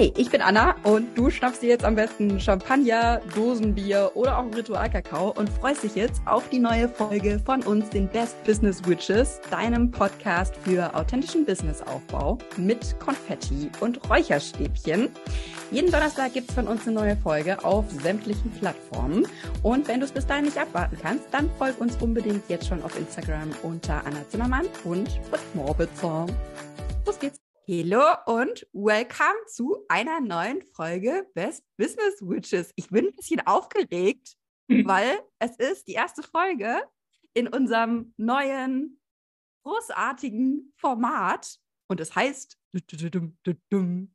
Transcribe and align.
Hi, 0.00 0.10
ich 0.16 0.30
bin 0.30 0.40
Anna 0.40 0.76
und 0.84 1.14
du 1.14 1.28
schnappst 1.28 1.60
dir 1.60 1.68
jetzt 1.68 1.84
am 1.84 1.94
besten 1.94 2.40
Champagner, 2.40 3.20
Dosenbier 3.34 4.10
oder 4.14 4.38
auch 4.38 4.46
Ritualkakao 4.56 5.34
und 5.36 5.50
freust 5.50 5.82
dich 5.82 5.94
jetzt 5.94 6.22
auf 6.24 6.48
die 6.48 6.58
neue 6.58 6.88
Folge 6.88 7.38
von 7.44 7.62
uns, 7.64 7.90
den 7.90 8.08
Best 8.08 8.42
Business 8.44 8.82
Witches, 8.88 9.42
deinem 9.50 9.90
Podcast 9.90 10.56
für 10.56 10.94
authentischen 10.94 11.44
Businessaufbau 11.44 12.38
mit 12.56 12.98
Konfetti 12.98 13.70
und 13.80 14.08
Räucherstäbchen. 14.08 15.10
Jeden 15.70 15.90
Donnerstag 15.92 16.32
gibt's 16.32 16.54
von 16.54 16.66
uns 16.66 16.86
eine 16.86 16.96
neue 16.96 17.16
Folge 17.18 17.62
auf 17.62 17.84
sämtlichen 17.90 18.50
Plattformen. 18.52 19.26
Und 19.62 19.86
wenn 19.86 20.00
du 20.00 20.06
es 20.06 20.12
bis 20.12 20.26
dahin 20.26 20.46
nicht 20.46 20.56
abwarten 20.56 20.96
kannst, 20.98 21.26
dann 21.30 21.50
folg 21.58 21.78
uns 21.78 21.96
unbedingt 21.96 22.48
jetzt 22.48 22.68
schon 22.68 22.82
auf 22.82 22.98
Instagram 22.98 23.50
unter 23.62 24.02
Anna 24.06 24.26
Zimmermann 24.30 24.64
und 24.84 25.20
Morbitzer. 25.52 26.24
Los 27.04 27.18
geht's. 27.18 27.49
Hallo 27.70 28.02
und 28.26 28.66
welcome 28.72 29.46
zu 29.46 29.84
einer 29.88 30.20
neuen 30.20 30.60
Folge 30.60 31.30
Best 31.34 31.64
Business 31.76 32.20
Witches. 32.20 32.72
Ich 32.74 32.88
bin 32.88 33.06
ein 33.06 33.14
bisschen 33.14 33.46
aufgeregt, 33.46 34.34
weil 34.68 35.20
es 35.38 35.54
ist 35.56 35.86
die 35.86 35.92
erste 35.92 36.24
Folge 36.24 36.82
in 37.32 37.46
unserem 37.46 38.12
neuen 38.16 39.00
großartigen 39.62 40.72
Format 40.78 41.60
und 41.86 42.00
es 42.00 42.12
heißt 42.16 42.58
die 42.74 44.08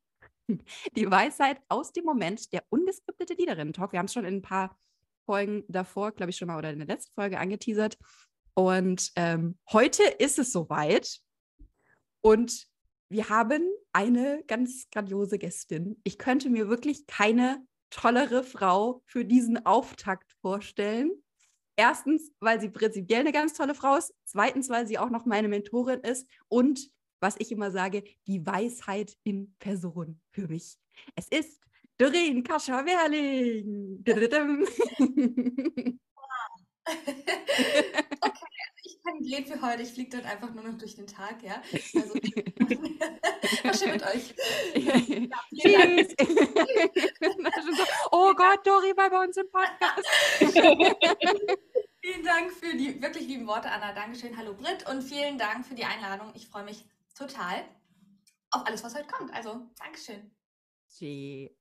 Weisheit 1.10 1.62
aus 1.70 1.94
dem 1.94 2.04
Moment 2.04 2.52
der 2.52 2.66
ungeskriptete 2.68 3.36
Liederinnen-Talk. 3.36 3.94
Wir 3.94 4.00
haben 4.00 4.08
es 4.08 4.14
schon 4.14 4.26
in 4.26 4.36
ein 4.36 4.42
paar 4.42 4.78
Folgen 5.26 5.64
davor, 5.70 6.12
glaube 6.12 6.32
ich, 6.32 6.36
schon 6.36 6.50
mal 6.50 6.58
oder 6.58 6.74
in 6.74 6.80
der 6.80 6.90
letzten 6.90 7.14
Folge 7.14 7.40
angeteasert. 7.40 7.98
Und 8.54 9.14
ähm, 9.16 9.58
heute 9.72 10.04
ist 10.04 10.40
es 10.40 10.52
soweit. 10.52 11.22
Und 12.20 12.68
wir 13.16 13.30
haben 13.30 13.64
eine 13.94 14.44
ganz 14.46 14.90
grandiose 14.92 15.38
Gästin. 15.38 15.96
Ich 16.04 16.18
könnte 16.18 16.50
mir 16.50 16.68
wirklich 16.68 17.08
keine 17.08 17.66
tollere 17.90 18.44
Frau 18.44 19.02
für 19.06 19.24
diesen 19.24 19.66
Auftakt 19.66 20.34
vorstellen. 20.42 21.12
Erstens, 21.78 22.34
weil 22.42 22.60
sie 22.60 22.68
prinzipiell 22.70 23.22
eine 23.22 23.32
ganz 23.32 23.54
tolle 23.54 23.74
Frau 23.74 23.96
ist. 23.96 24.14
Zweitens, 24.26 24.68
weil 24.70 24.86
sie 24.86 25.00
auch 25.00 25.10
noch 25.10 25.26
meine 25.26 25.48
Mentorin 25.48 26.02
ist. 26.02 26.28
Und 26.50 26.92
was 27.22 27.36
ich 27.40 27.54
immer 27.54 27.72
sage, 27.72 28.04
die 28.28 28.46
Weisheit 28.46 29.16
in 29.24 29.56
Person 29.60 30.20
für 30.32 30.50
mich. 30.50 30.78
Es 31.16 31.30
ist 31.30 31.62
Doreen 31.98 32.44
Kascha-Werling. 32.44 34.04
okay, 38.22 38.55
ich 39.06 39.12
kann 39.12 39.22
gehen 39.22 39.46
für 39.46 39.62
heute. 39.62 39.84
Ich 39.84 39.92
fliege 39.92 40.18
dann 40.18 40.26
einfach 40.26 40.54
nur 40.54 40.64
noch 40.64 40.78
durch 40.78 40.96
den 40.96 41.08
Tag, 41.08 41.42
ja. 41.44 41.62
Also, 41.96 42.14
was 43.64 43.80
schön 43.80 43.92
mit 43.92 44.04
euch. 44.04 44.34
Ja, 44.76 44.94
Tschüss. 45.56 46.16
oh 48.12 48.34
Gott, 48.36 48.66
Dori 48.66 48.96
war 48.98 49.10
bei 49.10 49.24
uns 49.24 49.38
im 49.38 49.50
Podcast. 49.50 50.08
vielen 52.02 52.24
Dank 52.24 52.52
für 52.52 52.76
die 52.76 53.02
wirklich 53.02 53.28
lieben 53.28 53.48
Worte, 53.48 53.70
Anna. 53.70 53.94
Dankeschön. 53.94 54.36
Hallo 54.38 54.54
Britt 54.54 54.88
und 54.90 55.02
vielen 55.02 55.38
Dank 55.38 55.66
für 55.66 55.76
die 55.76 55.86
Einladung. 55.86 56.32
Ich 56.36 56.48
freue 56.48 56.64
mich 56.64 56.86
total 57.18 57.64
auf 58.52 58.66
alles, 58.66 58.84
was 58.84 58.96
heute 58.96 59.08
kommt. 59.08 59.34
Also, 59.34 59.68
Dankeschön. 59.80 60.35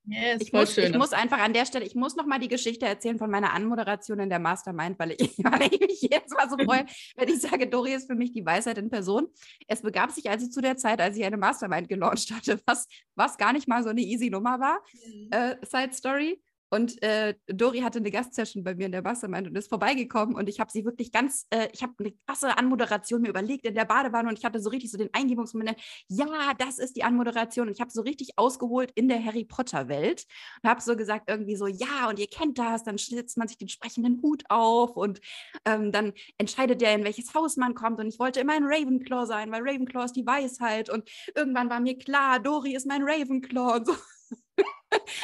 Yes, 0.07 0.43
ich, 0.43 0.53
muss, 0.53 0.75
schön, 0.75 0.93
ich 0.93 0.99
muss 0.99 1.13
einfach 1.13 1.39
an 1.39 1.53
der 1.53 1.67
Stelle, 1.67 1.85
ich 1.85 1.95
muss 1.95 2.17
noch 2.17 2.27
mal 2.27 2.39
die 2.39 2.49
Geschichte 2.49 2.87
erzählen 2.87 3.19
von 3.19 3.31
meiner 3.31 3.53
Anmoderation 3.53 4.21
in 4.21 4.29
der 4.29 4.39
Mastermind, 4.39 4.99
weil 4.99 5.13
ich, 5.13 5.39
weil 5.45 5.73
ich 5.73 5.81
mich 5.81 6.03
jetzt 6.03 6.33
mal 6.35 6.49
so 6.49 6.57
freue, 6.57 6.85
wenn 7.17 7.29
ich 7.29 7.41
sage, 7.41 7.69
Dori 7.69 7.95
ist 7.95 8.07
für 8.07 8.15
mich 8.15 8.33
die 8.33 8.45
Weisheit 8.45 8.79
in 8.79 8.91
Person. 8.91 9.29
Es 9.67 9.83
begab 9.83 10.11
sich 10.11 10.31
also 10.31 10.49
zu 10.49 10.61
der 10.61 10.77
Zeit, 10.77 11.01
als 11.01 11.17
ich 11.17 11.25
eine 11.25 11.37
Mastermind 11.37 11.89
gelauncht 11.89 12.31
hatte, 12.33 12.61
was, 12.67 12.87
was 13.15 13.37
gar 13.37 13.53
nicht 13.53 13.67
mal 13.67 13.83
so 13.83 13.91
eine 13.91 14.03
easy 14.03 14.31
Nummer 14.31 14.61
war. 14.61 14.81
Mhm. 14.93 15.29
Äh, 15.31 15.57
Side 15.65 15.95
Story. 15.95 16.41
Und 16.75 17.01
äh, 17.03 17.35
Dori 17.47 17.81
hatte 17.81 18.01
eine 18.01 18.11
Gastsession 18.11 18.65
bei 18.65 18.75
mir 18.75 18.87
in 18.87 18.93
der 18.93 19.03
Mastermind 19.03 19.47
und 19.47 19.57
ist 19.57 19.69
vorbeigekommen 19.69 20.35
und 20.35 20.49
ich 20.49 20.59
habe 20.59 20.73
sie 20.73 20.85
wirklich 20.85 21.13
ganz, 21.13 21.47
äh, 21.51 21.69
ich 21.73 21.85
habe 21.85 21.93
eine 22.01 22.13
krasse 22.27 22.59
Anmoderation 22.59 23.23
mir 23.23 23.29
überlegt 23.29 23.65
in 23.65 23.75
der 23.75 23.85
Badewanne 23.85 24.29
und 24.29 24.37
ich 24.37 24.45
hatte 24.45 24.59
so 24.59 24.71
richtig 24.71 24.91
so 24.91 24.99
den 24.99 25.09
Eingebungsmoment, 25.13 25.81
ja, 26.09 26.53
das 26.59 26.79
ist 26.79 26.97
die 26.97 27.05
Anmoderation 27.05 27.69
und 27.69 27.75
ich 27.75 27.81
habe 27.81 27.93
so 27.93 28.03
richtig 28.03 28.31
ausgeholt 28.37 28.91
in 28.97 29.09
der 29.09 29.25
Harry 29.25 29.45
Potter 29.45 29.87
Welt 29.87 30.27
und 30.63 30.69
habe 30.69 30.81
so 30.81 30.97
gesagt 30.97 31.31
irgendwie 31.31 31.55
so, 31.55 31.69
ja, 31.69 32.09
und 32.09 32.19
ihr 32.19 32.27
kennt 32.27 32.59
das, 32.59 32.83
dann 32.83 32.99
setzt 32.99 33.39
man 33.39 33.47
sich 33.47 33.57
den 33.57 33.69
sprechenden 33.69 34.21
Hut 34.21 34.43
auf 34.49 34.97
und 34.97 35.21
ähm, 35.65 35.93
dann 35.93 36.13
entscheidet 36.39 36.81
der, 36.81 36.93
in 36.95 37.05
welches 37.05 37.35
Haus 37.35 37.57
man 37.57 37.75
kommt 37.75 38.01
und 38.01 38.09
ich 38.09 38.19
wollte 38.19 38.41
immer 38.41 38.55
ein 38.55 38.65
Ravenclaw 38.65 39.27
sein, 39.27 39.53
weil 39.53 39.63
Ravenclaw 39.63 40.07
ist 40.07 40.17
die 40.17 40.27
Weisheit 40.27 40.91
und 40.91 41.09
irgendwann 41.37 41.71
war 41.71 41.79
mir 41.79 41.97
klar, 41.97 42.41
Dori 42.41 42.75
ist 42.75 42.89
mein 42.89 43.05
Ravenclaw 43.05 43.77
und 43.77 43.87
so. 43.87 43.95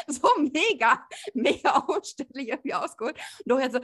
so 0.09 0.29
mega, 0.39 1.07
mega 1.35 1.79
umständlich 1.79 2.49
irgendwie 2.49 2.75
ausgeholt. 2.75 3.17
Und 3.45 3.51
Dori 3.51 3.71
so, 3.71 3.81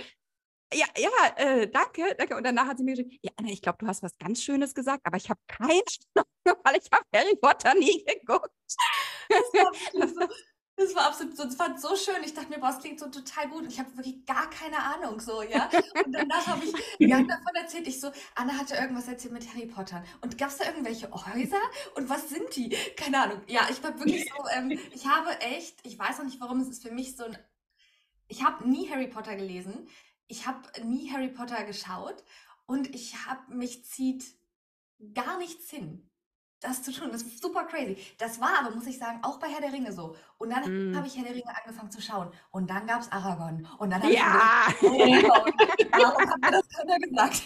ja, 0.74 0.86
ja, 0.96 1.10
äh, 1.36 1.68
danke, 1.68 2.14
danke. 2.18 2.36
Und 2.36 2.44
danach 2.44 2.66
hat 2.66 2.78
sie 2.78 2.84
mir 2.84 2.96
gesagt, 2.96 3.14
ja, 3.22 3.30
Anna, 3.36 3.50
ich 3.50 3.62
glaube, 3.62 3.78
du 3.78 3.86
hast 3.86 4.02
was 4.02 4.18
ganz 4.18 4.42
Schönes 4.42 4.74
gesagt, 4.74 5.06
aber 5.06 5.16
ich 5.16 5.30
habe 5.30 5.40
keine 5.46 5.72
Ahnung, 5.72 6.26
weil 6.64 6.76
ich 6.76 6.90
habe 6.92 7.04
Harry 7.14 7.36
Potter 7.36 7.74
nie 7.74 8.04
geguckt. 8.04 8.50
Das 9.28 9.40
war, 9.52 9.72
das 9.94 10.12
war 10.96 11.06
absolut, 11.06 11.38
das 11.38 11.58
war 11.58 11.78
so 11.78 11.96
schön. 11.96 12.22
Ich 12.24 12.34
dachte 12.34 12.50
mir, 12.50 12.58
boah, 12.58 12.70
es 12.70 12.78
klingt 12.78 13.00
so 13.00 13.08
total 13.08 13.48
gut. 13.48 13.62
Und 13.62 13.72
ich 13.72 13.78
habe 13.78 13.96
wirklich 13.96 14.26
gar 14.26 14.50
keine 14.50 14.78
Ahnung, 14.78 15.20
so, 15.20 15.42
ja. 15.42 15.70
Und 16.04 16.12
danach 16.12 16.46
habe 16.46 16.64
ich 16.64 16.72
Jan 16.98 17.26
davon 17.26 17.54
erzählt. 17.54 17.86
Ich 17.86 18.00
so, 18.00 18.10
Anna 18.34 18.52
hatte 18.54 18.74
irgendwas 18.74 19.08
erzählt 19.08 19.32
mit 19.32 19.48
Harry 19.48 19.66
Potter. 19.66 20.04
Und 20.20 20.36
gab 20.36 20.50
es 20.50 20.58
da 20.58 20.66
irgendwelche 20.66 21.10
Häuser? 21.10 21.60
Und 21.94 22.10
was 22.10 22.28
sind 22.28 22.54
die? 22.56 22.76
Keine 22.96 23.22
Ahnung. 23.22 23.40
Ja, 23.46 23.68
ich 23.70 23.82
war 23.82 23.98
wirklich 23.98 24.24
so, 24.24 24.48
ähm, 24.54 24.78
ich 24.92 25.06
habe 25.06 25.30
echt, 25.40 25.78
ich 25.84 25.98
weiß 25.98 26.20
auch 26.20 26.24
nicht, 26.24 26.40
warum 26.40 26.60
es 26.60 26.68
ist 26.68 26.82
für 26.82 26.92
mich 26.92 27.16
so 27.16 27.24
ein, 27.24 27.38
ich 28.28 28.44
habe 28.44 28.68
nie 28.68 28.90
Harry 28.90 29.08
Potter 29.08 29.36
gelesen. 29.36 29.88
Ich 30.26 30.46
habe 30.46 30.60
nie 30.84 31.10
Harry 31.10 31.28
Potter 31.28 31.64
geschaut. 31.64 32.22
Und 32.66 32.94
ich 32.94 33.26
habe, 33.26 33.54
mich 33.54 33.84
zieht 33.86 34.24
gar 35.14 35.38
nichts 35.38 35.70
hin 35.70 36.05
das 36.60 36.82
zu 36.82 36.92
tun. 36.92 37.10
Das 37.12 37.22
ist 37.22 37.42
super 37.42 37.64
crazy. 37.64 37.96
Das 38.18 38.40
war 38.40 38.60
aber, 38.60 38.74
muss 38.74 38.86
ich 38.86 38.98
sagen, 38.98 39.18
auch 39.22 39.38
bei 39.38 39.48
Herr 39.48 39.60
der 39.60 39.72
Ringe 39.72 39.92
so. 39.92 40.16
Und 40.38 40.50
dann 40.50 40.92
mm. 40.92 40.96
habe 40.96 41.06
ich 41.06 41.16
Herr 41.16 41.24
der 41.24 41.34
Ringe 41.34 41.56
angefangen 41.56 41.90
zu 41.90 42.00
schauen. 42.00 42.28
Und 42.50 42.70
dann 42.70 42.86
gab 42.86 43.00
es 43.00 43.12
Aragorn. 43.12 43.68
Und 43.78 43.90
dann 43.90 44.02
habe 44.02 44.12
ja. 44.12 44.66
ich 44.68 44.80
gedacht, 44.80 45.46
warum 45.92 46.30
hat 46.30 46.40
mir 46.40 46.50
das 46.50 46.68
keiner 46.68 46.98
gesagt? 46.98 47.42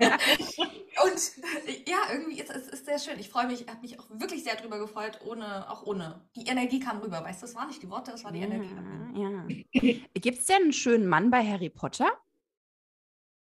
und 1.04 1.88
ja, 1.88 1.98
irgendwie 2.12 2.40
ist 2.40 2.50
es 2.50 2.68
ist 2.68 2.86
sehr 2.86 2.98
schön. 2.98 3.18
Ich 3.18 3.28
freue 3.28 3.46
mich, 3.46 3.66
habe 3.68 3.80
mich 3.82 3.98
auch 3.98 4.06
wirklich 4.10 4.44
sehr 4.44 4.56
drüber 4.56 4.78
gefreut, 4.78 5.20
ohne, 5.24 5.68
auch 5.70 5.84
ohne. 5.84 6.20
Die 6.36 6.46
Energie 6.46 6.80
kam 6.80 6.98
rüber. 6.98 7.22
Weißt 7.24 7.42
du, 7.42 7.46
das 7.46 7.54
waren 7.54 7.68
nicht 7.68 7.82
die 7.82 7.90
Worte, 7.90 8.12
das 8.12 8.24
war 8.24 8.32
die 8.32 8.40
ja, 8.40 8.46
Energie. 8.46 8.74
Ja. 9.14 10.00
Gibt 10.14 10.38
es 10.38 10.46
denn 10.46 10.62
einen 10.62 10.72
schönen 10.72 11.06
Mann 11.06 11.30
bei 11.30 11.46
Harry 11.46 11.68
Potter? 11.68 12.10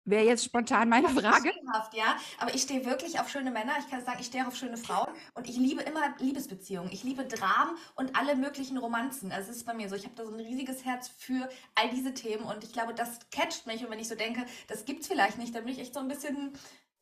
Wäre 0.06 0.24
jetzt 0.24 0.44
spontan 0.44 0.88
meine 0.88 1.08
Frage. 1.08 1.52
Ja, 1.92 2.16
aber 2.38 2.54
ich 2.54 2.62
stehe 2.62 2.84
wirklich 2.86 3.18
auf 3.18 3.28
schöne 3.28 3.50
Männer. 3.50 3.72
Ich 3.80 3.90
kann 3.90 4.04
sagen, 4.04 4.18
ich 4.20 4.26
stehe 4.26 4.46
auf 4.46 4.54
schöne 4.54 4.76
Frauen 4.76 5.08
und 5.34 5.48
ich 5.48 5.56
liebe 5.56 5.82
immer 5.82 6.14
Liebesbeziehungen. 6.18 6.92
Ich 6.92 7.02
liebe 7.02 7.24
Dramen 7.24 7.76
und 7.96 8.16
alle 8.16 8.36
möglichen 8.36 8.78
Romanzen. 8.78 9.32
Also 9.32 9.50
es 9.50 9.58
ist 9.58 9.66
bei 9.66 9.74
mir 9.74 9.88
so. 9.88 9.96
Ich 9.96 10.04
habe 10.04 10.14
da 10.14 10.24
so 10.24 10.32
ein 10.32 10.38
riesiges 10.38 10.84
Herz 10.84 11.08
für 11.08 11.48
all 11.74 11.90
diese 11.90 12.14
Themen 12.14 12.44
und 12.44 12.62
ich 12.62 12.72
glaube, 12.72 12.94
das 12.94 13.18
catcht 13.32 13.66
mich. 13.66 13.84
Und 13.84 13.90
wenn 13.90 13.98
ich 13.98 14.06
so 14.06 14.14
denke, 14.14 14.46
das 14.68 14.84
gibt 14.84 15.02
es 15.02 15.08
vielleicht 15.08 15.38
nicht, 15.38 15.52
dann 15.54 15.64
bin 15.64 15.72
ich 15.72 15.80
echt 15.80 15.94
so 15.94 16.00
ein 16.00 16.08
bisschen 16.08 16.52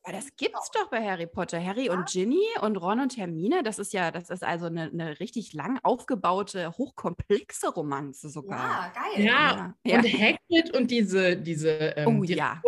aber 0.05 0.17
das 0.17 0.35
gibt's 0.37 0.69
doch 0.71 0.87
bei 0.89 1.03
Harry 1.03 1.25
Potter. 1.25 1.63
Harry 1.63 1.87
ja. 1.87 1.93
und 1.93 2.07
Ginny 2.07 2.45
und 2.61 2.77
Ron 2.77 2.99
und 2.99 3.17
Hermine, 3.17 3.63
das 3.63 3.79
ist 3.79 3.91
ja, 3.91 4.11
das 4.11 4.29
ist 4.29 4.43
also 4.43 4.67
eine, 4.67 4.83
eine 4.83 5.19
richtig 5.19 5.53
lang 5.53 5.79
aufgebaute, 5.81 6.71
hochkomplexe 6.77 7.69
Romanze 7.69 8.29
sogar. 8.29 8.59
Ja, 8.59 8.93
geil. 8.93 9.25
Ja, 9.25 9.73
ja. 9.83 9.97
und 9.97 10.05
Hagrid 10.05 10.77
und 10.77 10.91
diese, 10.91 11.37
diese 11.37 11.69
ähm, 11.69 12.19
oh, 12.19 12.23
ja. 12.23 12.61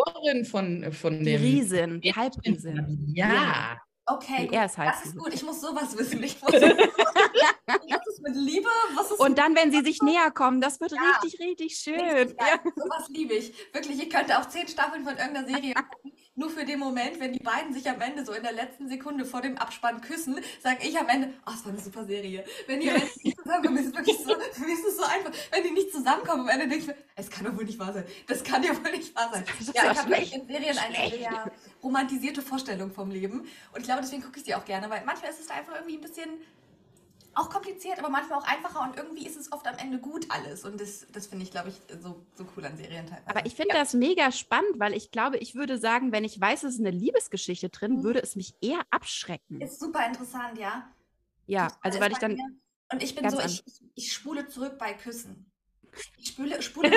von, 0.49 0.91
von 0.91 1.23
die 1.23 1.35
Riesen, 1.35 2.01
die 2.01 2.13
Halbriesen. 2.13 3.13
Ja. 3.13 3.31
ja. 3.31 3.81
Okay, 4.09 4.47
er 4.51 4.65
ist 4.65 4.77
halt 4.77 4.89
das 4.89 5.05
ist 5.05 5.17
gut. 5.17 5.33
Ich 5.33 5.43
muss 5.43 5.59
sowas 5.59 5.95
wissen. 5.97 6.23
Ich 6.23 6.41
muss, 6.41 6.53
was 6.53 8.07
ist 8.07 8.21
mit 8.21 8.35
Liebe? 8.35 8.69
Was 8.95 9.11
ist 9.11 9.19
und 9.19 9.37
dann, 9.37 9.53
wenn 9.53 9.69
sie 9.69 9.81
sich 9.81 10.01
näher 10.01 10.31
kommen, 10.31 10.61
das 10.61 10.79
wird 10.79 10.93
ja. 10.93 11.01
richtig, 11.21 11.39
richtig 11.41 11.75
schön. 11.75 11.99
Richtig, 11.99 12.37
ja. 12.39 12.57
Sowas 12.73 13.09
liebe 13.09 13.33
ich. 13.33 13.53
Wirklich, 13.73 14.01
ich 14.01 14.09
könnte 14.09 14.39
auch 14.39 14.47
zehn 14.47 14.67
Staffeln 14.67 15.03
von 15.03 15.17
irgendeiner 15.17 15.45
Serie 15.45 15.73
gucken 15.91 16.13
nur 16.37 16.51
für 16.51 16.63
den 16.63 16.79
Moment, 16.79 17.19
wenn 17.19 17.33
die 17.33 17.39
beiden 17.39 17.73
sich 17.73 17.89
am 17.89 17.99
Ende 17.99 18.23
so 18.23 18.31
in 18.31 18.43
der 18.43 18.53
letzten 18.53 18.87
Sekunde 18.87 19.25
vor 19.25 19.41
dem 19.41 19.57
Abspann 19.57 20.01
küssen, 20.01 20.39
sage 20.61 20.87
ich 20.87 20.97
am 20.97 21.09
Ende, 21.09 21.33
oh, 21.47 21.51
es 21.53 21.65
war 21.65 21.71
eine 21.71 21.81
super 21.81 22.05
Serie. 22.05 22.45
Wenn 22.67 22.79
die 22.79 22.91
nicht 22.91 23.37
zusammenkommen, 23.41 23.77
ist 23.77 23.87
es 23.87 23.95
wirklich 23.95 24.17
so, 24.19 24.35
mich 24.63 24.73
ist 24.79 24.85
es 24.85 24.97
so 24.97 25.03
einfach. 25.03 25.31
Wenn 25.51 25.63
die 25.63 25.71
nicht 25.71 25.91
zusammenkommen, 25.91 26.41
am 26.41 26.49
Ende 26.49 26.67
denke 26.67 26.77
ich 26.77 26.87
mir, 26.87 26.95
es 27.15 27.29
kann 27.31 27.45
doch 27.45 27.57
wohl 27.57 27.65
nicht 27.65 27.79
wahr 27.79 27.91
sein. 27.91 28.05
Das 28.27 28.43
kann 28.43 28.61
ja 28.61 28.69
wohl 28.69 28.91
nicht 28.91 29.15
wahr 29.15 29.31
sein. 29.33 29.43
Ja, 29.73 29.91
ich 29.91 29.97
habe 29.97 30.15
in 30.15 30.47
Serien 30.47 30.77
eine 30.77 31.09
sehr 31.09 31.51
romantisierte 31.81 32.43
Vorstellung 32.43 32.91
vom 32.91 33.09
Leben. 33.09 33.39
Und 33.73 33.79
ich 33.79 33.85
glaube, 33.85 34.01
deswegen 34.01 34.21
gucke 34.21 34.37
ich 34.37 34.45
sie 34.45 34.53
auch 34.53 34.65
gerne, 34.65 34.89
weil 34.91 35.03
manchmal 35.05 35.31
ist 35.31 35.39
es 35.39 35.49
einfach 35.49 35.73
irgendwie 35.73 35.95
ein 35.95 36.01
bisschen 36.01 36.29
auch 37.37 37.49
kompliziert, 37.49 37.99
aber 37.99 38.09
manchmal 38.09 38.39
auch 38.39 38.47
einfacher 38.47 38.81
und 38.81 38.97
irgendwie 38.97 39.25
ist 39.25 39.37
es 39.37 39.51
oft 39.51 39.67
am 39.67 39.77
Ende 39.77 39.99
gut 39.99 40.25
alles. 40.29 40.65
Und 40.65 40.81
das, 40.81 41.05
das 41.11 41.27
finde 41.27 41.43
ich, 41.45 41.51
glaube 41.51 41.69
ich, 41.69 41.75
so, 42.01 42.25
so 42.35 42.45
cool 42.55 42.65
an 42.65 42.77
Serien 42.77 43.05
teilweise. 43.05 43.29
Aber 43.29 43.45
ich 43.45 43.55
finde 43.55 43.75
ja. 43.75 43.81
das 43.81 43.93
mega 43.93 44.31
spannend, 44.31 44.79
weil 44.79 44.93
ich 44.93 45.11
glaube, 45.11 45.37
ich 45.37 45.55
würde 45.55 45.77
sagen, 45.77 46.11
wenn 46.11 46.23
ich 46.23 46.39
weiß, 46.39 46.63
es 46.63 46.75
ist 46.75 46.79
eine 46.79 46.91
Liebesgeschichte 46.91 47.69
drin, 47.69 47.97
mhm. 47.97 48.03
würde 48.03 48.21
es 48.21 48.35
mich 48.35 48.55
eher 48.61 48.81
abschrecken. 48.89 49.61
Ist 49.61 49.79
super 49.79 50.05
interessant, 50.05 50.57
ja. 50.57 50.91
Ja, 51.45 51.69
also 51.81 51.99
weil 51.99 52.11
ich 52.11 52.17
dann 52.17 52.37
Und 52.91 53.03
ich 53.03 53.15
bin 53.15 53.29
so, 53.29 53.39
ich, 53.39 53.63
ich, 53.65 53.81
ich 53.95 54.13
spule 54.13 54.47
zurück 54.47 54.77
bei 54.77 54.93
Küssen. 54.93 55.51
Ich 56.17 56.29
spule, 56.29 56.61
spule 56.61 56.91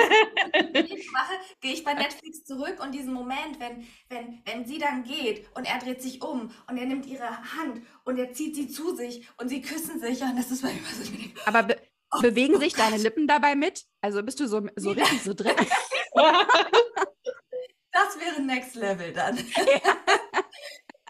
gehe 1.61 1.73
ich 1.73 1.83
bei 1.83 1.93
Netflix 1.93 2.43
zurück 2.43 2.83
und 2.83 2.93
diesen 2.93 3.13
Moment, 3.13 3.59
wenn, 3.59 3.87
wenn, 4.09 4.41
wenn 4.45 4.65
sie 4.65 4.79
dann 4.79 5.03
geht 5.03 5.47
und 5.55 5.65
er 5.65 5.77
dreht 5.79 6.01
sich 6.01 6.21
um 6.21 6.51
und 6.67 6.77
er 6.77 6.85
nimmt 6.85 7.05
ihre 7.05 7.29
Hand 7.53 7.81
und 8.03 8.17
er 8.17 8.33
zieht 8.33 8.55
sie 8.55 8.67
zu 8.67 8.95
sich 8.95 9.27
und 9.37 9.49
sie 9.49 9.61
küssen 9.61 10.01
sich 10.01 10.21
und 10.21 10.35
das 10.37 10.51
ist 10.51 10.63
bei 10.63 10.73
mir 10.73 10.81
so. 10.81 11.11
Aber 11.45 11.63
be 11.63 11.77
oh, 12.11 12.21
bewegen 12.21 12.55
oh, 12.55 12.59
sich 12.59 12.73
deine 12.73 12.97
Lippen 12.97 13.27
dabei 13.27 13.55
mit? 13.55 13.85
Also 14.01 14.23
bist 14.23 14.39
du 14.39 14.47
so, 14.47 14.67
so 14.75 14.91
richtig 14.91 15.21
so 15.23 15.33
drin? 15.33 15.55
das 17.91 18.19
wäre 18.19 18.41
Next 18.41 18.75
Level 18.75 19.13
dann. 19.13 19.37
Ja. 19.37 19.43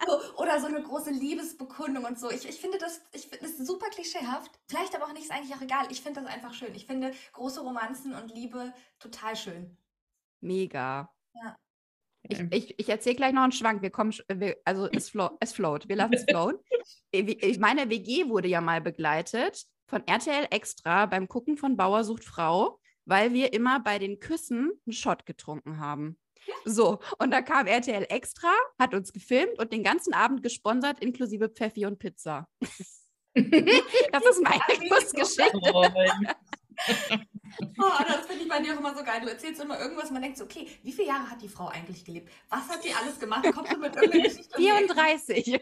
So, 0.08 0.20
oder 0.38 0.60
so 0.60 0.66
eine 0.66 0.82
große 0.82 1.12
Liebesbekundung 1.12 2.06
und 2.06 2.20
so. 2.20 2.32
Ich, 2.32 2.50
ich 2.50 2.60
finde 2.60 2.80
das, 2.80 3.02
ich 3.14 3.28
finde 3.28 3.46
das 3.46 3.58
super 3.58 3.88
klischeehaft. 3.90 4.52
Vielleicht 4.68 4.96
aber 4.96 5.06
auch 5.06 5.14
nicht, 5.14 5.26
ist 5.26 5.32
eigentlich 5.32 5.56
auch 5.56 5.62
egal. 5.62 5.86
Ich 5.92 6.02
finde 6.02 6.22
das 6.22 6.32
einfach 6.32 6.56
schön. 6.56 6.74
Ich 6.74 6.88
finde 6.88 7.14
große 7.34 7.62
Romanzen 7.62 8.16
und 8.16 8.34
Liebe 8.34 8.74
total 9.00 9.36
schön. 9.36 9.78
Mega. 10.42 11.12
Ja. 11.34 11.56
Ich, 12.24 12.40
ich, 12.52 12.80
ich 12.80 12.90
erzähle 12.90 13.16
gleich 13.16 13.34
noch 13.34 13.44
einen 13.44 13.52
Schwank. 13.52 13.82
Wir 13.82 13.90
kommen, 13.90 14.14
wir, 14.28 14.58
also 14.66 14.88
es, 14.92 15.10
flow, 15.10 15.32
es 15.40 15.54
float. 15.54 15.88
Wir 15.90 15.96
lassen 15.96 16.14
es 16.14 16.24
flowen. 16.24 16.58
Meine 17.60 17.90
WG 17.90 18.28
wurde 18.30 18.48
ja 18.48 18.62
mal 18.62 18.82
begleitet 18.82 19.66
von 19.88 20.06
RTL 20.08 20.48
Extra 20.52 21.06
beim 21.06 21.28
Gucken 21.28 21.58
von 21.58 21.76
Bauer 21.76 22.04
sucht 22.04 22.24
Frau, 22.24 22.80
weil 23.06 23.34
wir 23.34 23.54
immer 23.54 23.80
bei 23.80 24.00
den 24.00 24.20
Küssen 24.20 24.72
einen 24.86 24.94
Shot 24.94 25.26
getrunken 25.26 25.80
haben. 25.80 26.18
So, 26.66 27.00
und 27.20 27.32
da 27.32 27.42
kam 27.42 27.68
RTL 27.68 28.06
Extra, 28.10 28.52
hat 28.80 28.94
uns 28.94 29.14
gefilmt 29.14 29.60
und 29.60 29.74
den 29.74 29.84
ganzen 29.84 30.14
Abend 30.14 30.44
gesponsert, 30.44 31.00
inklusive 31.02 31.50
Pfeffi 31.50 31.86
und 31.86 32.00
Pizza. 32.00 32.48
das 33.34 34.26
ist 34.26 34.42
meine 34.42 34.90
Kussgeschichte. 34.90 35.60
Oh, 37.60 38.04
das 38.08 38.26
finde 38.26 38.44
ich 38.44 38.50
bei 38.50 38.60
dir 38.60 38.74
auch 38.74 38.80
immer 38.80 38.96
so 38.96 39.04
geil. 39.04 39.22
Du 39.22 39.30
erzählst 39.30 39.62
immer 39.62 39.80
irgendwas, 39.80 40.12
man 40.12 40.22
denkt 40.22 40.38
so, 40.38 40.46
okay, 40.46 40.68
wie 40.84 40.92
viele 40.92 41.10
Jahre 41.10 41.30
hat 41.30 41.42
die 41.42 41.50
Frau 41.50 41.68
eigentlich 41.68 42.06
gelebt? 42.06 42.32
Was 42.50 42.68
hat 42.70 42.84
sie 42.84 42.94
alles 42.94 43.20
gemacht? 43.20 43.46
Kommst 43.54 43.74
du 43.74 43.78
mit 43.78 43.96
irgendeiner 43.96 44.24
Geschichte? 44.24 44.58
34. 44.58 45.60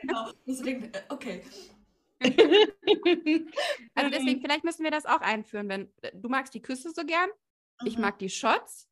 genau. 0.00 0.30
Und 0.44 0.66
denken, 0.66 0.94
äh, 0.94 1.02
okay. 1.08 1.42
also 3.94 4.10
deswegen, 4.10 4.40
vielleicht 4.40 4.64
müssen 4.64 4.84
wir 4.84 4.90
das 4.90 5.04
auch 5.04 5.20
einführen, 5.20 5.68
wenn 5.68 5.92
du 6.14 6.28
magst 6.28 6.54
die 6.54 6.62
Küsse 6.62 6.90
so 6.94 7.04
gern, 7.04 7.28
mhm. 7.80 7.86
ich 7.86 7.98
mag 7.98 8.18
die 8.18 8.30
Shots 8.30 8.88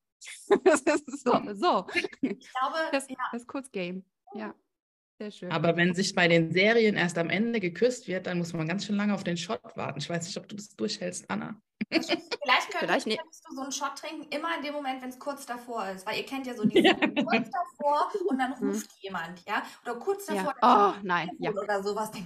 das 0.65 0.81
ist 0.83 1.25
so. 1.25 1.33
so. 1.53 1.87
Ich 2.21 2.51
glaube, 2.51 2.79
das, 2.93 3.09
ja. 3.09 3.17
das 3.33 3.47
Kurzgame. 3.47 4.03
Ja. 4.35 4.55
Sehr 5.19 5.31
schön. 5.31 5.53
Aber 5.53 5.77
wenn 5.77 5.95
sich 5.95 6.15
bei 6.15 6.27
den 6.27 6.51
Serien 6.51 6.97
erst 6.97 7.19
am 7.19 7.31
Ende 7.31 7.61
geküsst 7.61 8.09
wird, 8.09 8.27
dann 8.27 8.39
muss 8.39 8.53
man 8.53 8.67
ganz 8.67 8.85
schön 8.85 8.97
lange 8.97 9.15
auf 9.15 9.23
den 9.23 9.37
Shot 9.37 9.77
warten. 9.77 10.01
Ich 10.01 10.11
weiß 10.11 10.27
nicht, 10.27 10.37
ob 10.37 10.49
du 10.49 10.57
das 10.57 10.71
durchhältst, 10.71 11.31
Anna. 11.31 11.61
Vielleicht, 11.89 12.09
könntest, 12.11 12.79
Vielleicht 12.79 13.07
ne 13.07 13.17
könntest 13.17 13.45
du 13.49 13.55
so 13.55 13.63
einen 13.63 13.73
Shot 13.73 13.97
trinken, 13.97 14.29
immer 14.31 14.57
in 14.57 14.63
dem 14.63 14.75
Moment, 14.75 15.03
wenn 15.03 15.11
es 15.11 15.19
kurz 15.19 15.47
davor 15.47 15.89
ist. 15.89 16.07
Weil 16.07 16.19
ihr 16.19 16.27
kennt 16.27 16.47
ja 16.47 16.55
so 16.55 16.65
diese 16.69 16.89
ja. 16.89 16.95
kurz 16.95 17.51
davor 17.51 18.11
und 18.29 18.39
dann 18.39 18.55
mhm. 18.61 18.71
ruft 18.71 18.91
jemand, 19.01 19.45
ja? 19.47 19.63
Oder 19.83 19.95
kurz 19.97 20.27
davor. 20.27 20.55
Ja. 20.63 20.95
Oh, 20.95 21.01
nein. 21.03 21.31
Ja. 21.39 21.51
Oder 21.51 21.83
sowas. 21.83 22.11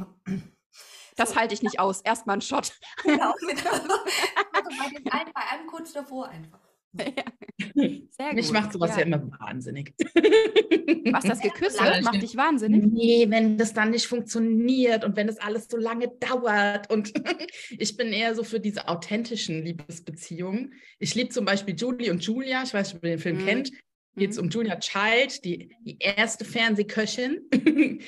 Das 1.17 1.31
so. 1.31 1.37
halte 1.37 1.53
ich 1.53 1.63
nicht 1.63 1.81
aus. 1.81 2.01
Erstmal 2.03 2.35
einen 2.35 2.43
Shot. 2.43 2.79
Genau. 3.03 3.35
genau. 3.41 3.73
Also 3.73 4.71
bei, 4.79 5.13
einem, 5.13 5.33
bei 5.33 5.41
einem 5.51 5.67
kurz 5.67 5.93
davor 5.93 6.29
einfach. 6.29 6.61
Sehr 7.75 8.33
Mich 8.35 8.51
macht 8.51 8.73
sowas 8.73 8.91
ja. 8.93 8.99
ja. 8.99 9.07
immer 9.07 9.31
wahnsinnig. 9.41 9.95
Was 11.13 11.25
das 11.25 11.41
Geküsse 11.43 11.83
macht 12.03 12.23
dich 12.23 12.37
wahnsinnig? 12.37 12.87
Nee, 12.87 13.27
wenn 13.29 13.59
das 13.59 13.75
dann 13.75 13.91
nicht 13.91 14.07
funktioniert 14.07 15.05
und 15.05 15.17
wenn 15.17 15.27
das 15.27 15.39
alles 15.39 15.69
so 15.69 15.77
lange 15.77 16.09
dauert. 16.09 16.91
Und 16.91 17.13
ich 17.79 17.97
bin 17.97 18.13
eher 18.13 18.35
so 18.35 18.43
für 18.43 18.61
diese 18.61 18.89
authentischen 18.89 19.65
Liebesbeziehungen. 19.65 20.75
Ich 20.99 21.15
liebe 21.15 21.31
zum 21.31 21.45
Beispiel 21.45 21.75
Julie 21.77 22.11
und 22.11 22.25
Julia. 22.25 22.63
Ich 22.63 22.75
weiß 22.75 22.89
nicht, 22.89 22.97
ob 22.97 23.05
ihr 23.05 23.17
den 23.17 23.19
Film 23.19 23.39
mhm. 23.39 23.47
kennt. 23.47 23.71
Geht 24.17 24.31
es 24.31 24.37
mhm. 24.39 24.45
um 24.45 24.51
Julia 24.51 24.77
Child, 24.77 25.45
die, 25.45 25.77
die 25.81 25.99
erste 25.99 26.45
Fernsehköchin. 26.45 27.49
mhm. 27.53 28.01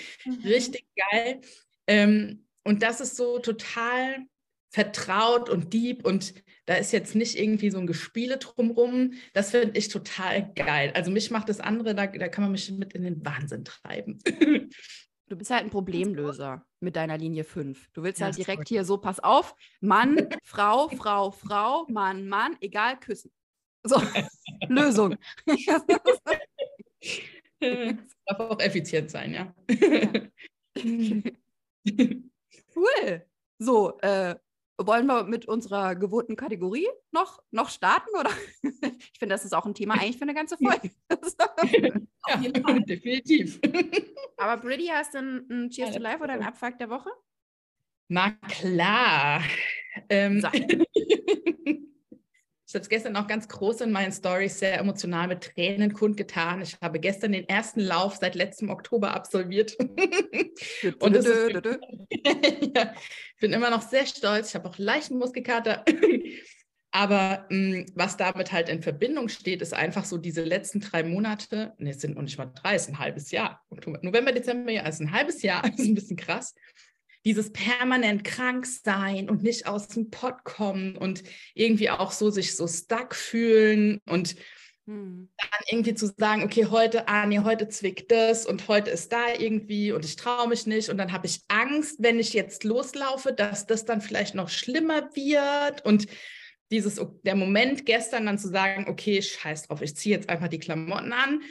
Richtig 0.45 0.87
geil. 1.11 1.41
Ähm, 1.87 2.47
und 2.65 2.83
das 2.83 3.01
ist 3.01 3.17
so 3.17 3.39
total 3.39 4.27
vertraut 4.71 5.51
und 5.51 5.73
deep 5.73 6.07
und 6.07 6.33
da 6.67 6.77
ist 6.77 6.93
jetzt 6.93 7.17
nicht 7.17 7.37
irgendwie 7.37 7.71
so 7.71 7.79
ein 7.79 7.87
Gespiele 7.87 8.39
drumrum. 8.39 9.15
Das 9.35 9.51
finde 9.51 9.77
ich 9.77 9.89
total 9.89 10.53
geil. 10.55 10.93
Also 10.95 11.11
mich 11.11 11.33
macht 11.33 11.49
das 11.49 11.59
andere, 11.59 11.97
da, 11.97 12.07
da 12.07 12.29
kann 12.29 12.45
man 12.45 12.53
mich 12.53 12.71
mit 12.71 12.93
in 12.93 13.03
den 13.03 13.25
Wahnsinn 13.25 13.65
treiben. 13.65 14.19
Du 15.29 15.37
bist 15.37 15.53
halt 15.53 15.63
ein 15.63 15.71
Problemlöser 15.71 16.67
mit 16.81 16.97
deiner 16.97 17.17
Linie 17.17 17.45
5. 17.45 17.91
Du 17.93 18.03
willst 18.03 18.19
ja, 18.19 18.27
halt 18.27 18.37
direkt 18.37 18.67
hier 18.69 18.85
so, 18.85 18.99
pass 18.99 19.21
auf, 19.21 19.55
Mann, 19.81 20.29
Frau, 20.43 20.89
Frau, 20.89 21.31
Frau, 21.31 21.87
Mann, 21.89 22.27
Mann, 22.27 22.57
egal, 22.61 22.99
küssen. 22.99 23.31
So, 23.85 23.95
Lösung. 24.69 25.17
darf 27.61 28.41
auch 28.41 28.59
effizient 28.59 29.13
sein, 29.13 29.33
ja. 29.33 29.55
cool. 32.75 33.25
So, 33.61 34.01
äh, 34.01 34.35
wollen 34.87 35.07
wir 35.07 35.25
mit 35.25 35.47
unserer 35.47 35.95
gewohnten 35.95 36.37
Kategorie 36.37 36.89
noch, 37.13 37.43
noch 37.51 37.71
starten? 37.71 38.11
Oder? 38.19 38.31
ich 38.63 39.19
finde, 39.19 39.35
das 39.35 39.45
ist 39.45 39.55
auch 39.55 39.67
ein 39.67 39.75
Thema 39.75 39.95
eigentlich 39.95 40.17
für 40.17 40.23
eine 40.23 40.35
ganze 40.35 40.57
Folge. 40.57 40.91
ja, 42.29 42.79
definitiv. 42.81 43.61
Aber 44.37 44.61
Briddy, 44.61 44.87
hast 44.87 45.15
du 45.15 45.19
ein, 45.19 45.71
Cheers 45.71 45.95
to 45.95 46.01
Life 46.01 46.23
oder 46.23 46.33
ein 46.33 46.43
Abfuck 46.43 46.79
der 46.79 46.91
Woche? 46.91 47.11
Na 48.09 48.31
klar. 48.31 49.43
Ähm, 50.09 50.43
Ich 52.71 52.75
habe 52.77 52.83
es 52.85 52.89
gestern 52.89 53.17
auch 53.17 53.27
ganz 53.27 53.49
groß 53.49 53.81
in 53.81 53.91
meinen 53.91 54.13
Stories 54.13 54.61
sehr 54.61 54.79
emotional 54.79 55.27
mit 55.27 55.41
Tränen 55.41 55.93
kundgetan. 55.93 56.63
Ich 56.63 56.77
habe 56.81 57.01
gestern 57.01 57.33
den 57.33 57.49
ersten 57.49 57.81
Lauf 57.81 58.19
seit 58.21 58.37
letztem 58.37 58.71
Oktober 58.71 59.13
absolviert. 59.13 59.77
Und 61.01 61.17
ist, 61.17 61.27
ja, 62.77 62.95
ich 63.35 63.41
bin 63.41 63.53
immer 63.53 63.71
noch 63.71 63.83
sehr 63.83 64.07
stolz. 64.07 64.51
Ich 64.51 64.55
habe 64.55 64.69
auch 64.69 64.79
leichten 64.79 65.19
Muskelkater. 65.19 65.85
Aber 66.93 67.47
mh, 67.51 67.79
mm, 67.79 67.87
was 67.97 68.17
damit 68.17 68.53
halt 68.53 68.69
in 68.69 68.83
Verbindung 68.83 69.29
steht, 69.29 69.63
ist 69.63 69.75
einfach 69.75 70.05
so 70.05 70.17
diese 70.17 70.45
letzten 70.45 70.79
drei 70.79 71.03
Monate, 71.03 71.75
ne, 71.79 71.91
es 71.91 72.01
sind 72.01 72.15
noch 72.15 72.23
nicht 72.23 72.39
mal 72.39 72.53
drei, 72.55 72.77
es 72.77 72.83
ist 72.83 72.91
ein 72.91 72.99
halbes 73.01 73.33
Jahr. 73.33 73.65
November, 74.03 74.31
Dezember, 74.31 74.71
ja, 74.71 74.83
es 74.83 74.97
ist 74.97 75.01
ein 75.01 75.13
halbes 75.13 75.43
Jahr, 75.43 75.63
das 75.69 75.81
ist 75.81 75.89
ein 75.89 75.95
bisschen 75.95 76.17
krass 76.17 76.55
dieses 77.25 77.53
permanent 77.53 78.25
krank 78.25 78.67
sein 78.67 79.29
und 79.29 79.43
nicht 79.43 79.67
aus 79.67 79.89
dem 79.89 80.11
Pott 80.11 80.45
kommen 80.45 80.97
und 80.97 81.23
irgendwie 81.55 81.91
auch 81.91 82.13
so 82.13 82.31
sich 82.31 82.57
so 82.57 82.67
stuck 82.67 83.15
fühlen 83.15 84.01
und 84.09 84.37
hm. 84.87 85.29
dann 85.37 85.61
irgendwie 85.69 85.95
zu 85.95 86.07
sagen, 86.17 86.43
okay, 86.43 86.67
heute, 86.67 87.09
ah 87.09 87.27
nee, 87.27 87.41
heute 87.41 87.69
zwickt 87.69 88.11
das 88.11 88.47
und 88.47 88.69
heute 88.69 88.91
ist 88.91 89.13
da 89.13 89.35
irgendwie 89.39 89.93
und 89.93 90.05
ich 90.05 90.17
traue 90.17 90.49
mich 90.49 90.67
nicht 90.67 90.89
und 90.89 90.97
dann 90.97 91.13
habe 91.13 91.27
ich 91.27 91.43
Angst, 91.49 91.97
wenn 91.99 92.19
ich 92.19 92.33
jetzt 92.33 92.65
loslaufe, 92.65 93.33
dass 93.33 93.67
das 93.67 93.85
dann 93.85 94.01
vielleicht 94.01 94.35
noch 94.35 94.49
schlimmer 94.49 95.15
wird 95.15 95.85
und 95.85 96.07
dieses, 96.71 97.01
der 97.25 97.35
Moment 97.35 97.85
gestern 97.85 98.27
dann 98.27 98.39
zu 98.39 98.49
sagen, 98.49 98.87
okay, 98.89 99.21
scheiß 99.21 99.67
drauf, 99.67 99.83
ich 99.83 99.97
ziehe 99.97 100.15
jetzt 100.15 100.29
einfach 100.29 100.49
die 100.49 100.61
Klamotten 100.61 101.13
an. 101.13 101.43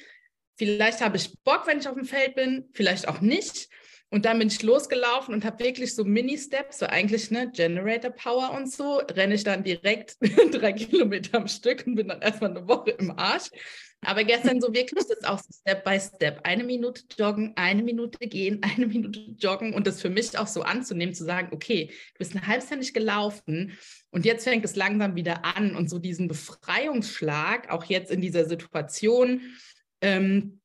Vielleicht 0.55 1.01
habe 1.01 1.17
ich 1.17 1.33
Bock, 1.43 1.67
wenn 1.67 1.79
ich 1.79 1.87
auf 1.87 1.95
dem 1.95 2.05
Feld 2.05 2.35
bin, 2.35 2.69
vielleicht 2.73 3.07
auch 3.07 3.21
nicht. 3.21 3.69
Und 4.11 4.25
dann 4.25 4.39
bin 4.39 4.47
ich 4.47 4.63
losgelaufen 4.63 5.35
und 5.35 5.45
habe 5.45 5.63
wirklich 5.63 5.93
so 5.93 6.03
Mini-Steps, 6.03 6.79
so 6.79 6.87
eigentlich 6.87 7.29
ne, 7.29 7.51
Generator 7.51 8.09
Power 8.09 8.51
und 8.57 8.71
so, 8.71 8.97
renne 8.97 9.35
ich 9.35 9.43
dann 9.43 9.63
direkt 9.63 10.17
drei 10.51 10.73
Kilometer 10.73 11.37
am 11.37 11.47
Stück 11.47 11.85
und 11.85 11.95
bin 11.95 12.07
dann 12.07 12.21
erstmal 12.21 12.49
eine 12.49 12.67
Woche 12.67 12.91
im 12.91 13.11
Arsch. 13.11 13.49
Aber 14.01 14.23
gestern 14.23 14.61
so 14.61 14.73
wirklich 14.73 15.05
das 15.07 15.23
auch 15.25 15.39
so 15.39 15.51
Step 15.51 15.83
by 15.83 15.99
Step. 15.99 16.39
Eine 16.43 16.63
Minute 16.63 17.03
joggen, 17.17 17.53
eine 17.55 17.83
Minute 17.83 18.17
gehen, 18.27 18.61
eine 18.75 18.87
Minute 18.87 19.19
joggen 19.37 19.73
und 19.73 19.85
das 19.85 20.01
für 20.01 20.09
mich 20.09 20.37
auch 20.37 20.47
so 20.47 20.63
anzunehmen, 20.63 21.13
zu 21.13 21.25
sagen, 21.25 21.49
okay, 21.51 21.87
du 21.87 22.17
bist 22.17 22.35
ein 22.35 22.47
halbes 22.47 22.93
gelaufen 22.93 23.77
und 24.09 24.25
jetzt 24.25 24.45
fängt 24.45 24.65
es 24.65 24.75
langsam 24.75 25.15
wieder 25.15 25.43
an 25.45 25.75
und 25.75 25.89
so 25.89 25.99
diesen 25.99 26.27
Befreiungsschlag, 26.27 27.69
auch 27.69 27.83
jetzt 27.85 28.11
in 28.11 28.21
dieser 28.21 28.45
Situation, 28.45 29.41
ähm, 30.01 30.58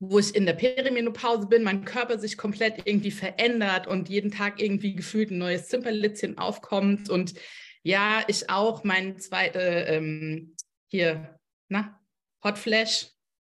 wo 0.00 0.18
ich 0.18 0.34
in 0.34 0.46
der 0.46 0.54
Perimenopause 0.54 1.46
bin, 1.46 1.62
mein 1.62 1.84
Körper 1.84 2.18
sich 2.18 2.38
komplett 2.38 2.86
irgendwie 2.86 3.10
verändert 3.10 3.86
und 3.86 4.08
jeden 4.08 4.30
Tag 4.30 4.60
irgendwie 4.60 4.94
gefühlt 4.94 5.30
ein 5.30 5.38
neues 5.38 5.68
Zimperlitzchen 5.68 6.38
aufkommt 6.38 7.10
und 7.10 7.34
ja, 7.82 8.22
ich 8.26 8.50
auch 8.50 8.82
mein 8.82 9.18
zweite 9.18 9.58
ähm, 9.58 10.56
hier, 10.88 11.38
na, 11.68 12.00
Hot 12.42 12.58
Flash, 12.58 13.08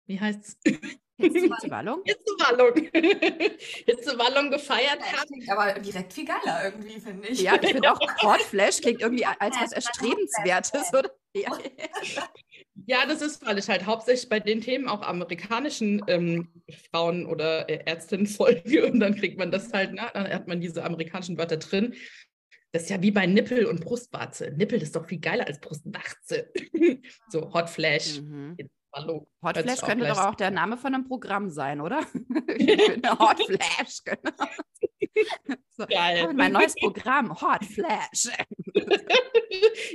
wie 0.05 0.19
heißt's? 0.19 0.57
Hitzewallung? 1.17 2.03
Hitzewallung. 2.05 2.75
Hitzewallung 3.85 4.51
gefeiert 4.51 5.01
habe. 5.01 5.27
Klingt 5.27 5.49
aber 5.49 5.79
direkt 5.79 6.13
viel 6.13 6.25
geiler 6.25 6.65
irgendwie, 6.65 6.99
finde 6.99 7.27
ich. 7.27 7.41
Ja, 7.41 7.55
ich 7.61 7.71
finde 7.71 7.91
auch 7.91 7.99
Hot 8.23 8.41
Flash 8.41 8.81
klingt 8.81 9.01
irgendwie 9.01 9.25
als 9.25 9.55
was 9.59 9.71
Erstrebenswertes, 9.71 10.93
oder? 10.93 11.11
Ja. 11.33 11.57
Ja, 12.85 13.05
das 13.05 13.21
ist, 13.21 13.45
weil 13.45 13.57
ich 13.59 13.69
halt 13.69 13.85
hauptsächlich 13.85 14.27
bei 14.27 14.39
den 14.39 14.59
Themen 14.59 14.87
auch 14.87 15.03
amerikanischen 15.03 16.03
ähm, 16.07 16.49
Frauen 16.91 17.25
oder 17.25 17.69
äh, 17.69 17.83
Ärztinnen 17.85 18.27
folge 18.27 18.91
und 18.91 18.99
dann 18.99 19.15
kriegt 19.15 19.37
man 19.37 19.51
das 19.51 19.71
halt, 19.71 19.91
na, 19.93 20.09
dann 20.11 20.27
hat 20.27 20.47
man 20.47 20.59
diese 20.59 20.83
amerikanischen 20.83 21.37
Wörter 21.37 21.57
drin. 21.57 21.93
Das 22.71 22.83
ist 22.83 22.89
ja 22.89 23.01
wie 23.01 23.11
bei 23.11 23.27
Nippel 23.27 23.67
und 23.67 23.81
Brustwarze. 23.81 24.51
Nippel 24.57 24.81
ist 24.81 24.95
doch 24.95 25.05
viel 25.05 25.19
geiler 25.19 25.45
als 25.45 25.59
Brustwarze. 25.59 26.51
so 27.29 27.53
Hot 27.53 27.69
Flash. 27.69 28.19
Mhm. 28.19 28.57
Hallo. 28.91 29.27
Hot 29.43 29.57
Flash 29.57 29.81
könnte 29.81 30.07
doch 30.07 30.25
auch 30.25 30.35
der 30.35 30.51
Name 30.51 30.75
von 30.75 30.93
einem 30.93 31.07
Programm 31.07 31.51
sein, 31.51 31.79
oder? 31.79 31.99
Hot 31.99 33.39
Flash, 33.45 34.03
genau. 34.03 34.49
So, 35.71 35.85
Geil. 35.85 36.33
Mein 36.33 36.51
neues 36.51 36.75
Programm, 36.75 37.39
Hot 37.39 37.63
Flash. 37.63 38.29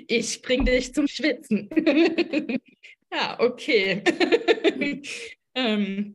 Ich 0.09 0.43
bring 0.43 0.65
dich 0.65 0.93
zum 0.93 1.07
Schwitzen. 1.07 1.69
ja, 3.13 3.39
okay. 3.39 4.03
ähm, 5.55 6.15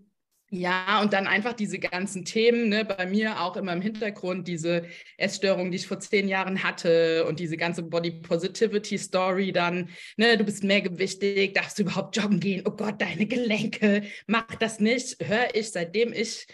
ja, 0.49 1.01
und 1.01 1.13
dann 1.13 1.25
einfach 1.25 1.53
diese 1.53 1.79
ganzen 1.79 2.25
Themen, 2.25 2.69
ne, 2.69 2.85
bei 2.85 3.07
mir 3.07 3.41
auch 3.41 3.55
immer 3.55 3.73
im 3.73 3.81
Hintergrund, 3.81 4.47
diese 4.47 4.85
Essstörung, 5.17 5.71
die 5.71 5.77
ich 5.77 5.87
vor 5.87 5.99
zehn 5.99 6.27
Jahren 6.27 6.61
hatte 6.63 7.25
und 7.25 7.39
diese 7.39 7.57
ganze 7.57 7.81
Body 7.81 8.11
Positivity 8.11 8.99
Story 8.99 9.51
dann, 9.51 9.89
ne, 10.15 10.37
du 10.37 10.43
bist 10.43 10.63
mehrgewichtig, 10.63 11.53
darfst 11.53 11.79
du 11.79 11.83
überhaupt 11.83 12.15
joggen 12.17 12.39
gehen? 12.39 12.63
Oh 12.65 12.71
Gott, 12.71 13.01
deine 13.01 13.25
Gelenke, 13.25 14.03
mach 14.27 14.45
das 14.59 14.79
nicht. 14.79 15.17
Höre 15.25 15.55
ich, 15.55 15.71
seitdem 15.71 16.13
ich, 16.13 16.45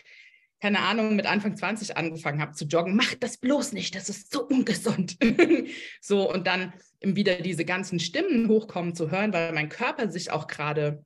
keine 0.62 0.80
Ahnung, 0.80 1.16
mit 1.16 1.25
Anfang 1.25 1.56
20 1.56 1.96
angefangen 1.96 2.42
habe 2.42 2.54
zu 2.54 2.66
joggen, 2.66 2.96
mach 2.96 3.16
das 3.16 3.38
bloß 3.38 3.74
nicht, 3.74 3.96
das 3.96 4.10
ist 4.10 4.32
so 4.32 4.46
ungesund. 4.46 5.18
so, 6.01 6.32
und 6.32 6.48
dann 6.48 6.74
wieder 7.01 7.36
diese 7.36 7.66
ganzen 7.66 8.00
Stimmen 8.00 8.50
hochkommen 8.50 8.94
zu 8.94 9.10
hören, 9.10 9.32
weil 9.32 9.54
mein 9.54 9.70
Körper 9.70 10.10
sich 10.12 10.32
auch 10.32 10.48
gerade 10.48 11.04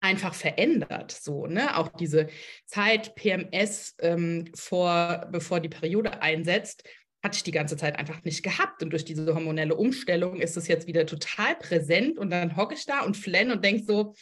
einfach 0.00 0.34
verändert. 0.34 1.12
So, 1.12 1.46
ne? 1.46 1.78
Auch 1.78 1.88
diese 1.88 2.28
Zeit 2.66 3.14
PMS 3.14 3.94
ähm, 4.00 4.50
vor, 4.54 5.26
bevor 5.32 5.60
die 5.60 5.70
Periode 5.70 6.20
einsetzt, 6.20 6.84
hatte 7.22 7.38
ich 7.38 7.42
die 7.42 7.52
ganze 7.52 7.78
Zeit 7.78 7.98
einfach 7.98 8.22
nicht 8.22 8.42
gehabt. 8.42 8.82
Und 8.82 8.90
durch 8.90 9.06
diese 9.06 9.34
hormonelle 9.34 9.74
Umstellung 9.74 10.42
ist 10.42 10.58
es 10.58 10.68
jetzt 10.68 10.86
wieder 10.86 11.06
total 11.06 11.56
präsent. 11.56 12.18
Und 12.18 12.28
dann 12.28 12.54
hocke 12.56 12.74
ich 12.74 12.84
da 12.84 13.00
und 13.00 13.16
flenn 13.16 13.50
und 13.50 13.64
denke 13.64 13.84
so, 13.84 14.14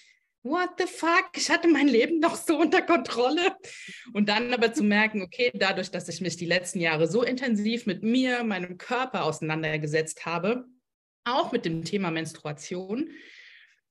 what 0.43 0.71
the 0.79 0.87
fuck, 0.87 1.31
ich 1.37 1.51
hatte 1.51 1.69
mein 1.69 1.89
Leben 1.89 2.19
noch 2.19 2.37
so 2.37 2.59
unter 2.59 2.83
Kontrolle. 2.83 3.57
Und 4.13 4.29
dann 4.29 4.53
aber 4.53 4.73
zu 4.73 4.83
merken, 4.83 5.23
okay, 5.23 5.51
dadurch, 5.55 5.91
dass 5.91 6.09
ich 6.09 6.21
mich 6.21 6.37
die 6.37 6.47
letzten 6.47 6.81
Jahre 6.81 7.07
so 7.07 7.23
intensiv 7.23 7.87
mit 7.87 8.03
mir, 8.03 8.45
meinem 8.45 8.79
Körper 8.79 9.25
auseinandergesetzt 9.25 10.27
habe, 10.27 10.65
auch 11.25 11.53
mit 11.53 11.65
dem 11.65 11.85
Thema 11.85 12.11
Menstruation, 12.11 13.11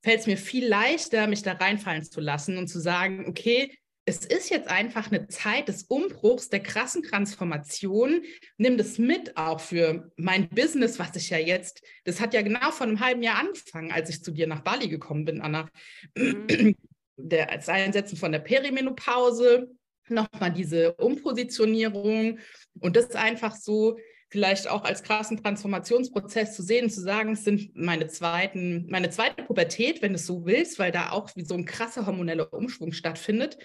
fällt 0.01 0.21
es 0.21 0.27
mir 0.27 0.37
viel 0.37 0.67
leichter, 0.67 1.27
mich 1.27 1.43
da 1.43 1.53
reinfallen 1.53 2.03
zu 2.03 2.19
lassen 2.19 2.57
und 2.57 2.67
zu 2.67 2.79
sagen, 2.79 3.25
okay, 3.27 3.77
es 4.05 4.25
ist 4.25 4.49
jetzt 4.49 4.67
einfach 4.67 5.11
eine 5.11 5.27
Zeit 5.27 5.67
des 5.67 5.83
Umbruchs, 5.83 6.49
der 6.49 6.61
krassen 6.61 7.03
Transformation. 7.03 8.23
Nimm 8.57 8.77
das 8.77 8.97
mit 8.97 9.37
auch 9.37 9.59
für 9.59 10.11
mein 10.17 10.49
Business, 10.49 10.97
was 10.97 11.15
ich 11.15 11.29
ja 11.29 11.37
jetzt, 11.37 11.83
das 12.03 12.19
hat 12.19 12.33
ja 12.33 12.41
genau 12.41 12.71
vor 12.71 12.87
einem 12.87 12.99
halben 12.99 13.21
Jahr 13.21 13.39
angefangen, 13.39 13.91
als 13.91 14.09
ich 14.09 14.23
zu 14.23 14.31
dir 14.31 14.47
nach 14.47 14.61
Bali 14.61 14.87
gekommen 14.87 15.25
bin, 15.25 15.41
Anna. 15.41 15.69
Mhm. 16.15 16.75
Der, 17.17 17.45
das 17.45 17.69
Einsetzen 17.69 18.17
von 18.17 18.31
der 18.31 18.39
Perimenopause, 18.39 19.69
nochmal 20.07 20.51
diese 20.51 20.93
Umpositionierung 20.93 22.39
und 22.79 22.95
das 22.95 23.11
einfach 23.11 23.55
so 23.55 23.99
vielleicht 24.31 24.67
auch 24.67 24.85
als 24.85 25.03
krassen 25.03 25.37
Transformationsprozess 25.37 26.55
zu 26.55 26.63
sehen, 26.63 26.89
zu 26.89 27.01
sagen, 27.01 27.33
es 27.33 27.43
sind 27.43 27.75
meine 27.75 28.07
zweiten, 28.07 28.87
meine 28.89 29.09
zweite 29.09 29.43
Pubertät, 29.43 30.01
wenn 30.01 30.13
du 30.13 30.15
es 30.15 30.25
so 30.25 30.45
willst, 30.45 30.79
weil 30.79 30.91
da 30.91 31.11
auch 31.11 31.29
wie 31.35 31.45
so 31.45 31.53
ein 31.53 31.65
krasser 31.65 32.05
hormoneller 32.05 32.51
Umschwung 32.53 32.93
stattfindet. 32.93 33.57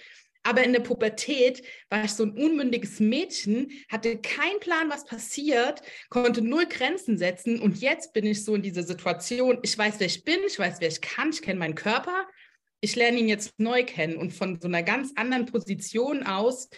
Aber 0.47 0.63
in 0.63 0.71
der 0.71 0.79
Pubertät 0.79 1.61
war 1.89 2.05
ich 2.05 2.13
so 2.13 2.23
ein 2.23 2.31
unmündiges 2.31 3.01
Mädchen, 3.01 3.69
hatte 3.89 4.17
keinen 4.17 4.61
Plan, 4.61 4.89
was 4.89 5.03
passiert, 5.03 5.81
konnte 6.07 6.41
null 6.41 6.67
Grenzen 6.67 7.17
setzen. 7.17 7.59
Und 7.59 7.81
jetzt 7.81 8.13
bin 8.13 8.25
ich 8.25 8.45
so 8.45 8.55
in 8.55 8.61
dieser 8.61 8.83
Situation, 8.83 9.59
ich 9.61 9.77
weiß, 9.77 9.95
wer 9.99 10.07
ich 10.07 10.23
bin, 10.23 10.39
ich 10.47 10.57
weiß, 10.57 10.77
wer 10.79 10.87
ich 10.87 11.01
kann, 11.01 11.31
ich 11.31 11.41
kenne 11.41 11.59
meinen 11.59 11.75
Körper. 11.75 12.25
Ich 12.79 12.95
lerne 12.95 13.19
ihn 13.19 13.27
jetzt 13.27 13.59
neu 13.59 13.83
kennen 13.83 14.15
und 14.15 14.31
von 14.31 14.57
so 14.61 14.69
einer 14.69 14.83
ganz 14.83 15.11
anderen 15.17 15.47
Position 15.47 16.23
aus 16.23 16.69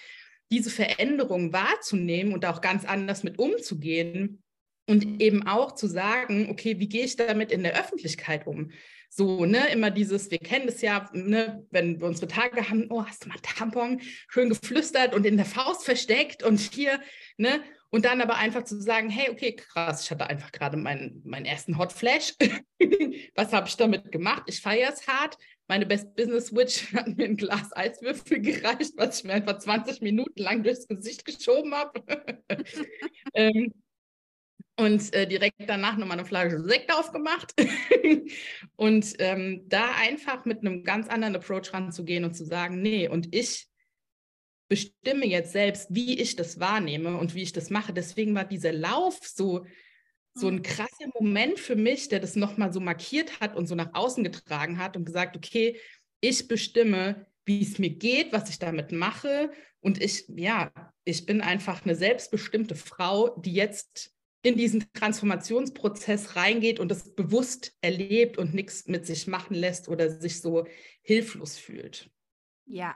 diese 0.51 0.71
Veränderung 0.71 1.53
wahrzunehmen 1.53 2.33
und 2.33 2.47
auch 2.47 2.61
ganz 2.61 2.85
anders 2.85 3.21
mit 3.21 3.37
umzugehen 3.37 4.41
und 4.87 5.21
eben 5.21 5.45
auch 5.45 5.73
zu 5.73 5.85
sagen, 5.85 6.49
okay, 6.49 6.79
wie 6.79 6.89
gehe 6.89 7.05
ich 7.05 7.17
damit 7.17 7.51
in 7.51 7.61
der 7.61 7.79
Öffentlichkeit 7.79 8.47
um? 8.47 8.71
So, 9.09 9.45
ne, 9.45 9.69
immer 9.71 9.91
dieses, 9.91 10.29
wir 10.29 10.37
kennen 10.37 10.67
das 10.67 10.81
ja, 10.81 11.09
ne, 11.13 11.65
wenn 11.71 11.99
wir 11.99 12.07
unsere 12.07 12.27
Tage 12.27 12.69
haben, 12.69 12.87
oh, 12.89 13.03
hast 13.05 13.25
du 13.25 13.29
mal 13.29 13.39
Tampon 13.41 14.01
schön 14.29 14.49
geflüstert 14.49 15.13
und 15.15 15.25
in 15.25 15.35
der 15.35 15.45
Faust 15.45 15.83
versteckt 15.83 16.43
und 16.43 16.59
hier, 16.59 16.99
ne, 17.37 17.61
und 17.89 18.05
dann 18.05 18.21
aber 18.21 18.35
einfach 18.35 18.63
zu 18.63 18.79
sagen, 18.79 19.09
hey, 19.09 19.31
okay, 19.31 19.55
krass, 19.55 20.03
ich 20.03 20.11
hatte 20.11 20.27
einfach 20.27 20.51
gerade 20.51 20.77
meinen, 20.77 21.21
meinen 21.25 21.45
ersten 21.45 21.77
Hot 21.79 21.91
Flash. 21.91 22.35
Was 23.35 23.51
habe 23.51 23.67
ich 23.67 23.75
damit 23.77 24.11
gemacht? 24.11 24.43
Ich 24.45 24.61
feiere 24.61 24.93
es 24.93 25.07
hart, 25.07 25.37
meine 25.69 25.85
Best 25.85 26.15
Business 26.15 26.53
Witch 26.53 26.93
hat 26.93 27.15
mir 27.15 27.25
ein 27.25 27.37
Glas 27.37 27.71
Eiswürfel 27.75 28.41
gereicht, 28.41 28.93
was 28.97 29.19
ich 29.19 29.23
mir 29.23 29.33
einfach 29.33 29.59
20 29.59 30.01
Minuten 30.01 30.41
lang 30.41 30.63
durchs 30.63 30.87
Gesicht 30.87 31.23
geschoben 31.25 31.73
habe. 31.73 32.01
ähm, 33.35 33.71
und 34.79 35.13
äh, 35.13 35.27
direkt 35.27 35.57
danach 35.67 35.97
nochmal 35.97 36.17
eine 36.17 36.27
Flasche 36.27 36.61
Sekt 36.61 36.93
aufgemacht. 36.93 37.53
und 38.77 39.13
ähm, 39.19 39.63
da 39.67 39.91
einfach 39.99 40.45
mit 40.45 40.61
einem 40.61 40.83
ganz 40.83 41.09
anderen 41.09 41.35
Approach 41.35 41.73
ranzugehen 41.73 42.23
und 42.23 42.33
zu 42.33 42.45
sagen, 42.45 42.81
nee, 42.81 43.07
und 43.09 43.35
ich 43.35 43.67
bestimme 44.69 45.25
jetzt 45.25 45.51
selbst, 45.51 45.87
wie 45.89 46.19
ich 46.19 46.37
das 46.37 46.59
wahrnehme 46.59 47.17
und 47.17 47.35
wie 47.35 47.41
ich 47.41 47.51
das 47.51 47.69
mache. 47.69 47.91
Deswegen 47.91 48.33
war 48.35 48.45
dieser 48.45 48.71
Lauf 48.71 49.19
so 49.21 49.65
so 50.35 50.47
ein 50.47 50.57
mhm. 50.57 50.61
krasser 50.61 51.07
Moment 51.19 51.59
für 51.59 51.75
mich, 51.75 52.07
der 52.07 52.19
das 52.19 52.35
nochmal 52.37 52.71
so 52.71 52.79
markiert 52.79 53.41
hat 53.41 53.57
und 53.57 53.67
so 53.67 53.75
nach 53.75 53.93
außen 53.93 54.23
getragen 54.23 54.77
hat 54.77 54.95
und 54.95 55.03
gesagt, 55.03 55.35
okay, 55.35 55.77
ich 56.21 56.47
bestimme, 56.47 57.25
wie 57.45 57.61
es 57.61 57.79
mir 57.79 57.89
geht, 57.89 58.31
was 58.31 58.49
ich 58.49 58.59
damit 58.59 58.91
mache. 58.93 59.51
Und 59.81 60.01
ich, 60.01 60.25
ja, 60.29 60.71
ich 61.03 61.25
bin 61.25 61.41
einfach 61.41 61.83
eine 61.83 61.95
selbstbestimmte 61.95 62.75
Frau, 62.75 63.35
die 63.41 63.53
jetzt 63.53 64.13
in 64.41 64.55
diesen 64.55 64.91
Transformationsprozess 64.93 66.35
reingeht 66.35 66.79
und 66.79 66.91
es 66.91 67.15
bewusst 67.15 67.77
erlebt 67.81 68.37
und 68.37 68.53
nichts 68.53 68.87
mit 68.87 69.05
sich 69.05 69.27
machen 69.27 69.53
lässt 69.53 69.89
oder 69.89 70.09
sich 70.09 70.41
so 70.41 70.65
hilflos 71.01 71.57
fühlt. 71.57 72.09
Ja, 72.65 72.95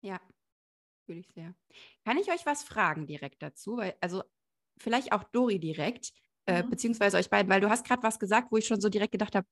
ja, 0.00 0.20
fühle 1.04 1.20
ich 1.20 1.28
sehr. 1.34 1.54
Kann 2.04 2.16
ich 2.16 2.30
euch 2.30 2.46
was 2.46 2.62
fragen 2.62 3.06
direkt 3.06 3.42
dazu? 3.42 3.76
Weil, 3.76 3.94
also 4.00 4.22
vielleicht 4.78 5.12
auch 5.12 5.24
Dori 5.24 5.58
direkt 5.58 6.12
äh, 6.46 6.62
mhm. 6.62 6.70
beziehungsweise 6.70 7.16
euch 7.16 7.30
beiden, 7.30 7.50
weil 7.50 7.60
du 7.60 7.70
hast 7.70 7.86
gerade 7.86 8.02
was 8.02 8.18
gesagt, 8.18 8.50
wo 8.50 8.56
ich 8.56 8.66
schon 8.66 8.80
so 8.80 8.88
direkt 8.88 9.12
gedacht 9.12 9.34
habe, 9.34 9.46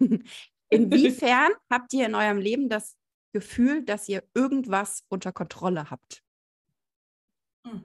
inwiefern 0.68 1.52
habt 1.70 1.92
ihr 1.92 2.06
in 2.06 2.14
eurem 2.14 2.38
Leben 2.38 2.68
das 2.68 2.96
Gefühl, 3.32 3.84
dass 3.84 4.08
ihr 4.08 4.24
irgendwas 4.34 5.04
unter 5.08 5.32
Kontrolle 5.32 5.90
habt? 5.90 6.22
Hm. 7.66 7.84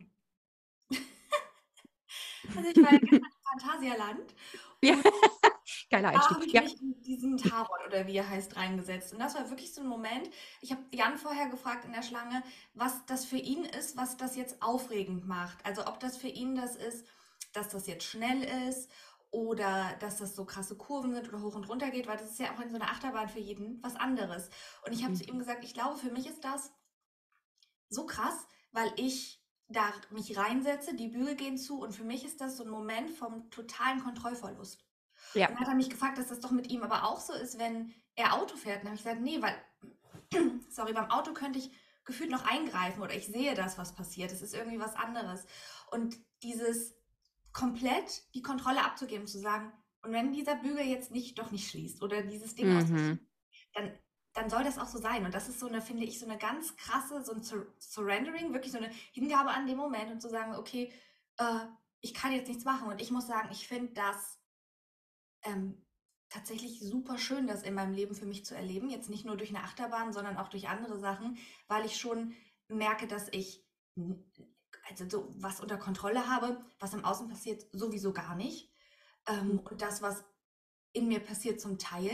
Also 2.55 2.69
ich 2.69 2.83
war 2.83 2.93
ja 2.93 2.99
im 2.99 3.25
Phantasialand. 3.43 4.35
Ja. 4.81 4.95
Geiler 5.89 6.09
Einstieg. 6.09 6.29
Da 6.29 6.35
habe 6.35 6.45
ich 6.45 6.53
ja. 6.53 6.61
mich 6.61 6.81
in 6.81 7.01
diesen 7.01 7.37
Tarot 7.37 7.85
oder 7.87 8.07
wie 8.07 8.17
er 8.17 8.29
heißt 8.29 8.55
reingesetzt. 8.55 9.13
Und 9.13 9.19
das 9.19 9.35
war 9.35 9.49
wirklich 9.49 9.73
so 9.73 9.81
ein 9.81 9.87
Moment. 9.87 10.29
Ich 10.61 10.71
habe 10.71 10.81
Jan 10.91 11.17
vorher 11.17 11.49
gefragt 11.49 11.85
in 11.85 11.93
der 11.93 12.03
Schlange, 12.03 12.43
was 12.73 13.05
das 13.05 13.25
für 13.25 13.37
ihn 13.37 13.65
ist, 13.65 13.97
was 13.97 14.17
das 14.17 14.35
jetzt 14.35 14.61
aufregend 14.61 15.27
macht. 15.27 15.65
Also 15.65 15.87
ob 15.87 15.99
das 15.99 16.17
für 16.17 16.27
ihn 16.27 16.55
das 16.55 16.75
ist, 16.75 17.05
dass 17.53 17.69
das 17.69 17.87
jetzt 17.87 18.05
schnell 18.05 18.43
ist 18.69 18.89
oder 19.31 19.95
dass 19.99 20.17
das 20.17 20.35
so 20.35 20.45
krasse 20.45 20.77
Kurven 20.77 21.13
sind 21.13 21.27
oder 21.27 21.41
hoch 21.41 21.55
und 21.55 21.67
runter 21.67 21.89
geht, 21.89 22.07
weil 22.07 22.17
das 22.17 22.31
ist 22.31 22.39
ja 22.39 22.53
auch 22.53 22.59
in 22.61 22.69
so 22.69 22.75
einer 22.75 22.89
Achterbahn 22.89 23.29
für 23.29 23.39
jeden 23.39 23.81
was 23.83 23.95
anderes. 23.95 24.49
Und 24.85 24.93
ich 24.93 25.03
habe 25.03 25.13
mhm. 25.13 25.17
zu 25.17 25.23
ihm 25.25 25.39
gesagt, 25.39 25.63
ich 25.63 25.73
glaube, 25.73 25.97
für 25.97 26.11
mich 26.11 26.27
ist 26.27 26.43
das 26.43 26.71
so 27.89 28.05
krass, 28.05 28.47
weil 28.71 28.91
ich 28.97 29.41
da 29.67 29.91
mich 30.11 30.37
reinsetze, 30.37 30.95
die 30.95 31.07
Bügel 31.07 31.35
gehen 31.35 31.57
zu 31.57 31.81
und 31.81 31.93
für 31.93 32.03
mich 32.03 32.23
ist 32.23 32.41
das 32.41 32.57
so 32.57 32.63
ein 32.63 32.69
Moment 32.69 33.09
vom 33.09 33.49
totalen 33.49 34.03
Kontrollverlust. 34.03 34.85
Ja. 35.33 35.47
dann 35.47 35.59
hat 35.59 35.67
er 35.67 35.75
mich 35.75 35.89
gefragt, 35.89 36.17
dass 36.17 36.27
das 36.27 36.39
doch 36.39 36.51
mit 36.51 36.69
ihm 36.69 36.83
aber 36.83 37.05
auch 37.05 37.19
so 37.19 37.33
ist, 37.33 37.57
wenn 37.57 37.93
er 38.15 38.33
Auto 38.33 38.55
fährt. 38.55 38.81
Und 38.81 38.89
habe 38.89 38.95
ich 38.95 39.03
gesagt, 39.03 39.21
nee, 39.21 39.41
weil, 39.41 39.55
sorry, 40.69 40.93
beim 40.93 41.09
Auto 41.09 41.33
könnte 41.33 41.59
ich 41.59 41.71
gefühlt 42.05 42.29
noch 42.29 42.45
eingreifen 42.45 43.01
oder 43.01 43.15
ich 43.15 43.25
sehe 43.25 43.55
das, 43.55 43.77
was 43.77 43.95
passiert. 43.95 44.31
Es 44.31 44.41
ist 44.41 44.53
irgendwie 44.53 44.79
was 44.79 44.95
anderes. 44.95 45.45
Und 45.91 46.17
dieses 46.43 46.95
komplett 47.51 48.23
die 48.35 48.41
Kontrolle 48.41 48.83
abzugeben, 48.83 49.27
zu 49.27 49.39
sagen, 49.39 49.73
und 50.03 50.11
wenn 50.11 50.33
dieser 50.33 50.55
Bügel 50.55 50.85
jetzt 50.85 51.11
nicht 51.11 51.39
doch 51.39 51.51
nicht 51.51 51.69
schließt 51.69 52.03
oder 52.03 52.21
dieses 52.21 52.53
Ding 52.53 52.69
mhm. 52.69 52.77
ausschließt, 52.77 53.19
dann, 53.73 53.99
dann 54.35 54.49
soll 54.49 54.63
das 54.63 54.77
auch 54.77 54.87
so 54.87 54.99
sein. 54.99 55.25
Und 55.25 55.33
das 55.33 55.47
ist 55.47 55.59
so 55.59 55.67
eine, 55.67 55.81
finde 55.81 56.03
ich, 56.03 56.19
so 56.19 56.25
eine 56.25 56.37
ganz 56.37 56.75
krasse, 56.75 57.23
so 57.23 57.31
ein 57.31 57.41
Sur 57.41 57.65
Surrendering, 57.79 58.53
wirklich 58.53 58.73
so 58.73 58.77
eine 58.77 58.91
Hingabe 59.13 59.49
an 59.49 59.65
dem 59.65 59.77
Moment 59.77 60.11
und 60.11 60.21
zu 60.21 60.29
sagen, 60.29 60.55
okay, 60.55 60.91
äh, 61.37 61.65
ich 62.01 62.13
kann 62.13 62.33
jetzt 62.33 62.49
nichts 62.49 62.65
machen. 62.65 62.89
Und 62.89 63.01
ich 63.01 63.11
muss 63.11 63.27
sagen, 63.27 63.49
ich 63.51 63.67
finde 63.67 63.93
das 63.93 64.37
ähm, 65.43 65.81
tatsächlich 66.29 66.81
super 66.81 67.17
schön, 67.17 67.47
das 67.47 67.63
in 67.63 67.73
meinem 67.73 67.93
Leben 67.93 68.13
für 68.13 68.25
mich 68.25 68.45
zu 68.45 68.55
erleben. 68.55 68.89
Jetzt 68.89 69.09
nicht 69.09 69.25
nur 69.25 69.37
durch 69.37 69.49
eine 69.49 69.63
Achterbahn, 69.63 70.11
sondern 70.11 70.37
auch 70.37 70.49
durch 70.49 70.67
andere 70.67 70.99
Sachen, 70.99 71.37
weil 71.67 71.85
ich 71.85 71.97
schon 71.97 72.35
merke, 72.67 73.07
dass 73.07 73.29
ich 73.31 73.65
also 74.89 75.09
so 75.09 75.33
was 75.37 75.61
unter 75.61 75.77
Kontrolle 75.77 76.27
habe, 76.27 76.63
was 76.79 76.93
im 76.93 77.05
Außen 77.05 77.29
passiert, 77.29 77.65
sowieso 77.71 78.11
gar 78.11 78.35
nicht. 78.35 78.69
Ähm, 79.27 79.53
mhm. 79.53 79.59
und 79.59 79.81
das, 79.81 80.01
was 80.01 80.25
in 80.91 81.07
mir 81.07 81.21
passiert, 81.21 81.61
zum 81.61 81.77
Teil. 81.77 82.11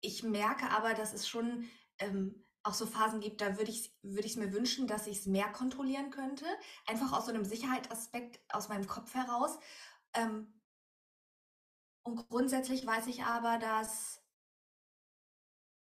Ich 0.00 0.22
merke 0.22 0.70
aber, 0.70 0.94
dass 0.94 1.12
es 1.12 1.28
schon 1.28 1.68
ähm, 1.98 2.44
auch 2.62 2.74
so 2.74 2.86
Phasen 2.86 3.20
gibt, 3.20 3.40
da 3.40 3.56
würde 3.56 3.70
ich 3.70 3.86
es 3.86 3.90
würd 4.02 4.36
mir 4.36 4.52
wünschen, 4.52 4.86
dass 4.86 5.06
ich 5.06 5.18
es 5.18 5.26
mehr 5.26 5.50
kontrollieren 5.50 6.10
könnte. 6.10 6.44
Einfach 6.86 7.12
aus 7.12 7.26
so 7.26 7.32
einem 7.32 7.44
Sicherheitsaspekt 7.44 8.40
aus 8.52 8.68
meinem 8.68 8.86
Kopf 8.86 9.14
heraus. 9.14 9.58
Ähm, 10.14 10.52
und 12.02 12.28
grundsätzlich 12.28 12.86
weiß 12.86 13.06
ich 13.06 13.24
aber, 13.24 13.58
dass 13.58 14.22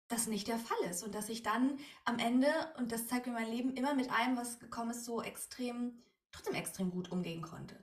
das 0.08 0.28
nicht 0.28 0.48
der 0.48 0.60
Fall 0.60 0.90
ist 0.90 1.04
und 1.04 1.16
dass 1.16 1.30
ich 1.30 1.42
dann 1.42 1.80
am 2.06 2.20
Ende, 2.20 2.48
und 2.78 2.92
das 2.92 3.08
zeigt 3.08 3.28
mir 3.28 3.34
mein 3.34 3.50
Leben, 3.50 3.76
immer 3.76 3.94
mit 3.94 4.12
allem, 4.12 4.36
was 4.36 4.60
gekommen 4.60 4.92
ist, 4.92 5.06
so 5.06 5.22
extrem, 5.22 6.04
trotzdem 6.32 6.54
extrem 6.56 6.92
gut 6.92 7.12
umgehen 7.12 7.42
konnte. 7.42 7.82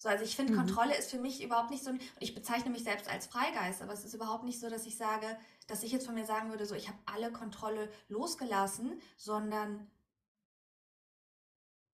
So, 0.00 0.08
also 0.08 0.24
ich 0.24 0.36
finde, 0.36 0.52
mhm. 0.52 0.58
Kontrolle 0.58 0.96
ist 0.96 1.10
für 1.10 1.18
mich 1.18 1.42
überhaupt 1.42 1.70
nicht 1.70 1.82
so, 1.82 1.90
und 1.90 2.00
ich 2.20 2.34
bezeichne 2.34 2.70
mich 2.70 2.84
selbst 2.84 3.10
als 3.10 3.26
Freigeist, 3.26 3.82
aber 3.82 3.92
es 3.92 4.04
ist 4.04 4.14
überhaupt 4.14 4.44
nicht 4.44 4.60
so, 4.60 4.70
dass 4.70 4.86
ich 4.86 4.96
sage, 4.96 5.26
dass 5.66 5.82
ich 5.82 5.90
jetzt 5.90 6.06
von 6.06 6.14
mir 6.14 6.24
sagen 6.24 6.50
würde, 6.50 6.66
so, 6.66 6.76
ich 6.76 6.88
habe 6.88 6.98
alle 7.06 7.32
Kontrolle 7.32 7.90
losgelassen, 8.06 9.00
sondern 9.16 9.90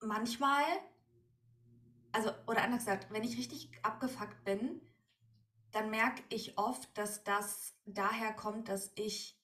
manchmal, 0.01 0.63
also, 2.11 2.29
oder 2.45 2.61
anders 2.61 2.85
gesagt, 2.85 3.07
wenn 3.11 3.23
ich 3.23 3.37
richtig 3.37 3.71
abgefuckt 3.81 4.43
bin, 4.43 4.81
dann 5.71 5.89
merke 5.89 6.23
ich 6.29 6.59
oft, 6.59 6.95
dass 6.97 7.23
das 7.23 7.73
daher 7.85 8.33
kommt, 8.33 8.69
dass 8.69 8.91
ich 8.95 9.37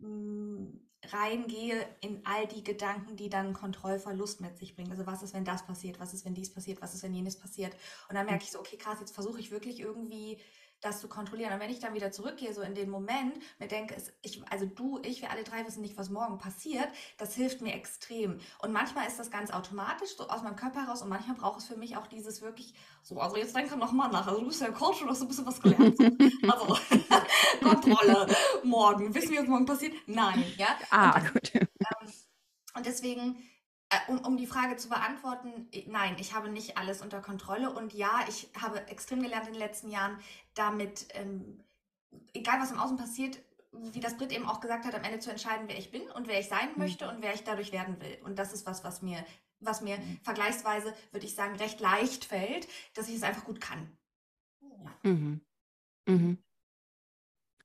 reingehe 0.00 1.86
in 2.00 2.24
all 2.24 2.46
die 2.46 2.64
Gedanken, 2.64 3.16
die 3.16 3.28
dann 3.28 3.52
Kontrollverlust 3.52 4.40
mit 4.40 4.58
sich 4.58 4.74
bringen. 4.74 4.90
Also 4.90 5.06
was 5.06 5.22
ist, 5.22 5.34
wenn 5.34 5.44
das 5.44 5.64
passiert? 5.64 6.00
Was 6.00 6.12
ist, 6.12 6.24
wenn 6.24 6.34
dies 6.34 6.52
passiert? 6.52 6.82
Was 6.82 6.94
ist, 6.94 7.02
wenn 7.02 7.14
jenes 7.14 7.38
passiert? 7.38 7.74
Und 8.08 8.16
dann 8.16 8.26
merke 8.26 8.44
ich 8.44 8.50
so, 8.50 8.58
okay, 8.58 8.76
krass, 8.76 8.98
jetzt 9.00 9.14
versuche 9.14 9.40
ich 9.40 9.50
wirklich 9.50 9.80
irgendwie 9.80 10.38
das 10.80 11.00
zu 11.00 11.08
kontrollieren. 11.08 11.52
Und 11.52 11.60
wenn 11.60 11.70
ich 11.70 11.80
dann 11.80 11.94
wieder 11.94 12.12
zurückgehe, 12.12 12.54
so 12.54 12.62
in 12.62 12.74
den 12.74 12.88
Moment, 12.88 13.34
mir 13.58 13.66
denke, 13.66 13.96
es, 13.96 14.12
ich, 14.22 14.40
also 14.50 14.66
du, 14.66 15.00
ich, 15.02 15.22
wir 15.22 15.30
alle 15.30 15.42
drei 15.42 15.66
wissen 15.66 15.80
nicht, 15.80 15.96
was 15.96 16.10
morgen 16.10 16.38
passiert, 16.38 16.88
das 17.16 17.34
hilft 17.34 17.60
mir 17.62 17.74
extrem. 17.74 18.38
Und 18.60 18.72
manchmal 18.72 19.06
ist 19.06 19.18
das 19.18 19.30
ganz 19.30 19.50
automatisch, 19.50 20.16
so 20.16 20.28
aus 20.28 20.42
meinem 20.42 20.56
Körper 20.56 20.82
heraus, 20.84 21.02
und 21.02 21.08
manchmal 21.08 21.36
braucht 21.36 21.58
es 21.58 21.66
für 21.66 21.76
mich 21.76 21.96
auch 21.96 22.06
dieses 22.06 22.42
wirklich, 22.42 22.74
so, 23.02 23.20
also 23.20 23.36
jetzt 23.36 23.56
denke 23.56 23.76
nochmal 23.76 24.10
nach. 24.10 24.26
Also 24.26 24.40
du 24.40 24.46
bist 24.46 24.60
ja 24.60 24.70
Coach 24.70 25.02
und 25.02 25.08
hast 25.08 25.22
ein 25.22 25.28
bisschen 25.28 25.46
was 25.46 25.60
gelernt. 25.60 25.98
also, 26.48 26.76
Kontrolle, 27.62 28.26
morgen. 28.62 29.14
Wissen 29.14 29.32
wir, 29.32 29.42
was 29.42 29.48
morgen 29.48 29.66
passiert? 29.66 29.94
Nein, 30.06 30.44
ja. 30.56 30.78
Ah, 30.90 31.18
und, 31.18 31.32
gut. 31.32 31.54
Ähm, 31.54 32.12
und 32.74 32.86
deswegen, 32.86 33.36
äh, 33.90 34.10
um, 34.10 34.18
um 34.20 34.36
die 34.36 34.46
Frage 34.46 34.76
zu 34.76 34.88
beantworten, 34.88 35.68
nein, 35.86 36.16
ich 36.18 36.34
habe 36.34 36.48
nicht 36.48 36.76
alles 36.76 37.02
unter 37.02 37.20
Kontrolle. 37.20 37.72
Und 37.72 37.92
ja, 37.92 38.20
ich 38.28 38.48
habe 38.60 38.86
extrem 38.88 39.22
gelernt 39.22 39.46
in 39.46 39.54
den 39.54 39.60
letzten 39.60 39.90
Jahren, 39.90 40.18
damit, 40.54 41.08
ähm, 41.14 41.64
egal 42.34 42.60
was 42.60 42.70
im 42.70 42.78
Außen 42.78 42.96
passiert, 42.96 43.38
wie 43.72 44.00
das 44.00 44.16
Brit 44.16 44.32
eben 44.32 44.46
auch 44.46 44.60
gesagt 44.60 44.84
hat, 44.84 44.94
am 44.94 45.04
Ende 45.04 45.18
zu 45.18 45.30
entscheiden, 45.30 45.68
wer 45.68 45.78
ich 45.78 45.90
bin 45.90 46.02
und 46.10 46.26
wer 46.26 46.40
ich 46.40 46.48
sein 46.48 46.72
mhm. 46.72 46.78
möchte 46.78 47.08
und 47.08 47.22
wer 47.22 47.34
ich 47.34 47.44
dadurch 47.44 47.72
werden 47.72 48.00
will. 48.00 48.18
Und 48.24 48.38
das 48.38 48.52
ist 48.52 48.66
was, 48.66 48.84
was 48.84 49.02
mir, 49.02 49.24
was 49.60 49.82
mir 49.82 49.98
mhm. 49.98 50.18
vergleichsweise, 50.22 50.94
würde 51.12 51.26
ich 51.26 51.34
sagen, 51.34 51.56
recht 51.56 51.80
leicht 51.80 52.24
fällt, 52.24 52.68
dass 52.94 53.08
ich 53.08 53.16
es 53.16 53.22
einfach 53.22 53.44
gut 53.44 53.60
kann. 53.60 53.96
Ja. 54.60 55.10
Mhm. 55.10 55.40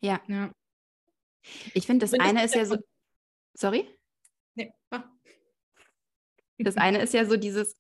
Ja. 0.04 0.22
ja. 0.28 0.52
Ich 1.74 1.86
finde, 1.86 2.06
das 2.06 2.14
eine 2.14 2.44
ist 2.44 2.56
ja 2.56 2.66
so. 2.66 2.78
Sorry? 3.54 3.88
Nee. 4.56 4.74
Ah. 4.90 5.04
Das 6.58 6.78
eine 6.78 7.02
ist 7.02 7.14
ja 7.14 7.26
so 7.26 7.38
dieses, 7.38 7.76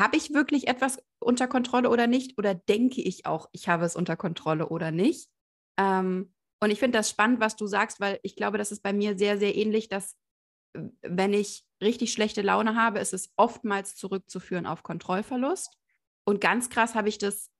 habe 0.00 0.16
ich 0.16 0.32
wirklich 0.32 0.68
etwas 0.68 1.02
unter 1.18 1.48
Kontrolle 1.48 1.90
oder 1.90 2.06
nicht? 2.06 2.38
Oder 2.38 2.54
denke 2.54 3.00
ich 3.00 3.26
auch, 3.26 3.48
ich 3.52 3.68
habe 3.68 3.84
es 3.84 3.96
unter 3.96 4.16
Kontrolle 4.16 4.68
oder 4.68 4.90
nicht? 4.90 5.28
Ähm, 5.76 6.32
und 6.60 6.70
ich 6.70 6.78
finde 6.78 6.98
das 6.98 7.10
spannend, 7.10 7.40
was 7.40 7.56
du 7.56 7.66
sagst, 7.66 8.00
weil 8.00 8.18
ich 8.22 8.36
glaube, 8.36 8.58
das 8.58 8.72
ist 8.72 8.82
bei 8.82 8.92
mir 8.92 9.16
sehr, 9.16 9.38
sehr 9.38 9.56
ähnlich, 9.56 9.88
dass 9.88 10.16
wenn 11.02 11.32
ich 11.32 11.64
richtig 11.82 12.12
schlechte 12.12 12.42
Laune 12.42 12.74
habe, 12.74 12.98
ist 12.98 13.14
es 13.14 13.32
oftmals 13.36 13.96
zurückzuführen 13.96 14.66
auf 14.66 14.82
Kontrollverlust. 14.82 15.76
Und 16.24 16.40
ganz 16.40 16.68
krass 16.68 16.94
habe 16.94 17.08
ich 17.08 17.18
das 17.18 17.46
äh, 17.46 17.50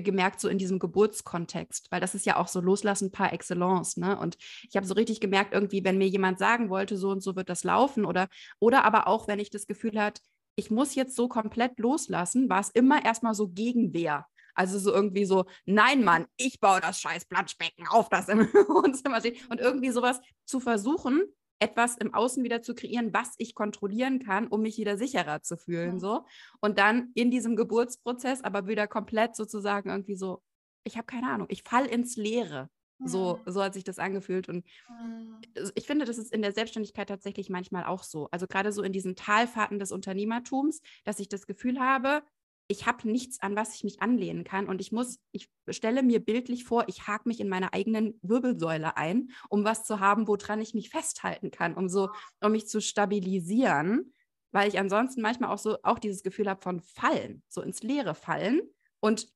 gemerkt, 0.00 0.40
so 0.40 0.48
in 0.48 0.58
diesem 0.58 0.78
Geburtskontext, 0.78 1.90
weil 1.90 2.00
das 2.00 2.14
ist 2.14 2.26
ja 2.26 2.36
auch 2.36 2.48
so 2.48 2.60
Loslassen 2.60 3.10
par 3.10 3.32
excellence. 3.32 3.96
Ne? 3.96 4.18
Und 4.18 4.36
ich 4.68 4.76
habe 4.76 4.86
so 4.86 4.94
richtig 4.94 5.20
gemerkt, 5.20 5.54
irgendwie, 5.54 5.84
wenn 5.84 5.98
mir 5.98 6.08
jemand 6.08 6.38
sagen 6.38 6.70
wollte, 6.70 6.96
so 6.96 7.10
und 7.10 7.22
so 7.22 7.36
wird 7.36 7.48
das 7.48 7.64
laufen, 7.64 8.04
oder, 8.04 8.28
oder 8.58 8.84
aber 8.84 9.06
auch, 9.06 9.28
wenn 9.28 9.38
ich 9.38 9.50
das 9.50 9.66
Gefühl 9.66 10.00
hatte, 10.00 10.22
ich 10.56 10.70
muss 10.70 10.94
jetzt 10.94 11.16
so 11.16 11.28
komplett 11.28 11.78
loslassen, 11.78 12.48
war 12.48 12.60
es 12.60 12.70
immer 12.70 13.04
erstmal 13.04 13.34
so 13.34 13.48
Gegenwehr. 13.48 14.26
Also 14.54 14.78
so 14.78 14.92
irgendwie 14.92 15.24
so, 15.24 15.46
nein, 15.64 16.04
Mann, 16.04 16.26
ich 16.36 16.60
baue 16.60 16.80
das 16.80 17.00
scheiß 17.00 17.24
Planschbecken 17.24 17.88
auf, 17.88 18.08
das 18.08 18.28
im 18.28 18.40
Wohnzimmer 18.68 19.20
steht. 19.20 19.50
Und 19.50 19.60
irgendwie 19.60 19.90
sowas 19.90 20.20
zu 20.44 20.60
versuchen, 20.60 21.24
etwas 21.58 21.96
im 21.96 22.12
Außen 22.12 22.42
wieder 22.44 22.62
zu 22.62 22.74
kreieren, 22.74 23.12
was 23.14 23.34
ich 23.38 23.54
kontrollieren 23.54 24.18
kann, 24.18 24.46
um 24.46 24.62
mich 24.62 24.78
wieder 24.78 24.96
sicherer 24.96 25.42
zu 25.42 25.56
fühlen. 25.56 25.94
Ja. 25.94 25.98
So. 25.98 26.24
Und 26.60 26.78
dann 26.78 27.10
in 27.14 27.30
diesem 27.30 27.56
Geburtsprozess 27.56 28.42
aber 28.42 28.66
wieder 28.66 28.86
komplett 28.86 29.36
sozusagen 29.36 29.90
irgendwie 29.90 30.16
so, 30.16 30.42
ich 30.84 30.96
habe 30.96 31.06
keine 31.06 31.30
Ahnung, 31.30 31.46
ich 31.50 31.62
fall 31.62 31.86
ins 31.86 32.16
Leere. 32.16 32.68
So, 33.06 33.40
so 33.44 33.62
hat 33.62 33.74
sich 33.74 33.84
das 33.84 33.98
angefühlt. 33.98 34.48
Und 34.48 34.64
mhm. 34.88 35.40
ich 35.74 35.86
finde, 35.86 36.04
das 36.04 36.16
ist 36.16 36.32
in 36.32 36.42
der 36.42 36.52
Selbstständigkeit 36.52 37.08
tatsächlich 37.08 37.50
manchmal 37.50 37.84
auch 37.84 38.02
so. 38.02 38.28
Also 38.30 38.46
gerade 38.46 38.72
so 38.72 38.82
in 38.82 38.92
diesen 38.92 39.16
Talfahrten 39.16 39.78
des 39.78 39.92
Unternehmertums, 39.92 40.80
dass 41.04 41.18
ich 41.18 41.28
das 41.28 41.46
Gefühl 41.46 41.80
habe, 41.80 42.22
ich 42.66 42.86
habe 42.86 43.08
nichts, 43.08 43.40
an 43.40 43.56
was 43.56 43.74
ich 43.74 43.84
mich 43.84 44.00
anlehnen 44.00 44.44
kann. 44.44 44.66
Und 44.66 44.80
ich 44.80 44.90
muss, 44.90 45.18
ich 45.32 45.50
stelle 45.68 46.02
mir 46.02 46.24
bildlich 46.24 46.64
vor, 46.64 46.84
ich 46.88 47.06
hake 47.06 47.28
mich 47.28 47.40
in 47.40 47.48
meine 47.48 47.72
eigenen 47.72 48.18
Wirbelsäule 48.22 48.96
ein, 48.96 49.30
um 49.48 49.64
was 49.64 49.84
zu 49.84 50.00
haben, 50.00 50.26
woran 50.26 50.60
ich 50.60 50.74
mich 50.74 50.90
festhalten 50.90 51.50
kann, 51.50 51.74
um 51.74 51.88
so, 51.88 52.10
um 52.40 52.52
mich 52.52 52.66
zu 52.66 52.80
stabilisieren, 52.80 54.12
weil 54.52 54.68
ich 54.68 54.78
ansonsten 54.78 55.20
manchmal 55.20 55.50
auch 55.50 55.58
so 55.58 55.76
auch 55.82 55.98
dieses 55.98 56.22
Gefühl 56.22 56.48
habe 56.48 56.62
von 56.62 56.80
Fallen, 56.80 57.42
so 57.48 57.60
ins 57.60 57.82
Leere 57.82 58.14
fallen. 58.14 58.62
Und 59.00 59.28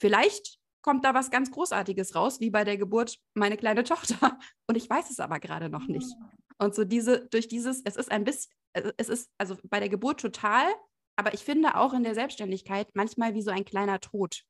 vielleicht 0.00 0.58
kommt 0.82 1.04
da 1.04 1.14
was 1.14 1.30
ganz 1.30 1.50
Großartiges 1.50 2.14
raus, 2.14 2.38
wie 2.38 2.50
bei 2.50 2.62
der 2.62 2.76
Geburt 2.76 3.18
meine 3.34 3.56
kleine 3.56 3.82
Tochter. 3.82 4.38
Und 4.68 4.76
ich 4.76 4.88
weiß 4.88 5.10
es 5.10 5.18
aber 5.18 5.40
gerade 5.40 5.68
noch 5.68 5.88
nicht. 5.88 6.14
Und 6.58 6.74
so 6.74 6.84
diese, 6.84 7.26
durch 7.26 7.48
dieses, 7.48 7.82
es 7.84 7.96
ist 7.96 8.12
ein 8.12 8.24
bisschen, 8.24 8.52
es 8.96 9.08
ist 9.08 9.30
also 9.38 9.56
bei 9.64 9.80
der 9.80 9.88
Geburt 9.88 10.20
total 10.20 10.66
aber 11.16 11.34
ich 11.34 11.40
finde 11.40 11.76
auch 11.76 11.92
in 11.94 12.02
der 12.04 12.14
Selbstständigkeit 12.14 12.88
manchmal 12.94 13.34
wie 13.34 13.42
so 13.42 13.50
ein 13.50 13.64
kleiner 13.64 14.00
Tod. 14.00 14.44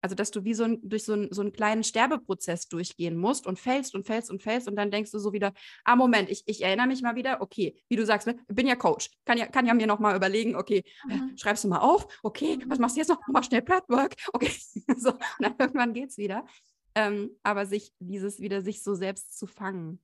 Also, 0.00 0.14
dass 0.14 0.30
du 0.30 0.44
wie 0.44 0.54
so 0.54 0.62
ein, 0.62 0.78
durch 0.88 1.04
so, 1.04 1.14
ein, 1.14 1.28
so 1.32 1.40
einen 1.40 1.52
kleinen 1.52 1.82
Sterbeprozess 1.82 2.68
durchgehen 2.68 3.16
musst 3.16 3.48
und 3.48 3.58
fällst 3.58 3.96
und 3.96 4.06
fällst 4.06 4.30
und 4.30 4.40
fällst 4.40 4.68
und 4.68 4.76
dann 4.76 4.92
denkst 4.92 5.10
du 5.10 5.18
so 5.18 5.32
wieder, 5.32 5.52
ah, 5.84 5.96
Moment, 5.96 6.30
ich, 6.30 6.44
ich 6.46 6.62
erinnere 6.62 6.86
mich 6.86 7.02
mal 7.02 7.16
wieder, 7.16 7.40
okay, 7.40 7.76
wie 7.88 7.96
du 7.96 8.06
sagst, 8.06 8.28
ne, 8.28 8.38
bin 8.46 8.68
ja 8.68 8.76
Coach, 8.76 9.10
kann 9.24 9.38
ja, 9.38 9.46
kann 9.46 9.66
ja 9.66 9.74
mir 9.74 9.88
nochmal 9.88 10.14
überlegen, 10.14 10.54
okay, 10.54 10.84
mhm. 11.08 11.36
schreibst 11.36 11.64
du 11.64 11.68
mal 11.68 11.80
auf, 11.80 12.06
okay, 12.22 12.58
was 12.66 12.78
machst 12.78 12.94
du 12.94 13.00
jetzt 13.00 13.08
noch? 13.08 13.18
Mach 13.26 13.42
schnell 13.42 13.62
Platwork, 13.62 14.14
okay, 14.32 14.52
so, 14.96 15.10
und 15.10 15.20
dann 15.40 15.56
irgendwann 15.58 15.94
geht's 15.94 16.16
wieder. 16.16 16.46
Ähm, 16.94 17.36
aber 17.42 17.66
sich, 17.66 17.92
dieses 17.98 18.38
wieder 18.40 18.62
sich 18.62 18.82
so 18.84 18.94
selbst 18.94 19.36
zu 19.36 19.48
fangen. 19.48 20.00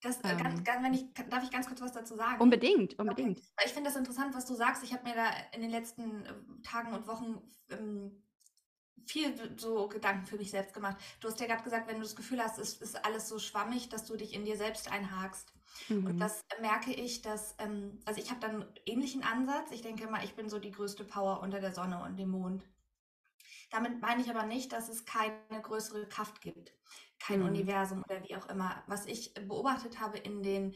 Das, 0.00 0.18
äh, 0.18 0.36
ganz, 0.36 0.62
ganz, 0.62 0.84
wenn 0.84 0.94
ich, 0.94 1.12
darf 1.28 1.42
ich 1.42 1.50
ganz 1.50 1.66
kurz 1.66 1.80
was 1.80 1.92
dazu 1.92 2.14
sagen? 2.14 2.40
Unbedingt, 2.40 2.98
unbedingt. 2.98 3.38
Okay. 3.38 3.48
Weil 3.56 3.66
ich 3.66 3.72
finde 3.72 3.90
das 3.90 3.96
interessant, 3.96 4.34
was 4.34 4.46
du 4.46 4.54
sagst. 4.54 4.84
Ich 4.84 4.92
habe 4.92 5.08
mir 5.08 5.14
da 5.14 5.28
in 5.52 5.60
den 5.60 5.70
letzten 5.70 6.24
äh, 6.24 6.32
Tagen 6.62 6.92
und 6.92 7.08
Wochen 7.08 7.42
ähm, 7.70 8.22
viel 9.06 9.34
so 9.58 9.88
Gedanken 9.88 10.26
für 10.26 10.36
mich 10.36 10.50
selbst 10.50 10.74
gemacht. 10.74 10.96
Du 11.20 11.28
hast 11.28 11.40
ja 11.40 11.46
gerade 11.46 11.64
gesagt, 11.64 11.88
wenn 11.88 11.96
du 11.96 12.02
das 12.02 12.14
Gefühl 12.14 12.42
hast, 12.42 12.58
es 12.58 12.74
ist 12.74 13.04
alles 13.04 13.28
so 13.28 13.38
schwammig, 13.38 13.88
dass 13.88 14.04
du 14.04 14.16
dich 14.16 14.34
in 14.34 14.44
dir 14.44 14.56
selbst 14.56 14.90
einhakst. 14.90 15.52
Mhm. 15.88 16.06
Und 16.06 16.18
das 16.18 16.44
merke 16.60 16.92
ich, 16.92 17.22
dass, 17.22 17.56
ähm, 17.58 17.98
also 18.04 18.20
ich 18.20 18.30
habe 18.30 18.40
dann 18.40 18.62
einen 18.62 18.74
ähnlichen 18.86 19.24
Ansatz. 19.24 19.72
Ich 19.72 19.82
denke 19.82 20.04
immer, 20.04 20.22
ich 20.22 20.34
bin 20.34 20.48
so 20.48 20.60
die 20.60 20.70
größte 20.70 21.04
Power 21.04 21.40
unter 21.40 21.58
der 21.58 21.72
Sonne 21.72 22.02
und 22.04 22.16
dem 22.16 22.30
Mond. 22.30 22.62
Damit 23.70 24.00
meine 24.00 24.22
ich 24.22 24.30
aber 24.30 24.44
nicht, 24.44 24.72
dass 24.72 24.88
es 24.88 25.04
keine 25.04 25.60
größere 25.60 26.06
Kraft 26.06 26.40
gibt 26.40 26.72
kein 27.18 27.40
mhm. 27.40 27.46
Universum 27.46 28.04
oder 28.08 28.22
wie 28.24 28.36
auch 28.36 28.48
immer. 28.48 28.82
Was 28.86 29.06
ich 29.06 29.34
beobachtet 29.34 30.00
habe 30.00 30.18
in 30.18 30.42
den 30.42 30.74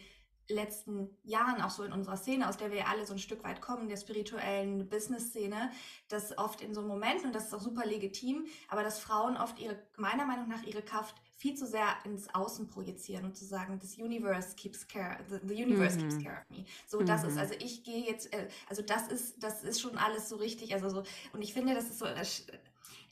letzten 0.49 1.09
Jahren, 1.23 1.63
auch 1.63 1.71
so 1.71 1.83
in 1.83 1.93
unserer 1.93 2.17
Szene, 2.17 2.49
aus 2.49 2.57
der 2.57 2.71
wir 2.73 2.89
alle 2.89 3.07
so 3.07 3.13
ein 3.13 3.19
Stück 3.19 3.45
weit 3.45 3.61
kommen, 3.61 3.89
der 3.89 3.97
spirituellen 3.97 4.89
Business-Szene, 4.89 5.71
dass 6.09 6.37
oft 6.37 6.61
in 6.61 6.75
so 6.75 6.83
Momenten, 6.83 7.27
und 7.27 7.35
das 7.35 7.47
ist 7.47 7.55
auch 7.55 7.61
super 7.61 7.87
legitim, 7.87 8.47
aber 8.69 8.83
dass 8.83 8.99
Frauen 8.99 9.37
oft 9.37 9.59
ihre, 9.59 9.81
meiner 9.97 10.27
Meinung 10.27 10.49
nach, 10.49 10.63
ihre 10.65 10.83
Kraft 10.83 11.15
viel 11.37 11.55
zu 11.55 11.67
sehr 11.67 11.89
ins 12.05 12.33
Außen 12.35 12.69
projizieren 12.69 13.25
und 13.25 13.37
zu 13.37 13.45
sagen, 13.45 13.79
das 13.81 13.97
Universe 13.97 14.55
keeps 14.55 14.87
care, 14.87 15.19
the, 15.29 15.39
the 15.43 15.63
universe 15.63 15.97
mhm. 15.97 16.03
keeps 16.03 16.23
care 16.23 16.43
of 16.43 16.57
me. 16.57 16.65
So, 16.87 17.01
mhm. 17.01 17.07
das 17.07 17.25
ist, 17.25 17.35
mhm. 17.35 17.41
also 17.41 17.55
ich 17.59 17.83
gehe 17.85 18.05
jetzt, 18.05 18.33
äh, 18.33 18.49
also 18.69 18.83
das 18.83 19.09
ist, 19.09 19.43
das 19.43 19.63
ist 19.65 19.81
schon 19.81 19.97
alles 19.97 20.29
so 20.29 20.37
richtig, 20.37 20.75
also 20.75 20.89
so, 20.89 21.03
und 21.33 21.43
ich 21.43 21.53
finde, 21.53 21.75
das 21.75 21.85
ist 21.85 21.99
so, 21.99 22.07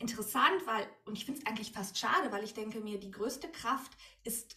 interessant, 0.01 0.67
weil, 0.67 0.87
und 1.05 1.17
ich 1.17 1.25
finde 1.25 1.41
es 1.41 1.47
eigentlich 1.47 1.73
fast 1.73 1.99
schade, 1.99 2.33
weil 2.33 2.43
ich 2.43 2.55
denke 2.55 2.81
mir, 2.81 2.99
die 2.99 3.11
größte 3.11 3.49
Kraft 3.49 3.93
ist 4.25 4.57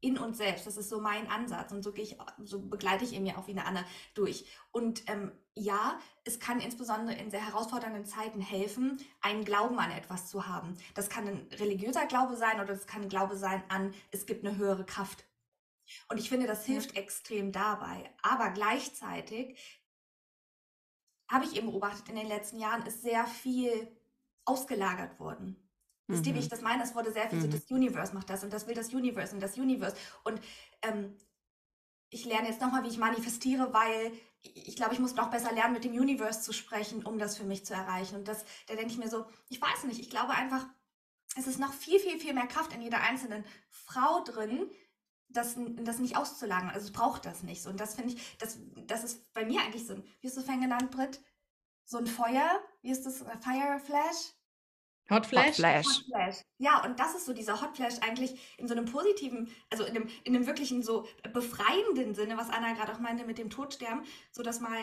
in 0.00 0.18
uns 0.18 0.38
selbst. 0.38 0.66
Das 0.66 0.76
ist 0.76 0.88
so 0.88 1.00
mein 1.00 1.28
Ansatz 1.30 1.72
und 1.72 1.82
so 1.82 1.92
gehe 1.92 2.04
ich, 2.04 2.16
so 2.42 2.60
begleite 2.60 3.04
ich 3.04 3.12
ihn 3.12 3.26
ja 3.26 3.36
auch 3.36 3.46
wie 3.46 3.52
eine 3.52 3.66
Anna 3.66 3.84
durch. 4.14 4.46
Und 4.72 5.08
ähm, 5.08 5.32
ja, 5.54 5.98
es 6.24 6.40
kann 6.40 6.60
insbesondere 6.60 7.16
in 7.16 7.30
sehr 7.30 7.44
herausfordernden 7.44 8.06
Zeiten 8.06 8.40
helfen, 8.40 8.98
einen 9.20 9.44
Glauben 9.44 9.78
an 9.78 9.90
etwas 9.90 10.28
zu 10.28 10.46
haben. 10.46 10.76
Das 10.94 11.10
kann 11.10 11.28
ein 11.28 11.46
religiöser 11.52 12.06
Glaube 12.06 12.36
sein 12.36 12.56
oder 12.56 12.72
das 12.72 12.86
kann 12.86 13.02
ein 13.02 13.08
Glaube 13.08 13.36
sein 13.36 13.62
an, 13.68 13.94
es 14.10 14.26
gibt 14.26 14.44
eine 14.44 14.56
höhere 14.56 14.86
Kraft. 14.86 15.24
Und 16.08 16.18
ich 16.18 16.28
finde, 16.28 16.46
das 16.46 16.64
hilft 16.64 16.94
ja. 16.94 17.02
extrem 17.02 17.52
dabei. 17.52 18.10
Aber 18.22 18.50
gleichzeitig 18.50 19.58
habe 21.28 21.44
ich 21.44 21.56
eben 21.56 21.70
beobachtet, 21.70 22.08
in 22.08 22.16
den 22.16 22.28
letzten 22.28 22.58
Jahren 22.58 22.86
ist 22.86 23.02
sehr 23.02 23.26
viel 23.26 23.88
ausgelagert 24.44 25.18
worden. 25.20 25.56
Wisst 26.10 26.26
ihr, 26.26 26.34
wie 26.34 26.40
ich 26.40 26.46
mhm. 26.46 26.50
das 26.50 26.62
meine? 26.62 26.82
Es 26.82 26.94
wurde 26.94 27.12
sehr 27.12 27.28
viel 27.28 27.38
mhm. 27.38 27.42
so, 27.42 27.48
das 27.48 27.70
Universe 27.70 28.12
macht 28.12 28.30
das 28.30 28.42
und 28.42 28.52
das 28.52 28.66
will 28.66 28.74
das 28.74 28.92
Universe 28.92 29.32
und 29.32 29.40
das 29.40 29.56
Universe. 29.56 29.96
Und 30.24 30.40
ähm, 30.82 31.16
ich 32.10 32.24
lerne 32.24 32.48
jetzt 32.48 32.60
nochmal, 32.60 32.82
wie 32.82 32.88
ich 32.88 32.98
manifestiere, 32.98 33.72
weil 33.72 34.12
ich 34.42 34.74
glaube, 34.74 34.94
ich 34.94 35.00
muss 35.00 35.14
noch 35.14 35.30
besser 35.30 35.52
lernen, 35.52 35.74
mit 35.74 35.84
dem 35.84 35.92
Universe 35.92 36.40
zu 36.40 36.52
sprechen, 36.52 37.04
um 37.04 37.18
das 37.18 37.36
für 37.36 37.44
mich 37.44 37.64
zu 37.64 37.74
erreichen. 37.74 38.16
Und 38.16 38.26
das, 38.26 38.44
da 38.66 38.74
denke 38.74 38.90
ich 38.90 38.98
mir 38.98 39.08
so, 39.08 39.26
ich 39.48 39.60
weiß 39.60 39.84
nicht, 39.84 40.00
ich 40.00 40.10
glaube 40.10 40.32
einfach, 40.32 40.66
es 41.36 41.46
ist 41.46 41.60
noch 41.60 41.72
viel, 41.72 42.00
viel, 42.00 42.18
viel 42.18 42.34
mehr 42.34 42.48
Kraft 42.48 42.72
in 42.72 42.82
jeder 42.82 43.00
einzelnen 43.02 43.44
Frau 43.70 44.24
drin, 44.24 44.68
das, 45.28 45.56
das 45.76 46.00
nicht 46.00 46.16
auszulagern. 46.16 46.70
Also 46.70 46.86
es 46.86 46.92
braucht 46.92 47.24
das 47.24 47.44
nicht. 47.44 47.64
Und 47.66 47.78
das 47.78 47.94
finde 47.94 48.14
ich, 48.14 48.38
das, 48.38 48.58
das 48.86 49.04
ist 49.04 49.32
bei 49.32 49.44
mir 49.44 49.60
eigentlich 49.60 49.86
so 49.86 49.94
ein, 49.94 50.04
wie 50.20 50.26
hast 50.26 50.36
du 50.36 50.40
es 50.40 50.46
vorhin 50.46 50.62
genannt, 50.62 50.90
Britt? 50.90 51.20
So 51.90 51.98
ein 51.98 52.06
Feuer, 52.06 52.62
wie 52.82 52.92
ist 52.92 53.04
das, 53.04 53.18
Fire 53.18 53.80
Flash? 53.84 54.32
Hot 55.10 55.26
Flash? 55.26 55.46
Hot 55.48 55.54
Flash. 55.56 55.86
Hot 55.86 56.04
Flash. 56.04 56.36
Ja, 56.58 56.84
und 56.84 57.00
das 57.00 57.16
ist 57.16 57.26
so 57.26 57.32
dieser 57.32 57.60
Hot 57.60 57.74
Flash 57.74 57.94
eigentlich 58.00 58.38
in 58.58 58.68
so 58.68 58.74
einem 58.74 58.84
positiven, 58.84 59.50
also 59.70 59.82
in 59.84 59.96
einem, 59.96 60.08
in 60.22 60.36
einem 60.36 60.46
wirklichen 60.46 60.84
so 60.84 61.08
befreienden 61.32 62.14
Sinne, 62.14 62.36
was 62.36 62.48
Anna 62.48 62.74
gerade 62.74 62.92
auch 62.92 63.00
meinte 63.00 63.24
mit 63.24 63.38
dem 63.38 63.50
Todsterben, 63.50 64.04
so 64.30 64.44
dass 64.44 64.60
mal 64.60 64.78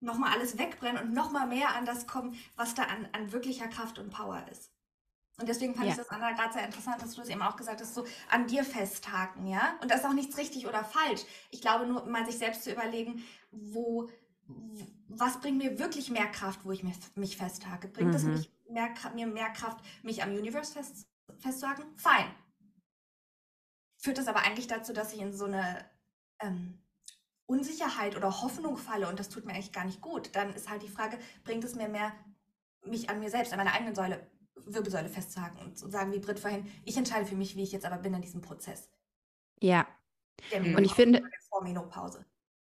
nochmal 0.00 0.32
alles 0.32 0.58
wegbrennt 0.58 1.00
und 1.00 1.12
nochmal 1.12 1.46
mehr 1.46 1.76
an 1.76 1.86
das 1.86 2.08
kommt, 2.08 2.36
was 2.56 2.74
da 2.74 2.82
an, 2.82 3.08
an 3.12 3.30
wirklicher 3.30 3.68
Kraft 3.68 4.00
und 4.00 4.10
Power 4.10 4.44
ist. 4.50 4.72
Und 5.38 5.48
deswegen 5.48 5.76
fand 5.76 5.86
ja. 5.86 5.92
ich 5.92 5.98
das, 5.98 6.08
Anna, 6.08 6.32
gerade 6.32 6.54
sehr 6.54 6.64
interessant, 6.64 7.00
dass 7.00 7.14
du 7.14 7.20
das 7.20 7.30
eben 7.30 7.42
auch 7.42 7.54
gesagt 7.54 7.80
hast, 7.80 7.94
so 7.94 8.04
an 8.30 8.48
dir 8.48 8.64
festhaken, 8.64 9.46
ja? 9.46 9.78
Und 9.80 9.92
da 9.92 9.94
ist 9.94 10.04
auch 10.04 10.12
nichts 10.12 10.36
richtig 10.36 10.66
oder 10.66 10.82
falsch. 10.82 11.22
Ich 11.52 11.60
glaube 11.60 11.86
nur, 11.86 12.04
mal 12.06 12.26
sich 12.26 12.38
selbst 12.38 12.64
zu 12.64 12.72
überlegen, 12.72 13.24
wo, 13.52 14.10
was 15.08 15.40
bringt 15.40 15.58
mir 15.58 15.78
wirklich 15.78 16.10
mehr 16.10 16.26
Kraft, 16.26 16.64
wo 16.64 16.70
ich 16.70 16.82
mich, 16.82 16.96
mich 17.16 17.36
festhake? 17.36 17.88
Bringt 17.88 18.14
es 18.14 18.24
mhm. 18.24 18.32
mich 18.32 18.50
mehr, 18.68 18.94
mir 19.14 19.26
mehr 19.26 19.50
Kraft, 19.50 19.84
mich 20.02 20.22
am 20.22 20.30
Universe 20.30 20.72
fest, 20.72 21.06
festzuhaken? 21.38 21.84
Fein. 21.96 22.26
Führt 23.98 24.18
das 24.18 24.28
aber 24.28 24.42
eigentlich 24.42 24.68
dazu, 24.68 24.92
dass 24.92 25.12
ich 25.12 25.20
in 25.20 25.32
so 25.32 25.46
eine 25.46 25.84
ähm, 26.40 26.78
Unsicherheit 27.46 28.16
oder 28.16 28.42
Hoffnung 28.42 28.76
falle 28.76 29.08
und 29.08 29.18
das 29.18 29.28
tut 29.28 29.44
mir 29.44 29.52
eigentlich 29.52 29.72
gar 29.72 29.84
nicht 29.84 30.00
gut? 30.00 30.34
Dann 30.34 30.54
ist 30.54 30.70
halt 30.70 30.82
die 30.82 30.88
Frage, 30.88 31.18
bringt 31.44 31.64
es 31.64 31.74
mir 31.74 31.88
mehr, 31.88 32.12
mich 32.84 33.10
an 33.10 33.20
mir 33.20 33.30
selbst, 33.30 33.52
an 33.52 33.58
meiner 33.58 33.74
eigenen 33.74 33.94
Säule, 33.94 34.30
Wirbelsäule 34.54 35.08
festzuhaken 35.08 35.60
und 35.60 35.78
zu 35.78 35.90
sagen, 35.90 36.12
wie 36.12 36.18
Britt 36.20 36.38
vorhin, 36.38 36.70
ich 36.84 36.96
entscheide 36.96 37.26
für 37.26 37.36
mich, 37.36 37.56
wie 37.56 37.62
ich 37.62 37.72
jetzt 37.72 37.86
aber 37.86 37.98
bin 37.98 38.14
in 38.14 38.22
diesem 38.22 38.40
Prozess. 38.40 38.88
Ja. 39.60 39.86
Und 40.52 40.84
ich 40.84 40.94
finde. 40.94 41.22
Vor 41.48 41.62
Menopause. 41.62 42.24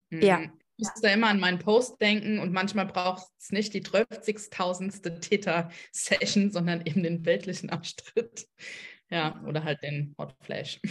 Ja. 0.09 0.41
Ich 0.83 0.89
muss 0.89 1.01
da 1.01 1.13
immer 1.13 1.27
an 1.27 1.39
meinen 1.39 1.59
Post 1.59 2.01
denken 2.01 2.39
und 2.39 2.51
manchmal 2.51 2.85
braucht 2.85 3.25
es 3.39 3.51
nicht 3.51 3.73
die 3.73 3.81
30.000. 3.81 5.21
Theta-Session, 5.21 6.51
sondern 6.51 6.85
eben 6.85 7.03
den 7.03 7.25
weltlichen 7.25 7.69
Abstritt. 7.69 8.47
Ja, 9.09 9.41
oder 9.47 9.63
halt 9.63 9.81
den 9.81 10.13
Hot 10.17 10.35
Flash. 10.41 10.81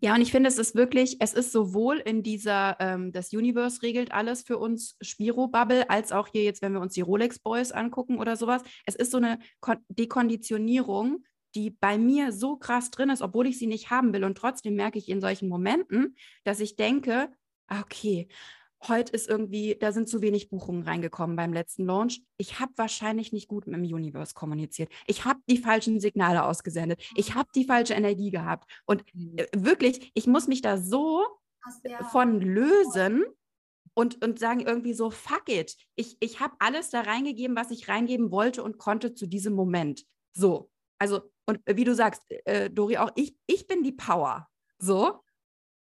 Ja, 0.00 0.16
und 0.16 0.20
ich 0.20 0.32
finde, 0.32 0.48
es 0.48 0.58
ist 0.58 0.74
wirklich, 0.74 1.18
es 1.20 1.32
ist 1.32 1.52
sowohl 1.52 1.98
in 1.98 2.24
dieser, 2.24 2.76
ähm, 2.80 3.12
das 3.12 3.32
Universe 3.32 3.82
regelt 3.82 4.10
alles 4.10 4.42
für 4.42 4.58
uns 4.58 4.96
Spiro-Bubble, 5.00 5.88
als 5.88 6.10
auch 6.10 6.26
hier 6.26 6.42
jetzt, 6.42 6.60
wenn 6.60 6.72
wir 6.72 6.80
uns 6.80 6.94
die 6.94 7.02
Rolex 7.02 7.38
Boys 7.38 7.70
angucken 7.70 8.18
oder 8.18 8.34
sowas. 8.34 8.62
Es 8.84 8.96
ist 8.96 9.12
so 9.12 9.18
eine 9.18 9.38
Kon 9.60 9.78
Dekonditionierung, 9.88 11.24
die 11.54 11.70
bei 11.70 11.98
mir 11.98 12.32
so 12.32 12.56
krass 12.56 12.90
drin 12.90 13.10
ist, 13.10 13.22
obwohl 13.22 13.46
ich 13.46 13.58
sie 13.58 13.68
nicht 13.68 13.90
haben 13.90 14.12
will. 14.12 14.24
Und 14.24 14.36
trotzdem 14.36 14.74
merke 14.74 14.98
ich 14.98 15.08
in 15.08 15.20
solchen 15.20 15.48
Momenten, 15.48 16.16
dass 16.42 16.58
ich 16.58 16.74
denke, 16.74 17.30
ah, 17.68 17.80
okay, 17.80 18.28
heute 18.88 19.12
ist 19.12 19.28
irgendwie, 19.28 19.76
da 19.78 19.92
sind 19.92 20.08
zu 20.08 20.22
wenig 20.22 20.50
Buchungen 20.50 20.82
reingekommen 20.82 21.36
beim 21.36 21.52
letzten 21.52 21.86
Launch. 21.86 22.22
Ich 22.36 22.60
habe 22.60 22.72
wahrscheinlich 22.76 23.32
nicht 23.32 23.48
gut 23.48 23.66
mit 23.66 23.76
dem 23.76 23.84
Universe 23.84 24.34
kommuniziert. 24.34 24.90
Ich 25.06 25.24
habe 25.24 25.40
die 25.48 25.58
falschen 25.58 26.00
Signale 26.00 26.44
ausgesendet. 26.44 27.02
Ich 27.16 27.34
habe 27.34 27.48
die 27.54 27.64
falsche 27.64 27.94
Energie 27.94 28.30
gehabt. 28.30 28.70
Und 28.86 29.04
mhm. 29.14 29.38
äh, 29.38 29.46
wirklich, 29.54 30.10
ich 30.14 30.26
muss 30.26 30.48
mich 30.48 30.62
da 30.62 30.78
so 30.78 31.24
von 32.10 32.40
lösen 32.40 33.24
und, 33.94 34.24
und 34.24 34.38
sagen 34.38 34.60
irgendwie 34.60 34.94
so, 34.94 35.10
fuck 35.10 35.48
it. 35.48 35.76
Ich, 35.94 36.16
ich 36.20 36.40
habe 36.40 36.54
alles 36.58 36.90
da 36.90 37.02
reingegeben, 37.02 37.56
was 37.56 37.70
ich 37.70 37.88
reingeben 37.88 38.30
wollte 38.30 38.62
und 38.62 38.78
konnte 38.78 39.14
zu 39.14 39.26
diesem 39.26 39.54
Moment. 39.54 40.04
So. 40.32 40.70
Also, 40.98 41.22
und 41.46 41.60
wie 41.66 41.84
du 41.84 41.94
sagst, 41.94 42.22
äh, 42.28 42.70
Dori, 42.70 42.98
auch 42.98 43.10
ich, 43.16 43.36
ich 43.46 43.66
bin 43.66 43.82
die 43.82 43.92
Power. 43.92 44.48
So 44.78 45.20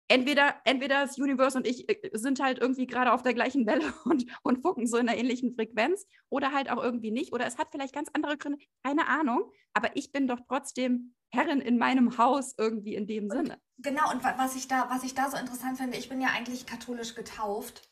entweder, 0.08 0.56
entweder 0.64 1.02
das 1.02 1.18
Universe 1.18 1.56
und 1.56 1.66
ich 1.66 1.88
äh, 1.88 2.10
sind 2.14 2.40
halt 2.40 2.58
irgendwie 2.58 2.86
gerade 2.86 3.12
auf 3.12 3.22
der 3.22 3.34
gleichen 3.34 3.66
Welle 3.66 3.92
und, 4.04 4.26
und 4.42 4.62
fucken 4.62 4.86
so 4.86 4.96
in 4.96 5.08
einer 5.08 5.18
ähnlichen 5.18 5.54
Frequenz 5.54 6.06
oder 6.28 6.52
halt 6.52 6.70
auch 6.70 6.82
irgendwie 6.82 7.10
nicht. 7.10 7.32
Oder 7.32 7.46
es 7.46 7.58
hat 7.58 7.68
vielleicht 7.70 7.94
ganz 7.94 8.08
andere 8.12 8.36
Gründe, 8.36 8.58
keine 8.82 9.06
Ahnung. 9.06 9.50
Aber 9.74 9.96
ich 9.96 10.10
bin 10.10 10.26
doch 10.26 10.40
trotzdem 10.48 11.14
Herrin 11.30 11.60
in 11.60 11.78
meinem 11.78 12.16
Haus 12.16 12.54
irgendwie 12.56 12.94
in 12.94 13.06
dem 13.06 13.24
und, 13.24 13.30
Sinne. 13.30 13.60
Genau, 13.78 14.10
und 14.10 14.24
was 14.24 14.56
ich, 14.56 14.66
da, 14.66 14.88
was 14.90 15.04
ich 15.04 15.14
da 15.14 15.30
so 15.30 15.36
interessant 15.36 15.78
finde, 15.78 15.98
ich 15.98 16.08
bin 16.08 16.20
ja 16.20 16.28
eigentlich 16.28 16.66
katholisch 16.66 17.14
getauft. 17.14 17.88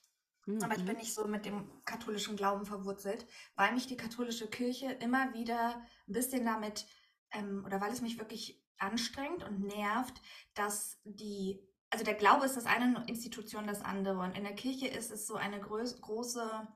Mhm. 0.47 0.63
Aber 0.63 0.77
ich 0.77 0.85
bin 0.85 0.97
nicht 0.97 1.13
so 1.13 1.27
mit 1.27 1.45
dem 1.45 1.71
katholischen 1.85 2.37
Glauben 2.37 2.65
verwurzelt, 2.65 3.27
weil 3.57 3.75
mich 3.75 3.87
die 3.87 3.97
katholische 3.97 4.49
Kirche 4.49 4.87
immer 4.93 5.35
wieder 5.35 5.83
ein 6.09 6.13
bisschen 6.13 6.45
damit, 6.45 6.87
ähm, 7.33 7.63
oder 7.67 7.81
weil 7.81 7.93
es 7.93 8.01
mich 8.01 8.19
wirklich 8.19 8.63
anstrengt 8.79 9.43
und 9.43 9.61
nervt, 9.61 10.21
dass 10.55 11.01
die 11.05 11.61
also 11.91 12.05
der 12.05 12.15
Glaube 12.15 12.47
ist 12.47 12.57
das 12.57 12.67
eine, 12.67 13.05
Institution 13.07 13.67
das 13.67 13.83
andere. 13.83 14.19
Und 14.19 14.37
in 14.37 14.45
der 14.45 14.55
Kirche 14.55 14.89
ist 14.89 15.11
es 15.11 15.27
so 15.27 15.35
eine 15.35 15.61
groß, 15.61 16.01
große, 16.01 16.69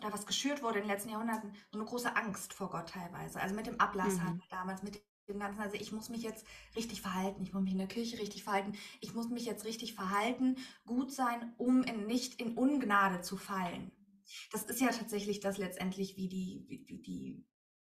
oder 0.00 0.12
was 0.12 0.26
geschürt 0.26 0.62
wurde 0.62 0.78
in 0.78 0.84
den 0.84 0.90
letzten 0.90 1.10
Jahrhunderten, 1.10 1.54
so 1.70 1.78
eine 1.78 1.86
große 1.86 2.16
Angst 2.16 2.52
vor 2.52 2.70
Gott 2.70 2.88
teilweise. 2.88 3.40
Also 3.40 3.54
mit 3.54 3.66
dem 3.66 3.80
Ablass 3.80 4.14
mhm. 4.14 4.42
damals, 4.50 4.82
mit 4.82 5.02
dem 5.28 5.38
Ganzen. 5.38 5.60
Also 5.60 5.76
ich 5.76 5.92
muss 5.92 6.08
mich 6.08 6.22
jetzt 6.22 6.46
richtig 6.76 7.00
verhalten, 7.00 7.42
ich 7.42 7.52
muss 7.52 7.62
mich 7.62 7.72
in 7.72 7.78
der 7.78 7.86
Kirche 7.86 8.18
richtig 8.18 8.44
verhalten, 8.44 8.74
ich 9.00 9.14
muss 9.14 9.28
mich 9.28 9.44
jetzt 9.44 9.64
richtig 9.64 9.94
verhalten, 9.94 10.56
gut 10.86 11.12
sein, 11.12 11.54
um 11.56 11.82
in, 11.82 12.06
nicht 12.06 12.40
in 12.40 12.56
Ungnade 12.56 13.22
zu 13.22 13.36
fallen. 13.36 13.92
Das 14.52 14.64
ist 14.64 14.80
ja 14.80 14.88
tatsächlich 14.88 15.40
das 15.40 15.58
letztendlich, 15.58 16.16
wie 16.16 16.28
die, 16.28 16.64
wie, 16.66 16.84
wie 16.88 17.02
die 17.02 17.46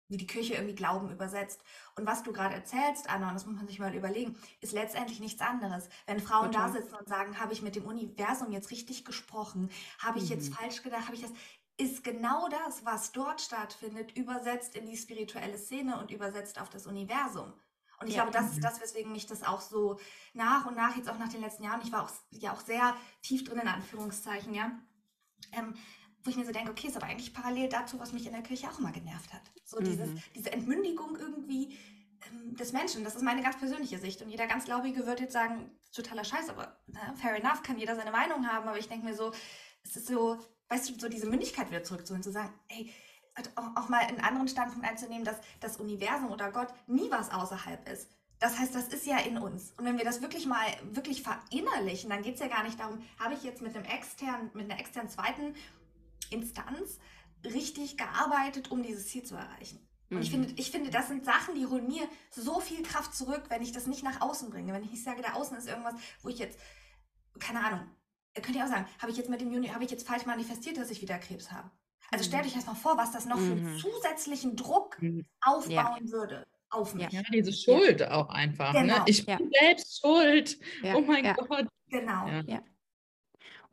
wie 0.08 0.16
die 0.16 0.26
Kirche 0.26 0.54
irgendwie 0.54 0.74
Glauben 0.74 1.10
übersetzt. 1.10 1.62
Und 1.96 2.06
was 2.06 2.22
du 2.22 2.32
gerade 2.32 2.54
erzählst, 2.54 3.08
Anna, 3.08 3.28
und 3.28 3.34
das 3.34 3.46
muss 3.46 3.56
man 3.56 3.66
sich 3.66 3.78
mal 3.78 3.94
überlegen, 3.94 4.36
ist 4.60 4.72
letztendlich 4.72 5.20
nichts 5.20 5.40
anderes. 5.40 5.88
Wenn 6.06 6.20
Frauen 6.20 6.52
Total. 6.52 6.72
da 6.72 6.78
sitzen 6.78 6.94
und 6.94 7.08
sagen, 7.08 7.40
habe 7.40 7.52
ich 7.52 7.62
mit 7.62 7.76
dem 7.76 7.86
Universum 7.86 8.52
jetzt 8.52 8.70
richtig 8.70 9.04
gesprochen, 9.04 9.70
habe 9.98 10.18
ich 10.18 10.24
mhm. 10.24 10.36
jetzt 10.36 10.54
falsch 10.54 10.82
gedacht, 10.82 11.06
habe 11.06 11.14
ich 11.14 11.22
das, 11.22 11.32
ist 11.76 12.04
genau 12.04 12.48
das, 12.48 12.84
was 12.84 13.12
dort 13.12 13.40
stattfindet, 13.40 14.16
übersetzt 14.16 14.76
in 14.76 14.86
die 14.86 14.96
spirituelle 14.96 15.58
Szene 15.58 15.98
und 15.98 16.10
übersetzt 16.10 16.60
auf 16.60 16.70
das 16.70 16.86
Universum. 16.86 17.52
Und 18.00 18.08
ich 18.08 18.16
ja. 18.16 18.22
glaube, 18.22 18.36
das 18.36 18.50
ist 18.50 18.58
mhm. 18.58 18.62
das, 18.62 18.80
weswegen 18.80 19.12
mich 19.12 19.26
das 19.26 19.42
auch 19.42 19.60
so 19.60 19.98
nach 20.34 20.66
und 20.66 20.76
nach, 20.76 20.96
jetzt 20.96 21.08
auch 21.08 21.18
nach 21.18 21.28
den 21.28 21.40
letzten 21.40 21.64
Jahren, 21.64 21.80
ich 21.82 21.92
war 21.92 22.04
auch, 22.04 22.10
ja 22.30 22.52
auch 22.52 22.60
sehr 22.60 22.94
tief 23.22 23.44
drin 23.44 23.58
in 23.58 23.68
Anführungszeichen, 23.68 24.54
ja, 24.54 24.72
ähm, 25.52 25.74
wo 26.24 26.30
ich 26.30 26.36
mir 26.36 26.46
so 26.46 26.52
denke, 26.52 26.70
okay, 26.70 26.88
ist 26.88 26.96
aber 26.96 27.06
eigentlich 27.06 27.34
parallel 27.34 27.68
dazu, 27.68 28.00
was 28.00 28.12
mich 28.12 28.26
in 28.26 28.32
der 28.32 28.42
Kirche 28.42 28.68
auch 28.68 28.78
immer 28.78 28.92
genervt 28.92 29.32
hat. 29.32 29.42
So 29.64 29.78
mhm. 29.78 29.84
dieses, 29.84 30.08
diese 30.34 30.52
Entmündigung 30.52 31.16
irgendwie 31.16 31.76
ähm, 32.32 32.56
des 32.56 32.72
Menschen. 32.72 33.04
Das 33.04 33.14
ist 33.14 33.22
meine 33.22 33.42
ganz 33.42 33.58
persönliche 33.58 33.98
Sicht. 33.98 34.22
Und 34.22 34.30
jeder 34.30 34.46
ganz 34.46 34.64
Glaubige 34.64 35.06
wird 35.06 35.20
jetzt 35.20 35.34
sagen, 35.34 35.70
totaler 35.92 36.24
Scheiß, 36.24 36.48
aber 36.48 36.76
na, 36.86 37.14
fair 37.14 37.36
enough, 37.36 37.62
kann 37.62 37.78
jeder 37.78 37.94
seine 37.94 38.10
Meinung 38.10 38.48
haben. 38.48 38.66
Aber 38.66 38.78
ich 38.78 38.88
denke 38.88 39.04
mir 39.04 39.14
so, 39.14 39.32
es 39.84 39.96
ist 39.96 40.06
so, 40.06 40.38
weißt 40.68 40.90
du, 40.90 40.98
so 40.98 41.08
diese 41.08 41.28
Mündigkeit 41.28 41.70
wieder 41.70 41.84
zurückzuholen, 41.84 42.22
zu 42.22 42.32
sagen, 42.32 42.52
ey, 42.68 42.90
auch, 43.56 43.76
auch 43.76 43.88
mal 43.88 44.00
einen 44.00 44.20
anderen 44.20 44.48
Standpunkt 44.48 44.88
einzunehmen, 44.88 45.24
dass 45.24 45.36
das 45.60 45.76
Universum 45.76 46.30
oder 46.30 46.50
Gott 46.52 46.68
nie 46.86 47.10
was 47.10 47.30
außerhalb 47.30 47.88
ist. 47.88 48.08
Das 48.38 48.58
heißt, 48.58 48.74
das 48.74 48.88
ist 48.88 49.06
ja 49.06 49.18
in 49.18 49.38
uns. 49.38 49.72
Und 49.76 49.84
wenn 49.84 49.98
wir 49.98 50.04
das 50.04 50.20
wirklich 50.20 50.46
mal 50.46 50.66
wirklich 50.92 51.22
verinnerlichen, 51.22 52.10
dann 52.10 52.22
geht 52.22 52.34
es 52.34 52.40
ja 52.40 52.48
gar 52.48 52.62
nicht 52.62 52.78
darum, 52.78 53.02
habe 53.18 53.34
ich 53.34 53.42
jetzt 53.42 53.62
mit 53.62 53.74
einem 53.74 53.84
externen, 53.84 54.50
mit 54.54 54.70
einer 54.70 54.80
externen 54.80 55.10
zweiten 55.10 55.54
Instanz 56.30 56.98
richtig 57.44 57.96
gearbeitet, 57.96 58.70
um 58.70 58.82
dieses 58.82 59.06
Ziel 59.08 59.22
zu 59.22 59.34
erreichen. 59.34 59.86
Und 60.10 60.22
ich, 60.22 60.30
mhm. 60.30 60.44
finde, 60.44 60.60
ich 60.60 60.70
finde, 60.70 60.90
das 60.90 61.08
sind 61.08 61.24
Sachen, 61.24 61.54
die 61.54 61.66
holen 61.66 61.86
mir 61.86 62.06
so 62.30 62.60
viel 62.60 62.82
Kraft 62.82 63.14
zurück, 63.14 63.44
wenn 63.48 63.62
ich 63.62 63.72
das 63.72 63.86
nicht 63.86 64.04
nach 64.04 64.20
außen 64.20 64.50
bringe. 64.50 64.72
Wenn 64.72 64.84
ich 64.84 64.90
nicht 64.90 65.04
sage, 65.04 65.22
da 65.22 65.32
außen 65.32 65.56
ist 65.56 65.68
irgendwas, 65.68 65.94
wo 66.22 66.28
ich 66.28 66.38
jetzt, 66.38 66.58
keine 67.38 67.64
Ahnung, 67.64 67.80
könnt 68.34 68.56
ihr 68.56 68.64
auch 68.64 68.68
sagen, 68.68 68.86
habe 69.00 69.10
ich 69.10 69.18
jetzt 69.18 69.30
mit 69.30 69.40
dem 69.40 69.50
Juni, 69.50 69.68
habe 69.68 69.84
ich 69.84 69.90
jetzt 69.90 70.06
falsch 70.06 70.26
manifestiert, 70.26 70.76
dass 70.76 70.90
ich 70.90 71.02
wieder 71.02 71.18
Krebs 71.18 71.50
habe? 71.50 71.70
Also 72.10 72.24
stellt 72.24 72.44
mhm. 72.44 72.50
euch 72.50 72.56
erst 72.56 72.66
mal 72.66 72.74
vor, 72.74 72.96
was 72.96 73.12
das 73.12 73.24
noch 73.24 73.38
für 73.38 73.52
einen 73.52 73.74
mhm. 73.74 73.78
zusätzlichen 73.78 74.56
Druck 74.56 75.00
aufbauen 75.40 76.06
ja. 76.06 76.10
würde 76.10 76.46
auf 76.70 76.94
mich. 76.94 77.10
Ja, 77.10 77.22
diese 77.32 77.52
Schuld 77.52 78.00
ja. 78.00 78.12
auch 78.12 78.28
einfach. 78.28 78.72
Ne? 78.72 78.82
Genau. 78.82 78.98
Ne? 78.98 79.04
Ich 79.06 79.24
bin 79.24 79.50
selbst 79.60 80.00
schuld. 80.00 80.58
Oh 80.94 81.00
mein 81.00 81.34
Gott. 81.34 81.66
Genau. 81.88 82.28
Ja 82.46 82.62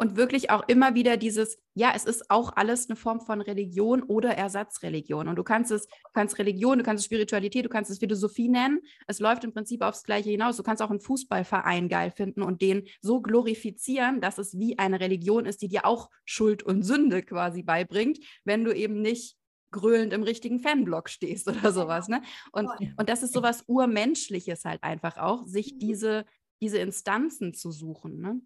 und 0.01 0.17
wirklich 0.17 0.49
auch 0.49 0.67
immer 0.67 0.95
wieder 0.95 1.15
dieses, 1.15 1.59
ja, 1.75 1.93
es 1.95 2.05
ist 2.05 2.31
auch 2.31 2.53
alles 2.55 2.89
eine 2.89 2.95
Form 2.95 3.21
von 3.21 3.39
Religion 3.39 4.01
oder 4.01 4.31
Ersatzreligion. 4.31 5.27
Und 5.27 5.35
du 5.35 5.43
kannst 5.43 5.69
es, 5.69 5.85
du 5.85 6.09
kannst 6.15 6.39
Religion, 6.39 6.79
du 6.79 6.83
kannst 6.83 7.01
es 7.01 7.05
Spiritualität, 7.05 7.65
du 7.65 7.69
kannst 7.69 7.91
es 7.91 7.99
Philosophie 7.99 8.49
nennen. 8.49 8.79
Es 9.05 9.19
läuft 9.19 9.43
im 9.43 9.53
Prinzip 9.53 9.83
aufs 9.83 10.01
Gleiche 10.01 10.31
hinaus. 10.31 10.57
Du 10.57 10.63
kannst 10.63 10.81
auch 10.81 10.89
einen 10.89 11.01
Fußballverein 11.01 11.87
geil 11.87 12.09
finden 12.09 12.41
und 12.41 12.63
den 12.63 12.87
so 12.99 13.21
glorifizieren, 13.21 14.21
dass 14.21 14.39
es 14.39 14.57
wie 14.57 14.79
eine 14.79 14.99
Religion 14.99 15.45
ist, 15.45 15.61
die 15.61 15.67
dir 15.67 15.85
auch 15.85 16.09
Schuld 16.25 16.63
und 16.63 16.81
Sünde 16.81 17.21
quasi 17.21 17.61
beibringt, 17.61 18.17
wenn 18.43 18.63
du 18.63 18.73
eben 18.75 19.01
nicht 19.03 19.37
gröhlend 19.69 20.13
im 20.13 20.23
richtigen 20.23 20.59
Fanblock 20.61 21.09
stehst 21.09 21.47
oder 21.47 21.71
sowas. 21.71 22.07
Ne? 22.07 22.23
Und, 22.51 22.67
und 22.97 23.07
das 23.07 23.21
ist 23.21 23.33
sowas 23.33 23.65
Urmenschliches 23.67 24.65
halt 24.65 24.81
einfach 24.81 25.17
auch, 25.17 25.45
sich 25.45 25.75
mhm. 25.75 25.77
diese, 25.77 26.25
diese 26.59 26.79
Instanzen 26.79 27.53
zu 27.53 27.69
suchen. 27.69 28.19
Ne? 28.19 28.41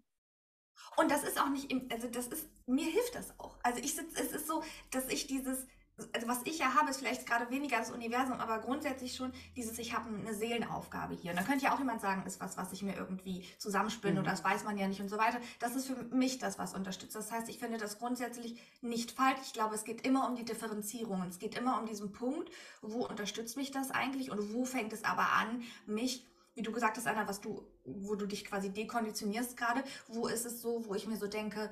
Und 0.96 1.10
das 1.10 1.24
ist 1.24 1.40
auch 1.40 1.48
nicht, 1.48 1.70
im, 1.70 1.88
also 1.92 2.08
das 2.08 2.28
ist, 2.28 2.46
mir 2.66 2.86
hilft 2.86 3.14
das 3.14 3.38
auch. 3.38 3.56
Also 3.62 3.80
ich 3.80 3.94
sitze, 3.94 4.20
es 4.20 4.32
ist 4.32 4.46
so, 4.46 4.62
dass 4.90 5.08
ich 5.08 5.26
dieses, 5.26 5.66
also 6.12 6.28
was 6.28 6.40
ich 6.44 6.58
ja 6.58 6.74
habe, 6.74 6.90
ist 6.90 6.98
vielleicht 6.98 7.26
gerade 7.26 7.50
weniger 7.50 7.78
das 7.78 7.90
Universum, 7.90 8.38
aber 8.38 8.58
grundsätzlich 8.58 9.14
schon 9.16 9.32
dieses, 9.56 9.78
ich 9.78 9.94
habe 9.94 10.08
eine 10.08 10.34
Seelenaufgabe 10.34 11.14
hier. 11.14 11.30
Und 11.30 11.38
da 11.38 11.42
könnte 11.42 11.64
ja 11.64 11.74
auch 11.74 11.78
jemand 11.78 12.00
sagen, 12.00 12.24
ist 12.26 12.40
was, 12.40 12.56
was 12.56 12.72
ich 12.72 12.82
mir 12.82 12.94
irgendwie 12.96 13.44
zusammenspinne 13.58 14.14
mhm. 14.14 14.20
oder 14.20 14.30
das 14.30 14.44
weiß 14.44 14.64
man 14.64 14.76
ja 14.76 14.88
nicht 14.88 15.00
und 15.00 15.08
so 15.08 15.16
weiter. 15.16 15.40
Das 15.58 15.74
ist 15.74 15.86
für 15.86 16.02
mich 16.14 16.38
das, 16.38 16.58
was 16.58 16.74
unterstützt. 16.74 17.16
Das 17.16 17.32
heißt, 17.32 17.48
ich 17.48 17.58
finde 17.58 17.78
das 17.78 17.98
grundsätzlich 17.98 18.60
nicht 18.82 19.12
falsch. 19.12 19.38
Ich 19.44 19.52
glaube, 19.54 19.74
es 19.74 19.84
geht 19.84 20.06
immer 20.06 20.28
um 20.28 20.36
die 20.36 20.44
Differenzierung. 20.44 21.22
Es 21.22 21.38
geht 21.38 21.56
immer 21.56 21.80
um 21.80 21.86
diesen 21.86 22.12
Punkt, 22.12 22.50
wo 22.82 23.06
unterstützt 23.06 23.56
mich 23.56 23.70
das 23.70 23.90
eigentlich 23.90 24.30
und 24.30 24.52
wo 24.52 24.64
fängt 24.64 24.92
es 24.92 25.04
aber 25.04 25.32
an, 25.32 25.62
mich 25.86 26.26
wie 26.56 26.62
du 26.62 26.72
gesagt 26.72 26.96
hast, 26.96 27.06
Anna, 27.06 27.28
was 27.28 27.40
du, 27.40 27.62
wo 27.84 28.14
du 28.14 28.26
dich 28.26 28.44
quasi 28.44 28.70
dekonditionierst 28.70 29.56
gerade, 29.56 29.84
wo 30.08 30.26
ist 30.26 30.46
es 30.46 30.62
so, 30.62 30.86
wo 30.86 30.94
ich 30.94 31.06
mir 31.06 31.16
so 31.16 31.28
denke, 31.28 31.70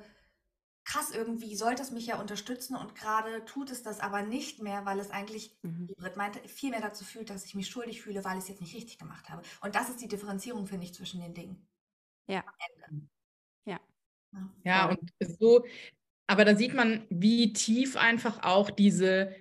krass, 0.83 1.09
irgendwie 1.09 1.55
sollte 1.55 1.81
es 1.81 1.91
mich 1.91 2.05
ja 2.05 2.21
unterstützen 2.21 2.75
und 2.75 2.93
gerade 2.93 3.43
tut 3.45 3.71
es 3.71 3.81
das 3.81 3.99
aber 3.99 4.21
nicht 4.21 4.61
mehr, 4.61 4.85
weil 4.85 4.99
es 4.99 5.09
eigentlich, 5.09 5.57
mhm. 5.63 5.89
wie 5.89 5.95
Britt 5.95 6.15
meinte, 6.15 6.39
viel 6.47 6.69
mehr 6.69 6.81
dazu 6.81 7.03
fühlt, 7.03 7.31
dass 7.31 7.45
ich 7.45 7.55
mich 7.55 7.67
schuldig 7.67 8.03
fühle, 8.03 8.23
weil 8.23 8.37
ich 8.37 8.43
es 8.43 8.49
jetzt 8.49 8.61
nicht 8.61 8.75
richtig 8.75 8.99
gemacht 8.99 9.29
habe. 9.29 9.41
Und 9.61 9.73
das 9.73 9.89
ist 9.89 9.99
die 10.01 10.07
Differenzierung, 10.07 10.67
finde 10.67 10.85
ich, 10.85 10.93
zwischen 10.93 11.19
den 11.19 11.33
Dingen. 11.33 11.67
Ja. 12.27 12.43
Ja. 13.65 13.79
Ja, 14.31 14.49
ja 14.63 14.89
und 14.89 15.11
so, 15.39 15.65
aber 16.27 16.45
da 16.45 16.55
sieht 16.55 16.75
man, 16.75 17.07
wie 17.09 17.53
tief 17.53 17.97
einfach 17.97 18.43
auch 18.43 18.69
diese 18.69 19.35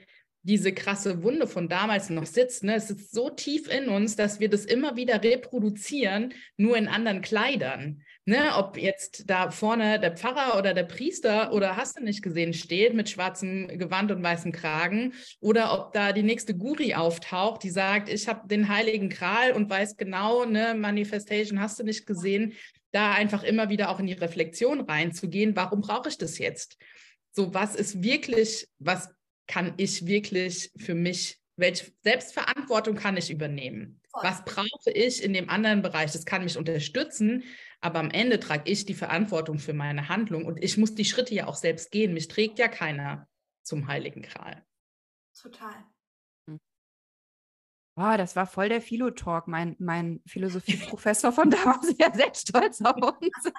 diese 0.45 0.73
krasse 0.73 1.23
Wunde 1.23 1.47
von 1.47 1.69
damals 1.69 2.11
noch 2.11 2.27
sitzt. 2.27 2.65
Ne? 2.65 2.77
Es 2.77 2.89
sitzt 2.89 3.15
so 3.15 3.31
tief 3.31 3.67
in 3.67 3.89
uns, 3.89 4.15
dass 4.15 4.41
wir 4.41 4.51
das 4.51 4.67
immer 4.67 4.95
wieder 4.95 5.23
reproduzieren, 5.23 6.35
nur 6.59 6.77
in 6.77 6.87
anderen 6.87 7.23
Kleidern. 7.23 8.03
Ne? 8.27 8.53
Ob 8.57 8.77
jetzt 8.77 9.29
da 9.29 9.51
vorne 9.51 9.99
der 9.99 10.15
Pfarrer 10.15 10.59
oder 10.59 10.75
der 10.75 10.85
Priester 10.85 11.53
oder 11.53 11.77
hast 11.77 11.99
du 11.99 12.05
nicht 12.05 12.23
gesehen 12.23 12.53
steht 12.53 12.95
mit 12.95 13.09
schwarzem 13.09 13.69
Gewand 13.69 14.13
und 14.13 14.23
weißem 14.23 14.53
Kragen 14.53 15.15
oder 15.41 15.73
ob 15.73 15.95
da 15.95 16.13
die 16.13 16.23
nächste 16.23 16.55
Guri 16.55 16.95
auftaucht, 16.95 17.63
die 17.63 17.71
sagt, 17.71 18.11
ich 18.11 18.29
habe 18.29 18.47
den 18.47 18.69
heiligen 18.69 19.09
Kral 19.09 19.53
und 19.53 19.71
weiß 19.71 19.97
genau, 19.97 20.45
ne, 20.45 20.75
Manifestation 20.75 21.59
hast 21.61 21.79
du 21.79 21.85
nicht 21.85 22.07
gesehen, 22.07 22.53
da 22.93 23.13
einfach 23.13 23.43
immer 23.43 23.71
wieder 23.71 23.89
auch 23.89 23.99
in 23.99 24.07
die 24.07 24.13
Reflexion 24.13 24.83
reinzugehen, 24.83 25.57
warum 25.57 25.81
brauche 25.81 26.11
ich 26.11 26.19
das 26.19 26.39
jetzt? 26.39 26.77
So, 27.33 27.53
was 27.53 27.75
ist 27.75 28.03
wirklich, 28.03 28.69
was 28.79 29.09
kann 29.47 29.75
ich 29.77 30.07
wirklich 30.07 30.71
für 30.77 30.95
mich, 30.95 31.41
welche 31.57 31.93
Selbstverantwortung 32.03 32.97
kann 32.97 33.17
ich 33.17 33.31
übernehmen? 33.31 34.01
Was 34.13 34.45
brauche 34.45 34.91
ich 34.93 35.23
in 35.23 35.33
dem 35.33 35.49
anderen 35.49 35.83
Bereich? 35.83 36.13
Das 36.13 36.25
kann 36.25 36.45
mich 36.45 36.57
unterstützen, 36.57 37.45
aber 37.81 37.99
am 37.99 38.11
Ende 38.11 38.39
trage 38.41 38.71
ich 38.71 38.87
die 38.87 38.95
Verantwortung 38.95 39.59
für 39.59 39.75
meine 39.75 40.09
Handlung 40.09 40.45
und 40.45 40.63
ich 40.63 40.79
muss 40.79 40.95
die 40.95 41.05
Schritte 41.05 41.35
ja 41.35 41.47
auch 41.47 41.57
selbst 41.57 41.91
gehen. 41.91 42.15
Mich 42.15 42.29
trägt 42.29 42.59
ja 42.59 42.69
keiner 42.69 43.29
zum 43.63 43.89
Heiligen 43.89 44.23
Kral. 44.23 44.65
Total. 45.41 45.85
Oh, 47.97 48.15
das 48.17 48.35
war 48.35 48.47
voll 48.47 48.69
der 48.69 48.81
Philo-Talk. 48.81 49.47
Mein, 49.47 49.77
mein 49.79 50.21
Philosophieprofessor 50.27 51.31
von 51.31 51.49
da 51.49 51.65
war 51.65 51.81
sehr, 51.81 52.13
sehr 52.13 52.35
stolz 52.35 52.81
auf 52.81 52.97
uns. 52.97 53.21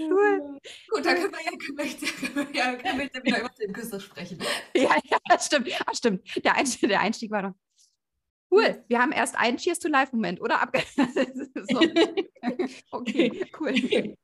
cool. 0.00 0.58
Gut, 0.90 1.06
dann 1.06 1.16
können 1.16 1.32
wir 1.32 1.44
ja, 1.44 1.52
können 1.56 1.78
wir, 1.78 1.84
können 2.34 2.52
wir, 2.52 2.56
ja, 2.56 2.74
können 2.74 2.98
wir 2.98 3.10
ja 3.14 3.22
wieder 3.22 3.40
über 3.40 3.48
den 3.50 3.72
Küster 3.72 4.00
sprechen. 4.00 4.38
Ja, 4.74 4.96
ja, 5.04 5.38
stimmt. 5.38 5.68
Ach, 5.86 5.94
stimmt. 5.94 6.44
Der 6.44 6.56
Einstieg, 6.56 6.88
der 6.88 7.00
Einstieg 7.00 7.30
war 7.30 7.42
noch. 7.42 7.54
Cool. 8.50 8.84
Wir 8.88 8.98
haben 8.98 9.12
erst 9.12 9.36
einen 9.36 9.58
Cheers 9.58 9.78
to 9.78 9.86
Life-Moment, 9.86 10.40
oder? 10.40 10.68
so. 11.70 11.80
Okay, 12.90 13.46
cool. 13.60 14.16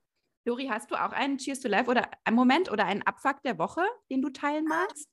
Dori, 0.45 0.67
hast 0.67 0.91
du 0.91 0.97
auch 0.97 1.13
einen 1.13 1.39
Cheers 1.39 1.61
to 1.61 1.69
Life 1.69 1.89
oder 1.89 2.11
einen 2.25 2.35
Moment 2.35 2.69
oder 2.69 2.85
einen 2.87 3.03
Abfuck 3.03 3.43
der 3.45 3.59
Woche, 3.59 3.83
den 4.11 4.23
du 4.23 4.31
teilen 4.31 4.65
magst? 4.65 5.09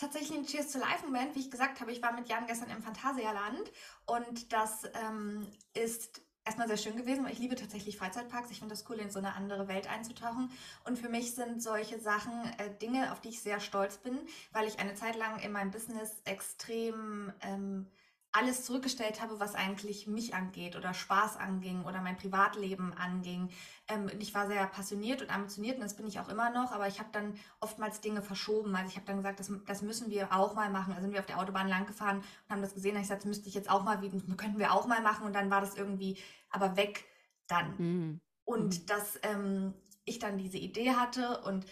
Tatsächlich 0.00 0.36
ein 0.36 0.46
Cheers 0.46 0.72
to 0.72 0.78
Life-Moment. 0.78 1.34
Wie 1.34 1.40
ich 1.40 1.50
gesagt 1.50 1.80
habe, 1.80 1.92
ich 1.92 2.02
war 2.02 2.12
mit 2.12 2.28
Jan 2.28 2.46
gestern 2.46 2.70
im 2.70 2.82
Phantasialand 2.82 3.70
und 4.06 4.52
das 4.52 4.84
ähm, 5.06 5.46
ist 5.74 6.22
erstmal 6.44 6.68
sehr 6.68 6.78
schön 6.78 6.96
gewesen, 6.96 7.24
weil 7.24 7.32
ich 7.32 7.38
liebe 7.38 7.54
tatsächlich 7.54 7.96
Freizeitparks. 7.96 8.50
Ich 8.50 8.58
finde 8.58 8.74
das 8.74 8.88
cool, 8.88 8.96
in 8.96 9.10
so 9.10 9.18
eine 9.18 9.34
andere 9.34 9.68
Welt 9.68 9.88
einzutauchen. 9.88 10.50
Und 10.84 10.98
für 10.98 11.08
mich 11.08 11.34
sind 11.34 11.62
solche 11.62 12.00
Sachen 12.00 12.32
äh, 12.58 12.74
Dinge, 12.80 13.12
auf 13.12 13.20
die 13.20 13.28
ich 13.28 13.42
sehr 13.42 13.60
stolz 13.60 13.98
bin, 13.98 14.18
weil 14.52 14.66
ich 14.66 14.78
eine 14.78 14.94
Zeit 14.94 15.16
lang 15.16 15.38
in 15.40 15.52
meinem 15.52 15.70
Business 15.70 16.22
extrem 16.24 17.32
ähm, 17.42 17.86
alles 18.32 18.64
zurückgestellt 18.64 19.20
habe, 19.20 19.40
was 19.40 19.54
eigentlich 19.54 20.06
mich 20.06 20.34
angeht 20.34 20.76
oder 20.76 20.94
Spaß 20.94 21.36
anging 21.36 21.84
oder 21.84 22.00
mein 22.00 22.16
Privatleben 22.16 22.92
anging. 22.92 23.50
Ähm, 23.88 24.08
ich 24.20 24.34
war 24.34 24.46
sehr 24.46 24.66
passioniert 24.66 25.20
und 25.22 25.34
ambitioniert 25.34 25.76
und 25.76 25.82
das 25.82 25.96
bin 25.96 26.06
ich 26.06 26.20
auch 26.20 26.28
immer 26.28 26.50
noch, 26.50 26.70
aber 26.70 26.86
ich 26.86 27.00
habe 27.00 27.08
dann 27.12 27.34
oftmals 27.58 28.00
Dinge 28.00 28.22
verschoben. 28.22 28.74
Also 28.76 28.88
ich 28.88 28.96
habe 28.96 29.06
dann 29.06 29.16
gesagt, 29.16 29.40
das, 29.40 29.50
das 29.66 29.82
müssen 29.82 30.10
wir 30.10 30.32
auch 30.32 30.54
mal 30.54 30.70
machen. 30.70 30.92
Also 30.92 31.02
sind 31.02 31.12
wir 31.12 31.20
auf 31.20 31.26
der 31.26 31.40
Autobahn 31.40 31.68
lang 31.68 31.86
gefahren 31.86 32.18
und 32.18 32.50
haben 32.50 32.62
das 32.62 32.74
gesehen. 32.74 32.94
Und 32.94 33.02
ich 33.02 33.08
gesagt, 33.08 33.22
das 33.22 33.28
müsste 33.28 33.48
ich 33.48 33.54
jetzt 33.54 33.70
auch 33.70 33.82
mal, 33.82 33.98
könnten 34.36 34.58
wir 34.58 34.72
auch 34.72 34.86
mal 34.86 35.02
machen 35.02 35.26
und 35.26 35.34
dann 35.34 35.50
war 35.50 35.60
das 35.60 35.76
irgendwie 35.76 36.18
aber 36.50 36.76
weg 36.76 37.04
dann. 37.48 37.74
Mhm. 37.78 38.20
Und 38.44 38.80
mhm. 38.80 38.86
dass 38.86 39.18
ähm, 39.22 39.74
ich 40.04 40.20
dann 40.20 40.38
diese 40.38 40.58
Idee 40.58 40.92
hatte 40.92 41.40
und 41.40 41.66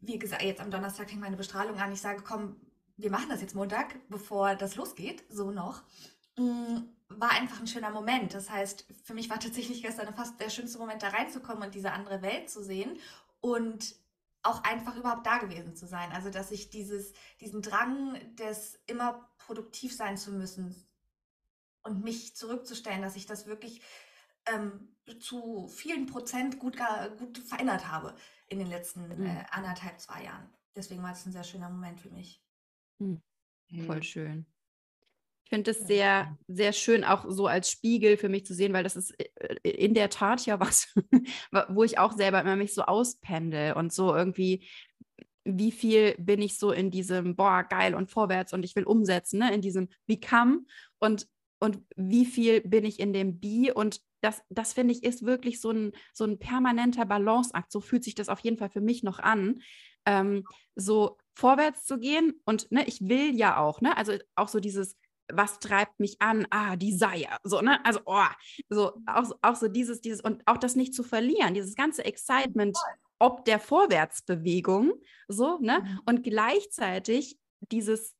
wie 0.00 0.18
gesagt, 0.18 0.42
jetzt 0.42 0.60
am 0.60 0.70
Donnerstag 0.70 1.08
fängt 1.08 1.20
meine 1.20 1.36
Bestrahlung 1.36 1.78
an. 1.78 1.92
Ich 1.92 2.00
sage, 2.00 2.22
komm, 2.22 2.56
wir 2.96 3.10
machen 3.10 3.28
das 3.28 3.40
jetzt 3.40 3.54
Montag, 3.54 3.96
bevor 4.08 4.54
das 4.54 4.76
losgeht, 4.76 5.24
so 5.28 5.50
noch, 5.50 5.82
mm, 6.36 6.78
war 7.08 7.30
einfach 7.30 7.60
ein 7.60 7.66
schöner 7.66 7.90
Moment. 7.90 8.34
Das 8.34 8.50
heißt, 8.50 8.86
für 9.04 9.14
mich 9.14 9.30
war 9.30 9.38
tatsächlich 9.38 9.82
gestern 9.82 10.14
fast 10.14 10.40
der 10.40 10.50
schönste 10.50 10.78
Moment, 10.78 11.02
da 11.02 11.08
reinzukommen 11.08 11.62
und 11.64 11.74
diese 11.74 11.92
andere 11.92 12.22
Welt 12.22 12.50
zu 12.50 12.62
sehen 12.62 12.98
und 13.40 13.96
auch 14.42 14.62
einfach 14.64 14.96
überhaupt 14.96 15.26
da 15.26 15.38
gewesen 15.38 15.74
zu 15.76 15.86
sein. 15.86 16.12
Also, 16.12 16.30
dass 16.30 16.50
ich 16.50 16.70
dieses, 16.70 17.12
diesen 17.40 17.62
Drang 17.62 18.18
des 18.36 18.78
immer 18.86 19.28
produktiv 19.38 19.94
sein 19.94 20.16
zu 20.16 20.32
müssen 20.32 20.74
und 21.82 22.02
mich 22.02 22.36
zurückzustellen, 22.36 23.02
dass 23.02 23.16
ich 23.16 23.26
das 23.26 23.46
wirklich 23.46 23.82
ähm, 24.46 24.88
zu 25.20 25.68
vielen 25.68 26.06
Prozent 26.06 26.58
gut, 26.58 26.76
gut 27.18 27.38
verändert 27.38 27.90
habe 27.90 28.14
in 28.48 28.58
den 28.58 28.68
letzten 28.68 29.08
mhm. 29.08 29.26
äh, 29.26 29.44
anderthalb, 29.50 30.00
zwei 30.00 30.24
Jahren. 30.24 30.48
Deswegen 30.74 31.02
war 31.02 31.12
es 31.12 31.26
ein 31.26 31.32
sehr 31.32 31.44
schöner 31.44 31.70
Moment 31.70 32.00
für 32.00 32.10
mich. 32.10 32.45
Hm. 32.98 33.20
Voll 33.86 34.02
schön. 34.02 34.46
Ich 35.44 35.50
finde 35.50 35.70
es 35.70 35.86
sehr, 35.86 36.36
sehr 36.48 36.72
schön, 36.72 37.04
auch 37.04 37.24
so 37.28 37.46
als 37.46 37.70
Spiegel 37.70 38.16
für 38.16 38.28
mich 38.28 38.44
zu 38.44 38.52
sehen, 38.52 38.72
weil 38.72 38.82
das 38.82 38.96
ist 38.96 39.14
äh, 39.16 39.54
in 39.62 39.94
der 39.94 40.10
Tat 40.10 40.44
ja 40.44 40.58
was, 40.60 40.92
wo 41.68 41.84
ich 41.84 41.98
auch 41.98 42.12
selber 42.12 42.40
immer 42.40 42.56
mich 42.56 42.74
so 42.74 42.82
auspendel 42.82 43.74
und 43.74 43.92
so 43.92 44.14
irgendwie, 44.14 44.66
wie 45.44 45.70
viel 45.70 46.16
bin 46.18 46.42
ich 46.42 46.58
so 46.58 46.72
in 46.72 46.90
diesem, 46.90 47.36
boah, 47.36 47.62
geil 47.62 47.94
und 47.94 48.10
vorwärts 48.10 48.52
und 48.52 48.64
ich 48.64 48.74
will 48.74 48.82
umsetzen, 48.84 49.38
ne? 49.38 49.54
in 49.54 49.60
diesem 49.60 49.88
Become 50.06 50.64
und, 50.98 51.28
und 51.60 51.80
wie 51.94 52.26
viel 52.26 52.60
bin 52.62 52.84
ich 52.84 52.98
in 52.98 53.12
dem 53.12 53.38
Be 53.38 53.72
und 53.72 54.00
das, 54.22 54.42
das 54.48 54.72
finde 54.72 54.94
ich 54.94 55.04
ist 55.04 55.24
wirklich 55.24 55.60
so 55.60 55.70
ein, 55.70 55.92
so 56.12 56.24
ein 56.24 56.40
permanenter 56.40 57.04
Balanceakt. 57.04 57.70
So 57.70 57.80
fühlt 57.80 58.02
sich 58.02 58.16
das 58.16 58.28
auf 58.28 58.40
jeden 58.40 58.56
Fall 58.56 58.70
für 58.70 58.80
mich 58.80 59.04
noch 59.04 59.20
an. 59.20 59.60
Ähm, 60.04 60.44
so 60.74 61.18
vorwärts 61.36 61.84
zu 61.84 61.98
gehen. 61.98 62.40
Und 62.44 62.70
ne, 62.72 62.84
ich 62.86 63.00
will 63.00 63.34
ja 63.36 63.58
auch, 63.58 63.80
ne, 63.80 63.96
also 63.96 64.14
auch 64.34 64.48
so 64.48 64.58
dieses, 64.58 64.96
was 65.32 65.58
treibt 65.58 66.00
mich 66.00 66.16
an? 66.20 66.46
Ah, 66.50 66.76
Desire. 66.76 67.36
So, 67.44 67.60
ne? 67.60 67.84
Also, 67.84 68.00
oh, 68.06 68.22
so, 68.68 68.92
auch, 69.06 69.30
auch 69.42 69.56
so 69.56 69.68
dieses, 69.68 70.00
dieses, 70.00 70.20
und 70.20 70.42
auch 70.46 70.56
das 70.56 70.76
nicht 70.76 70.94
zu 70.94 71.02
verlieren, 71.02 71.54
dieses 71.54 71.74
ganze 71.74 72.04
Excitement 72.04 72.76
ob 73.18 73.44
der 73.44 73.58
Vorwärtsbewegung, 73.58 74.92
so, 75.28 75.58
ne? 75.58 75.80
Mhm. 75.80 76.00
Und 76.06 76.22
gleichzeitig 76.22 77.38
dieses 77.70 78.14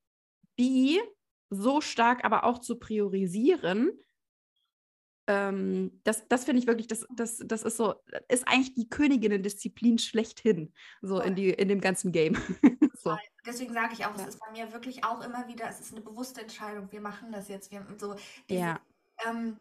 Be 0.57 0.99
so 1.51 1.81
stark 1.81 2.25
aber 2.25 2.45
auch 2.45 2.59
zu 2.59 2.77
priorisieren, 2.77 3.93
ähm, 5.27 6.01
das, 6.05 6.29
das 6.29 6.45
finde 6.45 6.61
ich 6.61 6.67
wirklich, 6.67 6.87
das, 6.87 7.07
das, 7.15 7.43
das 7.45 7.63
ist 7.63 7.77
so, 7.77 7.95
ist 8.29 8.47
eigentlich 8.47 8.75
die 8.75 8.89
Königinnen-Disziplin 8.89 9.99
schlechthin, 9.99 10.73
so 11.03 11.21
in, 11.21 11.35
die, 11.35 11.51
in 11.51 11.69
dem 11.69 11.81
ganzen 11.81 12.13
Game. 12.13 12.35
so. 12.95 13.17
Deswegen 13.45 13.73
sage 13.73 13.95
ich 13.95 14.07
auch, 14.07 14.17
ja. 14.17 14.23
es 14.23 14.35
ist 14.35 14.41
bei 14.41 14.53
mir 14.53 14.73
wirklich 14.73 15.05
auch 15.05 15.25
immer 15.25 15.49
wieder, 15.49 15.69
es 15.69 15.81
ist 15.81 15.93
eine 15.93 16.01
bewusste 16.01 16.43
Entscheidung, 16.43 16.91
wir 16.93 17.01
machen 17.01 17.33
das 17.33 17.49
jetzt. 17.49 17.73
Wir, 17.73 17.85
so 17.99 18.15
diese, 18.49 18.61
ja. 18.61 18.81
Ähm, 19.27 19.59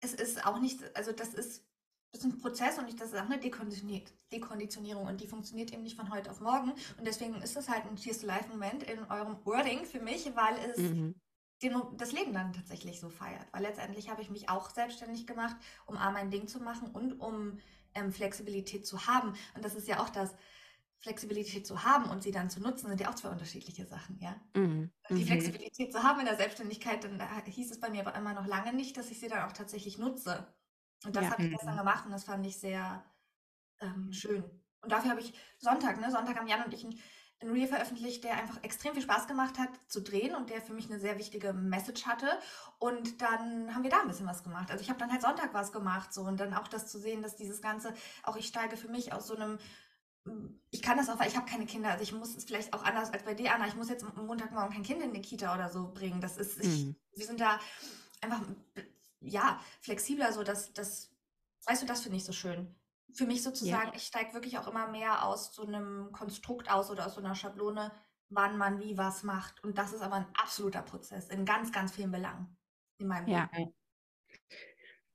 es 0.00 0.14
ist 0.14 0.46
auch 0.46 0.60
nicht, 0.60 0.80
also 0.96 1.12
das 1.12 1.34
ist, 1.34 1.64
ist 2.12 2.24
ein 2.24 2.38
Prozess 2.38 2.78
und 2.78 3.00
das 3.00 3.12
ist 3.12 3.18
auch 3.18 3.30
eine 3.30 3.40
Dekonditionierung 3.40 5.06
und 5.06 5.20
die 5.20 5.26
funktioniert 5.26 5.72
eben 5.72 5.82
nicht 5.82 5.96
von 5.96 6.12
heute 6.12 6.30
auf 6.30 6.40
morgen. 6.40 6.72
Und 6.98 7.06
deswegen 7.06 7.34
ist 7.36 7.56
das 7.56 7.68
halt 7.68 7.84
ein 7.86 7.96
Cheers-to-Life-Moment 7.96 8.84
in 8.84 9.02
eurem 9.04 9.44
Wording 9.44 9.84
für 9.86 10.00
mich, 10.00 10.30
weil 10.36 10.70
es 10.70 10.78
mhm 10.78 11.14
das 11.96 12.12
Leben 12.12 12.32
dann 12.32 12.52
tatsächlich 12.52 13.00
so 13.00 13.08
feiert. 13.08 13.46
Weil 13.52 13.62
letztendlich 13.62 14.10
habe 14.10 14.22
ich 14.22 14.30
mich 14.30 14.48
auch 14.48 14.70
selbstständig 14.70 15.26
gemacht, 15.26 15.56
um 15.86 15.96
A, 15.96 16.10
mein 16.10 16.30
Ding 16.30 16.46
zu 16.48 16.60
machen 16.60 16.90
und 16.90 17.20
um 17.20 17.58
ähm, 17.94 18.12
Flexibilität 18.12 18.86
zu 18.86 19.06
haben. 19.06 19.34
Und 19.54 19.64
das 19.64 19.74
ist 19.74 19.88
ja 19.88 20.00
auch 20.00 20.08
das, 20.08 20.34
Flexibilität 21.02 21.66
zu 21.66 21.82
haben 21.82 22.08
und 22.08 22.22
sie 22.22 22.30
dann 22.30 22.48
zu 22.48 22.60
nutzen, 22.60 22.86
sind 22.86 23.00
ja 23.00 23.10
auch 23.10 23.16
zwei 23.16 23.30
unterschiedliche 23.30 23.84
Sachen, 23.86 24.20
ja. 24.20 24.36
Mhm. 24.54 24.92
Die 25.10 25.14
mhm. 25.14 25.26
Flexibilität 25.26 25.92
zu 25.92 26.04
haben 26.04 26.20
in 26.20 26.26
der 26.26 26.36
Selbstständigkeit, 26.36 27.02
dann 27.02 27.20
hieß 27.44 27.72
es 27.72 27.80
bei 27.80 27.90
mir 27.90 28.06
aber 28.06 28.16
immer 28.16 28.34
noch 28.34 28.46
lange 28.46 28.72
nicht, 28.72 28.96
dass 28.96 29.10
ich 29.10 29.18
sie 29.18 29.26
dann 29.26 29.42
auch 29.48 29.52
tatsächlich 29.52 29.98
nutze. 29.98 30.46
Und 31.04 31.16
das 31.16 31.24
ja. 31.24 31.30
habe 31.32 31.42
ich 31.42 31.50
gestern 31.50 31.74
mhm. 31.74 31.78
gemacht 31.78 32.06
und 32.06 32.12
das 32.12 32.22
fand 32.22 32.46
ich 32.46 32.56
sehr 32.56 33.04
ähm, 33.80 34.12
schön. 34.12 34.44
Und 34.80 34.92
dafür 34.92 35.10
habe 35.10 35.20
ich 35.20 35.34
Sonntag, 35.58 36.00
ne, 36.00 36.08
Sonntag 36.08 36.36
haben 36.36 36.46
Jan 36.46 36.64
und 36.64 36.72
ich 36.72 36.84
ein 36.84 36.96
ein 37.42 37.50
Reel 37.50 37.68
veröffentlicht, 37.68 38.24
der 38.24 38.36
einfach 38.36 38.62
extrem 38.62 38.94
viel 38.94 39.02
Spaß 39.02 39.26
gemacht 39.26 39.58
hat 39.58 39.68
zu 39.88 40.00
drehen 40.00 40.34
und 40.34 40.50
der 40.50 40.60
für 40.60 40.72
mich 40.72 40.90
eine 40.90 40.98
sehr 40.98 41.18
wichtige 41.18 41.52
Message 41.52 42.06
hatte. 42.06 42.26
Und 42.78 43.20
dann 43.20 43.74
haben 43.74 43.82
wir 43.82 43.90
da 43.90 44.00
ein 44.00 44.08
bisschen 44.08 44.26
was 44.26 44.42
gemacht. 44.42 44.70
Also 44.70 44.82
ich 44.82 44.90
habe 44.90 44.98
dann 44.98 45.10
halt 45.10 45.22
Sonntag 45.22 45.52
was 45.54 45.72
gemacht 45.72 46.12
so 46.12 46.22
und 46.22 46.38
dann 46.38 46.54
auch 46.54 46.68
das 46.68 46.86
zu 46.86 46.98
sehen, 46.98 47.22
dass 47.22 47.36
dieses 47.36 47.60
Ganze, 47.60 47.94
auch 48.22 48.36
ich 48.36 48.46
steige 48.46 48.76
für 48.76 48.88
mich 48.88 49.12
aus 49.12 49.26
so 49.26 49.36
einem 49.36 49.58
ich 50.70 50.82
kann 50.82 50.96
das 50.96 51.08
auch, 51.08 51.18
weil 51.18 51.26
ich 51.26 51.36
habe 51.36 51.50
keine 51.50 51.66
Kinder. 51.66 51.90
Also 51.90 52.04
ich 52.04 52.12
muss 52.12 52.36
es 52.36 52.44
vielleicht 52.44 52.72
auch 52.74 52.84
anders 52.84 53.12
als 53.12 53.24
bei 53.24 53.34
dir, 53.34 53.52
Anna. 53.52 53.66
Ich 53.66 53.74
muss 53.74 53.88
jetzt 53.88 54.04
Montagmorgen 54.14 54.72
kein 54.72 54.84
Kind 54.84 55.02
in 55.02 55.12
die 55.12 55.20
Kita 55.20 55.52
oder 55.52 55.68
so 55.68 55.90
bringen. 55.92 56.20
Das 56.20 56.36
ist, 56.36 56.60
ich, 56.60 56.84
mhm. 56.84 56.96
wir 57.16 57.26
sind 57.26 57.40
da 57.40 57.58
einfach, 58.20 58.40
ja, 59.18 59.58
flexibler, 59.80 60.32
so 60.32 60.44
dass, 60.44 60.72
das, 60.74 61.10
weißt 61.66 61.82
du, 61.82 61.86
das 61.86 62.02
finde 62.02 62.18
ich 62.18 62.24
so 62.24 62.32
schön 62.32 62.72
für 63.14 63.26
mich 63.26 63.42
sozusagen, 63.42 63.88
ja. 63.88 63.94
ich 63.94 64.04
steige 64.04 64.34
wirklich 64.34 64.58
auch 64.58 64.68
immer 64.68 64.88
mehr 64.88 65.24
aus 65.26 65.54
so 65.54 65.66
einem 65.66 66.12
Konstrukt 66.12 66.70
aus 66.70 66.90
oder 66.90 67.06
aus 67.06 67.14
so 67.14 67.20
einer 67.20 67.34
Schablone, 67.34 67.92
wann 68.28 68.56
man 68.56 68.80
wie 68.80 68.96
was 68.96 69.22
macht. 69.22 69.62
Und 69.62 69.78
das 69.78 69.92
ist 69.92 70.02
aber 70.02 70.16
ein 70.16 70.26
absoluter 70.34 70.82
Prozess 70.82 71.28
in 71.28 71.44
ganz, 71.44 71.72
ganz 71.72 71.92
vielen 71.92 72.10
Belangen 72.10 72.56
in 72.98 73.06
meinem 73.06 73.28
ja. 73.28 73.50
Leben. 73.54 73.74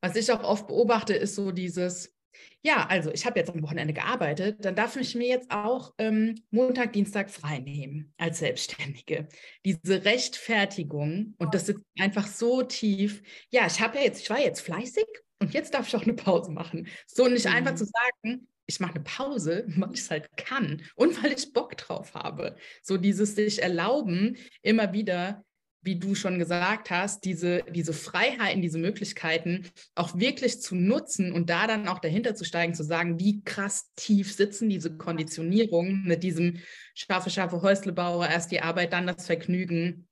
Was 0.02 0.16
ich 0.16 0.32
auch 0.32 0.44
oft 0.44 0.68
beobachte, 0.68 1.14
ist 1.16 1.36
so 1.36 1.52
dieses, 1.52 2.16
ja, 2.62 2.86
also 2.86 3.12
ich 3.12 3.26
habe 3.26 3.40
jetzt 3.40 3.50
am 3.50 3.62
Wochenende 3.64 3.94
gearbeitet, 3.94 4.64
dann 4.64 4.76
darf 4.76 4.96
ich 4.96 5.16
mir 5.16 5.28
jetzt 5.28 5.50
auch 5.50 5.94
ähm, 5.98 6.36
Montag, 6.52 6.94
Dienstag 6.94 7.32
frei 7.32 7.60
nehmen 7.60 8.14
als 8.18 8.40
Selbstständige. 8.40 9.28
Diese 9.66 10.06
Rechtfertigung, 10.06 11.36
und 11.40 11.54
das 11.54 11.66
sitzt 11.66 11.84
einfach 12.00 12.28
so 12.28 12.62
tief, 12.62 13.24
ja, 13.50 13.66
ich 13.66 13.82
habe 13.82 13.98
ja 13.98 14.04
jetzt, 14.04 14.22
ich 14.22 14.30
war 14.30 14.40
jetzt 14.40 14.62
fleißig 14.62 15.06
und 15.40 15.54
jetzt 15.54 15.74
darf 15.74 15.88
ich 15.88 15.96
auch 15.96 16.04
eine 16.04 16.14
Pause 16.14 16.52
machen. 16.52 16.88
So 17.06 17.28
nicht 17.28 17.46
mhm. 17.46 17.54
einfach 17.54 17.76
zu 17.76 17.86
sagen, 17.86 18.48
ich 18.66 18.80
mache 18.80 18.96
eine 18.96 19.04
Pause, 19.04 19.66
weil 19.78 19.94
ich 19.94 20.02
es 20.02 20.12
halt 20.12 20.30
kann 20.38 20.82
und 20.96 21.24
weil 21.24 21.32
ich 21.32 21.54
Bock 21.54 21.78
drauf 21.78 22.14
habe. 22.14 22.56
So 22.84 22.98
dieses 22.98 23.36
sich 23.36 23.62
erlauben, 23.62 24.38
immer 24.62 24.94
wieder, 24.94 25.44
wie 25.82 25.98
du 25.98 26.16
schon 26.16 26.38
gesagt 26.38 26.90
hast, 26.90 27.24
diese, 27.24 27.64
diese 27.70 27.94
Freiheiten, 27.94 28.62
diese 28.62 28.80
Möglichkeiten 28.80 29.70
auch 29.96 30.18
wirklich 30.18 30.60
zu 30.60 30.76
nutzen 30.76 31.32
und 31.32 31.50
da 31.50 31.66
dann 31.66 31.88
auch 31.88 32.00
dahinter 32.00 32.36
zu 32.36 32.44
steigen, 32.44 32.74
zu 32.74 32.84
sagen, 32.84 33.20
wie 33.20 33.42
krass 33.44 33.92
tief 33.96 34.34
sitzen 34.34 34.70
diese 34.70 34.98
Konditionierungen 34.98 36.04
mit 36.04 36.24
diesem 36.24 36.60
scharfe, 36.94 37.30
scharfe 37.30 37.62
Häuslebauer, 37.62 38.28
erst 38.28 38.52
die 38.52 38.62
Arbeit, 38.62 38.92
dann 38.92 39.08
das 39.08 39.28
Vergnügen. 39.28 40.08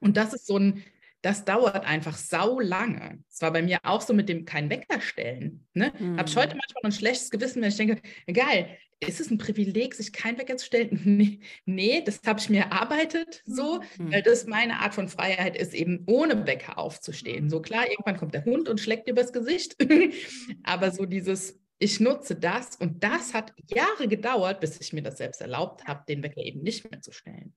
Und 0.00 0.16
das 0.16 0.32
ist 0.32 0.46
so 0.46 0.58
ein 0.58 0.82
das 1.22 1.44
dauert 1.44 1.84
einfach 1.84 2.16
sau 2.16 2.60
lange. 2.60 3.22
Es 3.28 3.42
war 3.42 3.52
bei 3.52 3.62
mir 3.62 3.78
auch 3.82 4.00
so 4.00 4.14
mit 4.14 4.28
dem 4.28 4.44
kein 4.44 4.70
Wecker 4.70 5.00
stellen. 5.00 5.66
Ne? 5.74 5.92
Mhm. 5.98 6.18
Habe 6.18 6.28
ich 6.28 6.36
heute 6.36 6.56
manchmal 6.56 6.84
ein 6.84 6.92
schlechtes 6.92 7.30
Gewissen, 7.30 7.60
wenn 7.60 7.70
ich 7.70 7.76
denke, 7.76 8.00
geil, 8.32 8.68
ist 9.00 9.20
es 9.20 9.30
ein 9.30 9.38
Privileg, 9.38 9.94
sich 9.94 10.12
kein 10.12 10.38
Wecker 10.38 10.56
zu 10.56 10.66
stellen? 10.66 11.00
Nee, 11.04 11.40
nee 11.64 12.02
das 12.04 12.20
habe 12.26 12.40
ich 12.40 12.48
mir 12.50 12.62
erarbeitet 12.62 13.42
so, 13.44 13.80
mhm. 13.98 14.12
weil 14.12 14.22
das 14.22 14.46
meine 14.46 14.80
Art 14.80 14.94
von 14.94 15.08
Freiheit 15.08 15.56
ist, 15.56 15.74
eben 15.74 16.04
ohne 16.06 16.46
Wecker 16.46 16.78
aufzustehen. 16.78 17.48
So 17.48 17.60
klar, 17.60 17.88
irgendwann 17.90 18.16
kommt 18.16 18.34
der 18.34 18.44
Hund 18.44 18.68
und 18.68 18.80
schlägt 18.80 19.08
übers 19.08 19.32
Gesicht, 19.32 19.76
aber 20.64 20.90
so 20.90 21.04
dieses, 21.06 21.58
ich 21.78 22.00
nutze 22.00 22.36
das 22.36 22.76
und 22.76 23.02
das 23.02 23.34
hat 23.34 23.54
Jahre 23.66 24.08
gedauert, 24.08 24.60
bis 24.60 24.80
ich 24.80 24.92
mir 24.92 25.02
das 25.02 25.18
selbst 25.18 25.40
erlaubt 25.40 25.84
habe, 25.86 26.04
den 26.08 26.22
Wecker 26.22 26.42
eben 26.42 26.62
nicht 26.62 26.90
mehr 26.90 27.00
zu 27.00 27.12
stellen. 27.12 27.54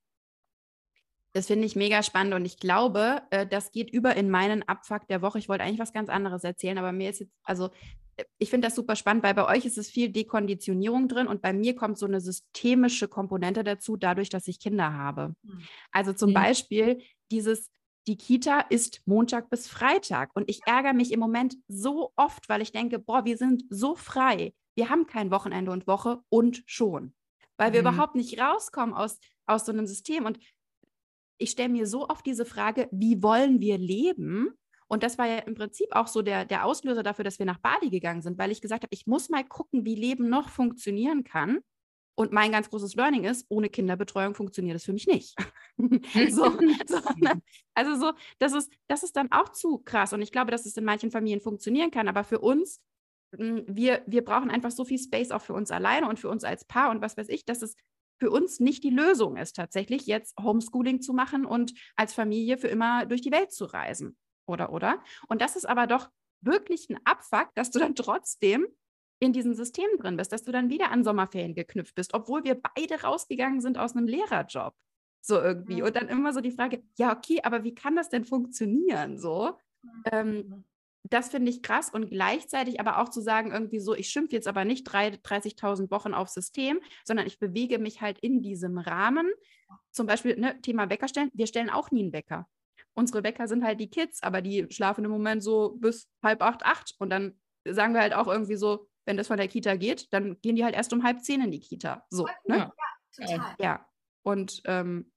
Das 1.33 1.47
finde 1.47 1.65
ich 1.65 1.75
mega 1.75 2.03
spannend 2.03 2.33
und 2.33 2.45
ich 2.45 2.57
glaube, 2.57 3.21
äh, 3.29 3.47
das 3.47 3.71
geht 3.71 3.89
über 3.89 4.15
in 4.15 4.29
meinen 4.29 4.67
Abfuck 4.67 5.07
der 5.07 5.21
Woche. 5.21 5.39
Ich 5.39 5.47
wollte 5.47 5.63
eigentlich 5.63 5.79
was 5.79 5.93
ganz 5.93 6.09
anderes 6.09 6.43
erzählen, 6.43 6.77
aber 6.77 6.91
mir 6.91 7.09
ist 7.09 7.19
jetzt, 7.19 7.33
also 7.43 7.69
äh, 8.17 8.25
ich 8.37 8.49
finde 8.49 8.67
das 8.67 8.75
super 8.75 8.97
spannend, 8.97 9.23
weil 9.23 9.33
bei 9.33 9.47
euch 9.47 9.65
ist 9.65 9.77
es 9.77 9.89
viel 9.89 10.09
Dekonditionierung 10.09 11.07
drin 11.07 11.27
und 11.27 11.41
bei 11.41 11.53
mir 11.53 11.75
kommt 11.75 11.97
so 11.97 12.05
eine 12.05 12.19
systemische 12.19 13.07
Komponente 13.07 13.63
dazu, 13.63 13.95
dadurch, 13.95 14.29
dass 14.29 14.47
ich 14.47 14.59
Kinder 14.59 14.93
habe. 14.93 15.33
Mhm. 15.43 15.63
Also 15.91 16.11
zum 16.11 16.31
mhm. 16.31 16.35
Beispiel 16.35 17.01
dieses, 17.31 17.71
die 18.07 18.17
Kita 18.17 18.61
ist 18.69 19.01
Montag 19.05 19.49
bis 19.49 19.67
Freitag 19.67 20.31
und 20.33 20.49
ich 20.49 20.61
ärgere 20.65 20.93
mich 20.93 21.13
im 21.13 21.19
Moment 21.19 21.55
so 21.67 22.11
oft, 22.17 22.49
weil 22.49 22.61
ich 22.61 22.73
denke, 22.73 22.99
boah, 22.99 23.23
wir 23.25 23.37
sind 23.37 23.63
so 23.69 23.95
frei. 23.95 24.53
Wir 24.75 24.89
haben 24.89 25.05
kein 25.05 25.31
Wochenende 25.31 25.71
und 25.71 25.87
Woche 25.87 26.19
und 26.29 26.63
schon. 26.65 27.13
Weil 27.57 27.73
wir 27.73 27.81
mhm. 27.81 27.87
überhaupt 27.87 28.15
nicht 28.15 28.39
rauskommen 28.39 28.95
aus, 28.95 29.19
aus 29.45 29.65
so 29.65 29.71
einem 29.71 29.85
System. 29.85 30.25
Und 30.25 30.39
ich 31.41 31.51
stelle 31.51 31.69
mir 31.69 31.87
so 31.87 32.07
oft 32.07 32.25
diese 32.25 32.45
Frage, 32.45 32.87
wie 32.91 33.21
wollen 33.23 33.59
wir 33.59 33.77
leben? 33.77 34.49
Und 34.87 35.03
das 35.03 35.17
war 35.17 35.25
ja 35.25 35.37
im 35.39 35.55
Prinzip 35.55 35.87
auch 35.91 36.07
so 36.07 36.21
der, 36.21 36.45
der 36.45 36.65
Auslöser 36.65 37.01
dafür, 37.01 37.23
dass 37.23 37.39
wir 37.39 37.45
nach 37.45 37.59
Bali 37.59 37.89
gegangen 37.89 38.21
sind, 38.21 38.37
weil 38.37 38.51
ich 38.51 38.61
gesagt 38.61 38.83
habe, 38.83 38.93
ich 38.93 39.07
muss 39.07 39.29
mal 39.29 39.43
gucken, 39.43 39.85
wie 39.85 39.95
Leben 39.95 40.29
noch 40.29 40.49
funktionieren 40.49 41.23
kann. 41.23 41.59
Und 42.15 42.33
mein 42.33 42.51
ganz 42.51 42.69
großes 42.69 42.95
Learning 42.95 43.23
ist, 43.23 43.45
ohne 43.49 43.69
Kinderbetreuung 43.69 44.35
funktioniert 44.35 44.75
das 44.75 44.83
für 44.83 44.93
mich 44.93 45.07
nicht. 45.07 45.35
so, 45.77 46.43
so, 46.87 46.99
ne? 47.15 47.41
also 47.73 47.95
so, 47.95 48.11
das 48.37 48.53
ist, 48.53 48.71
das 48.87 49.03
ist 49.03 49.15
dann 49.15 49.31
auch 49.31 49.49
zu 49.49 49.79
krass. 49.79 50.11
Und 50.13 50.21
ich 50.21 50.31
glaube, 50.31 50.51
dass 50.51 50.65
es 50.65 50.75
in 50.75 50.83
manchen 50.83 51.09
Familien 51.09 51.39
funktionieren 51.39 51.89
kann. 51.89 52.09
Aber 52.09 52.25
für 52.25 52.39
uns, 52.39 52.81
hm, 53.35 53.63
wir, 53.67 54.03
wir 54.07 54.25
brauchen 54.25 54.51
einfach 54.51 54.71
so 54.71 54.83
viel 54.83 54.99
Space 54.99 55.31
auch 55.31 55.41
für 55.41 55.53
uns 55.53 55.71
alleine 55.71 56.09
und 56.09 56.19
für 56.19 56.29
uns 56.29 56.43
als 56.43 56.65
Paar 56.65 56.91
und 56.91 57.01
was 57.01 57.15
weiß 57.15 57.29
ich, 57.29 57.45
dass 57.45 57.61
es 57.61 57.75
für 58.21 58.29
uns 58.29 58.59
nicht 58.59 58.83
die 58.83 58.91
Lösung 58.91 59.35
ist, 59.35 59.55
tatsächlich 59.55 60.05
jetzt 60.05 60.37
Homeschooling 60.39 61.01
zu 61.01 61.11
machen 61.11 61.43
und 61.43 61.73
als 61.95 62.13
Familie 62.13 62.59
für 62.59 62.67
immer 62.67 63.07
durch 63.07 63.21
die 63.21 63.31
Welt 63.31 63.51
zu 63.51 63.65
reisen. 63.65 64.15
Oder, 64.45 64.71
oder? 64.71 65.03
Und 65.27 65.41
das 65.41 65.55
ist 65.55 65.65
aber 65.65 65.87
doch 65.87 66.07
wirklich 66.41 66.87
ein 66.91 66.99
Abfuck, 67.03 67.49
dass 67.55 67.71
du 67.71 67.79
dann 67.79 67.95
trotzdem 67.95 68.67
in 69.19 69.33
diesem 69.33 69.55
System 69.55 69.87
drin 69.97 70.17
bist, 70.17 70.31
dass 70.31 70.43
du 70.43 70.51
dann 70.51 70.69
wieder 70.69 70.91
an 70.91 71.03
Sommerferien 71.03 71.55
geknüpft 71.55 71.95
bist, 71.95 72.13
obwohl 72.13 72.43
wir 72.43 72.61
beide 72.61 73.01
rausgegangen 73.01 73.59
sind 73.59 73.79
aus 73.79 73.95
einem 73.95 74.05
Lehrerjob. 74.05 74.75
So 75.21 75.41
irgendwie. 75.41 75.81
Und 75.81 75.95
dann 75.95 76.07
immer 76.07 76.31
so 76.31 76.41
die 76.41 76.51
Frage, 76.51 76.83
ja, 76.99 77.17
okay, 77.17 77.39
aber 77.41 77.63
wie 77.63 77.73
kann 77.73 77.95
das 77.95 78.09
denn 78.09 78.23
funktionieren? 78.25 79.17
So. 79.17 79.57
Ähm, 80.11 80.63
das 81.11 81.29
finde 81.29 81.51
ich 81.51 81.61
krass 81.61 81.89
und 81.89 82.09
gleichzeitig 82.09 82.79
aber 82.79 82.99
auch 82.99 83.09
zu 83.09 83.21
sagen, 83.21 83.51
irgendwie 83.51 83.79
so, 83.79 83.93
ich 83.93 84.09
schimpfe 84.09 84.35
jetzt 84.35 84.47
aber 84.47 84.63
nicht 84.63 84.87
30.000 84.87 85.91
Wochen 85.91 86.13
aufs 86.13 86.33
System, 86.33 86.79
sondern 87.03 87.27
ich 87.27 87.37
bewege 87.37 87.79
mich 87.79 88.01
halt 88.01 88.17
in 88.19 88.41
diesem 88.41 88.77
Rahmen. 88.77 89.29
Zum 89.91 90.07
Beispiel 90.07 90.39
ne, 90.39 90.59
Thema 90.61 90.89
Wecker 90.89 91.09
stellen. 91.09 91.29
Wir 91.33 91.47
stellen 91.47 91.69
auch 91.69 91.91
nie 91.91 92.03
einen 92.03 92.13
Wecker. 92.13 92.47
Unsere 92.93 93.23
Wecker 93.23 93.47
sind 93.49 93.63
halt 93.63 93.81
die 93.81 93.89
Kids, 93.89 94.23
aber 94.23 94.41
die 94.41 94.67
schlafen 94.69 95.03
im 95.03 95.11
Moment 95.11 95.43
so 95.43 95.75
bis 95.79 96.09
halb 96.23 96.41
acht, 96.41 96.65
acht. 96.65 96.95
Und 96.97 97.09
dann 97.09 97.37
sagen 97.65 97.93
wir 97.93 98.01
halt 98.01 98.13
auch 98.13 98.27
irgendwie 98.27 98.55
so, 98.55 98.87
wenn 99.05 99.17
das 99.17 99.27
von 99.27 99.37
der 99.37 99.49
Kita 99.49 99.75
geht, 99.75 100.13
dann 100.13 100.39
gehen 100.41 100.55
die 100.55 100.63
halt 100.63 100.75
erst 100.75 100.93
um 100.93 101.03
halb 101.03 101.21
zehn 101.21 101.41
in 101.41 101.51
die 101.51 101.59
Kita. 101.59 102.05
So, 102.09 102.25
ne? 102.45 102.57
Ja, 102.57 102.73
total. 103.15 103.55
Ja. 103.59 103.85
Und, 104.23 104.61
ähm, 104.65 105.11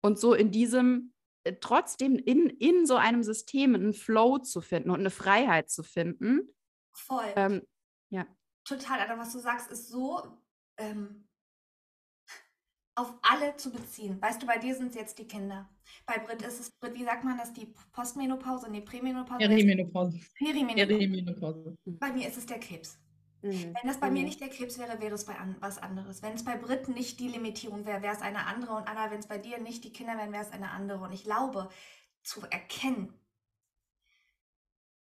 und 0.00 0.18
so 0.18 0.34
in 0.34 0.52
diesem, 0.52 1.12
trotzdem 1.60 2.16
in, 2.16 2.48
in 2.50 2.86
so 2.86 2.96
einem 2.96 3.22
System 3.22 3.74
einen 3.74 3.92
Flow 3.92 4.38
zu 4.38 4.60
finden 4.60 4.90
und 4.90 5.00
eine 5.00 5.10
Freiheit 5.10 5.70
zu 5.70 5.82
finden. 5.82 6.54
Voll. 6.94 7.32
Ähm, 7.36 7.62
ja. 8.10 8.26
Total, 8.64 9.00
aber 9.00 9.20
was 9.20 9.32
du 9.32 9.38
sagst, 9.38 9.70
ist 9.70 9.88
so 9.88 10.22
ähm, 10.78 11.26
auf 12.94 13.14
alle 13.22 13.56
zu 13.56 13.70
beziehen. 13.70 14.20
Weißt 14.20 14.42
du, 14.42 14.46
bei 14.46 14.58
dir 14.58 14.74
sind 14.74 14.88
es 14.88 14.94
jetzt 14.94 15.18
die 15.18 15.26
Kinder. 15.26 15.68
Bei 16.06 16.18
Brit 16.18 16.42
ist 16.42 16.60
es, 16.60 16.70
Brit, 16.70 16.94
wie 16.94 17.04
sagt 17.04 17.24
man 17.24 17.38
das, 17.38 17.52
die 17.52 17.72
Postmenopause, 17.92 18.70
nee, 18.70 18.82
Prämenopause? 18.82 19.38
Perimenopause. 19.38 20.20
Perimenopause. 20.36 20.98
Perimenopause. 20.98 21.76
Bei 21.86 22.12
mir 22.12 22.28
ist 22.28 22.36
es 22.36 22.46
der 22.46 22.60
Krebs. 22.60 22.98
Mhm. 23.42 23.74
Wenn 23.74 23.88
das 23.88 23.98
bei 23.98 24.08
mhm. 24.08 24.14
mir 24.14 24.22
nicht 24.24 24.40
der 24.40 24.48
Krebs 24.48 24.78
wäre, 24.78 25.00
wäre 25.00 25.14
es 25.14 25.24
bei 25.24 25.36
an, 25.36 25.56
was 25.60 25.78
anderes. 25.78 26.22
Wenn 26.22 26.34
es 26.34 26.44
bei 26.44 26.56
Brit 26.56 26.88
nicht 26.88 27.20
die 27.20 27.28
Limitierung 27.28 27.86
wäre, 27.86 28.02
wäre 28.02 28.14
es 28.14 28.22
eine 28.22 28.46
andere. 28.46 28.74
Und 28.74 28.88
Anna, 28.88 29.10
wenn 29.10 29.20
es 29.20 29.28
bei 29.28 29.38
dir 29.38 29.58
nicht 29.58 29.84
die 29.84 29.92
Kinder 29.92 30.16
wären, 30.16 30.32
wäre 30.32 30.44
es 30.44 30.52
eine 30.52 30.70
andere. 30.70 31.04
Und 31.04 31.12
ich 31.12 31.24
glaube, 31.24 31.68
zu 32.22 32.42
erkennen, 32.42 33.14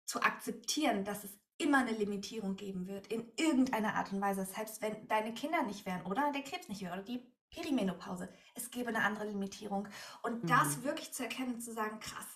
zu 0.06 0.22
akzeptieren, 0.22 1.04
dass 1.04 1.24
es 1.24 1.38
immer 1.58 1.78
eine 1.78 1.92
Limitierung 1.92 2.56
geben 2.56 2.88
wird, 2.88 3.06
in 3.08 3.30
irgendeiner 3.36 3.94
Art 3.94 4.12
und 4.12 4.20
Weise. 4.20 4.44
Selbst 4.44 4.82
wenn 4.82 5.06
deine 5.08 5.34
Kinder 5.34 5.62
nicht 5.62 5.86
wären 5.86 6.04
oder 6.06 6.32
der 6.32 6.42
Krebs 6.42 6.68
nicht 6.68 6.82
wäre 6.82 6.94
oder 6.94 7.02
die 7.02 7.22
Perimenopause, 7.50 8.28
es 8.54 8.70
gäbe 8.70 8.88
eine 8.88 9.02
andere 9.02 9.28
Limitierung. 9.28 9.88
Und 10.22 10.44
mhm. 10.44 10.48
das 10.48 10.82
wirklich 10.82 11.12
zu 11.12 11.22
erkennen, 11.22 11.60
zu 11.60 11.72
sagen, 11.72 12.00
krass, 12.00 12.26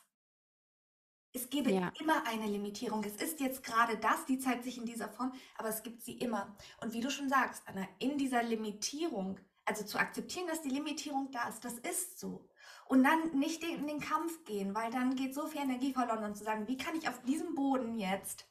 es 1.39 1.51
gäbe 1.51 1.72
ja. 1.72 1.93
immer 2.01 2.26
eine 2.26 2.47
Limitierung. 2.47 3.05
Es 3.05 3.16
ist 3.16 3.41
jetzt 3.41 3.62
gerade 3.62 3.97
das, 3.97 4.26
die 4.26 4.39
zeigt 4.39 4.64
sich 4.64 4.78
in 4.78 4.84
dieser 4.84 5.09
Form, 5.09 5.32
aber 5.57 5.68
es 5.68 5.82
gibt 5.82 6.03
sie 6.03 6.18
immer. 6.18 6.57
Und 6.80 6.93
wie 6.93 7.01
du 7.01 7.11
schon 7.11 7.28
sagst, 7.28 7.62
Anna, 7.66 7.86
in 7.99 8.18
dieser 8.18 8.43
Limitierung, 8.43 9.39
also 9.64 9.84
zu 9.84 9.99
akzeptieren, 9.99 10.47
dass 10.49 10.62
die 10.62 10.70
Limitierung 10.70 11.30
da 11.30 11.49
ist, 11.49 11.64
das 11.64 11.74
ist 11.74 12.18
so. 12.18 12.49
Und 12.86 13.05
dann 13.05 13.39
nicht 13.39 13.62
in 13.62 13.86
den 13.86 14.01
Kampf 14.01 14.45
gehen, 14.45 14.74
weil 14.74 14.91
dann 14.91 15.14
geht 15.14 15.34
so 15.34 15.47
viel 15.47 15.61
Energie 15.61 15.93
verloren 15.93 16.24
und 16.24 16.36
zu 16.36 16.45
sagen, 16.45 16.66
wie 16.68 16.78
kann 16.78 16.97
ich 16.97 17.09
auf 17.09 17.20
diesem 17.22 17.55
Boden 17.55 17.99
jetzt 17.99 18.47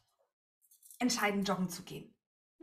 entscheiden, 0.99 1.43
joggen 1.43 1.69
zu 1.69 1.83
gehen? 1.83 2.13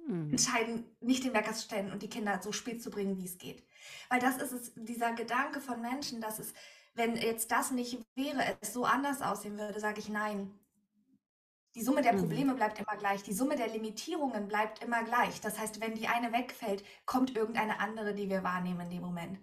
Hm. 0.07 0.31
Entscheiden, 0.31 0.85
nicht 1.01 1.25
den 1.25 1.35
Wecker 1.35 1.53
zu 1.53 1.62
stellen 1.62 1.91
und 1.91 2.03
die 2.03 2.09
Kinder 2.09 2.41
so 2.43 2.53
spät 2.53 2.83
zu 2.83 2.91
bringen, 2.91 3.18
wie 3.18 3.25
es 3.25 3.39
geht. 3.39 3.66
Weil 4.09 4.20
das 4.20 4.37
ist 4.37 4.53
es, 4.53 4.72
dieser 4.77 5.12
Gedanke 5.12 5.61
von 5.61 5.81
Menschen, 5.81 6.20
dass 6.20 6.39
es 6.39 6.55
wenn 6.95 7.17
jetzt 7.17 7.51
das 7.51 7.71
nicht 7.71 7.99
wäre, 8.15 8.57
es 8.61 8.73
so 8.73 8.85
anders 8.85 9.23
aussehen 9.23 9.59
würde, 9.59 9.81
sage 9.81 10.01
ich 10.01 10.09
nein. 10.09 10.53
Die 11.75 11.83
Summe 11.83 12.03
der 12.03 12.13
mhm. 12.13 12.21
Probleme 12.21 12.55
bleibt 12.55 12.79
immer 12.79 12.97
gleich. 12.97 13.23
Die 13.25 13.33
Summe 13.33 13.57
der 13.57 13.69
Limitierungen 13.69 14.47
bleibt 14.47 14.83
immer 14.83 15.03
gleich. 15.03 15.41
Das 15.41 15.59
heißt, 15.59 15.81
wenn 15.81 15.95
die 15.95 16.07
eine 16.07 16.33
wegfällt, 16.33 16.85
kommt 17.05 17.37
irgendeine 17.37 17.81
andere, 17.81 18.15
die 18.15 18.31
wir 18.31 18.45
wahrnehmen 18.45 18.81
in 18.83 18.91
dem 18.91 19.03
Moment. 19.03 19.39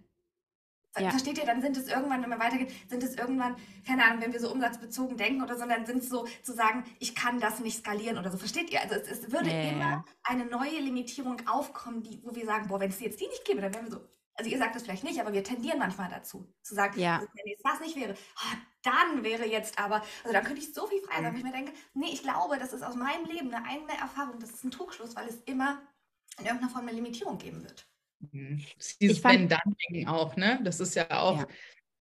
Ja. 0.98 1.10
Versteht 1.10 1.38
ihr? 1.38 1.46
Dann 1.46 1.62
sind 1.62 1.78
es 1.78 1.88
irgendwann, 1.88 2.22
wenn 2.22 2.30
wir 2.30 2.40
weitergehen, 2.40 2.70
sind 2.90 3.02
es 3.02 3.16
irgendwann, 3.16 3.56
keine 3.88 4.04
Ahnung, 4.04 4.22
wenn 4.22 4.34
wir 4.34 4.42
so 4.42 4.52
umsatzbezogen 4.52 5.16
denken 5.16 5.42
oder 5.42 5.58
so, 5.58 5.66
dann 5.66 5.86
sind 5.86 6.00
es 6.00 6.10
so 6.10 6.28
zu 6.44 6.54
sagen, 6.54 6.84
ich 7.00 7.16
kann 7.16 7.40
das 7.40 7.62
nicht 7.62 7.78
skalieren 7.78 8.18
oder 8.18 8.30
so. 8.30 8.38
Versteht 8.38 8.70
ihr? 8.72 8.82
Also 8.82 8.96
es, 8.96 9.08
es 9.08 9.32
würde 9.32 9.50
yeah. 9.50 9.72
immer 9.72 10.06
eine 10.24 10.46
neue 10.46 10.80
Limitierung 10.80 11.38
aufkommen, 11.48 12.04
die, 12.04 12.22
wo 12.24 12.36
wir 12.36 12.46
sagen, 12.46 12.68
boah, 12.68 12.80
wenn 12.82 12.90
es 12.90 13.00
jetzt 13.00 13.22
die 13.22 13.28
nicht 13.28 13.46
gäbe, 13.46 13.62
dann 13.62 13.74
wären 13.74 13.86
wir 13.86 13.92
so, 13.92 14.02
also 14.42 14.50
ihr 14.50 14.58
sagt 14.58 14.76
das 14.76 14.82
vielleicht 14.82 15.04
nicht, 15.04 15.22
aber 15.22 15.34
wir 15.34 15.44
tendieren 15.44 15.78
manchmal 15.78 16.10
dazu, 16.10 16.52
zu 16.64 16.74
sagen, 16.74 17.00
ja. 17.00 17.18
Also 17.18 17.28
wenn 17.36 17.46
jetzt 17.46 17.64
das 17.64 17.80
nicht 17.80 17.96
wäre, 17.96 18.16
oh, 18.16 18.58
dann 18.82 19.24
wäre 19.24 19.46
jetzt 19.46 19.78
aber, 19.78 20.02
also 20.24 20.34
dann 20.34 20.44
könnte 20.44 20.62
ich 20.62 20.74
so 20.74 20.88
viel 20.88 21.00
frei 21.02 21.22
sein, 21.22 21.26
wenn 21.26 21.38
ich 21.38 21.44
mir 21.44 21.52
denke, 21.52 21.74
nee, 21.94 22.10
ich 22.12 22.24
glaube, 22.24 22.58
das 22.58 22.74
ist 22.74 22.82
aus 22.82 22.96
meinem 22.96 23.26
Leben 23.26 23.54
eine 23.54 23.64
eigene 23.68 23.94
Erfahrung, 24.00 24.40
das 24.40 24.50
ist 24.50 24.64
ein 24.64 24.72
Trugschluss, 24.72 25.16
weil 25.16 25.28
es 25.28 25.36
immer 25.46 25.80
in 26.40 26.46
irgendeiner 26.46 26.72
Form 26.72 26.88
eine 26.88 26.96
Limitierung 26.96 27.38
geben 27.38 27.64
wird. 27.64 27.86
Mhm. 28.32 28.66
Dieses 29.00 29.24
Wenn-Dann-Ding 29.24 30.08
auch, 30.08 30.36
ne? 30.36 30.60
Das 30.64 30.80
ist 30.80 30.96
ja 30.96 31.22
auch 31.22 31.38
ja. 31.38 31.48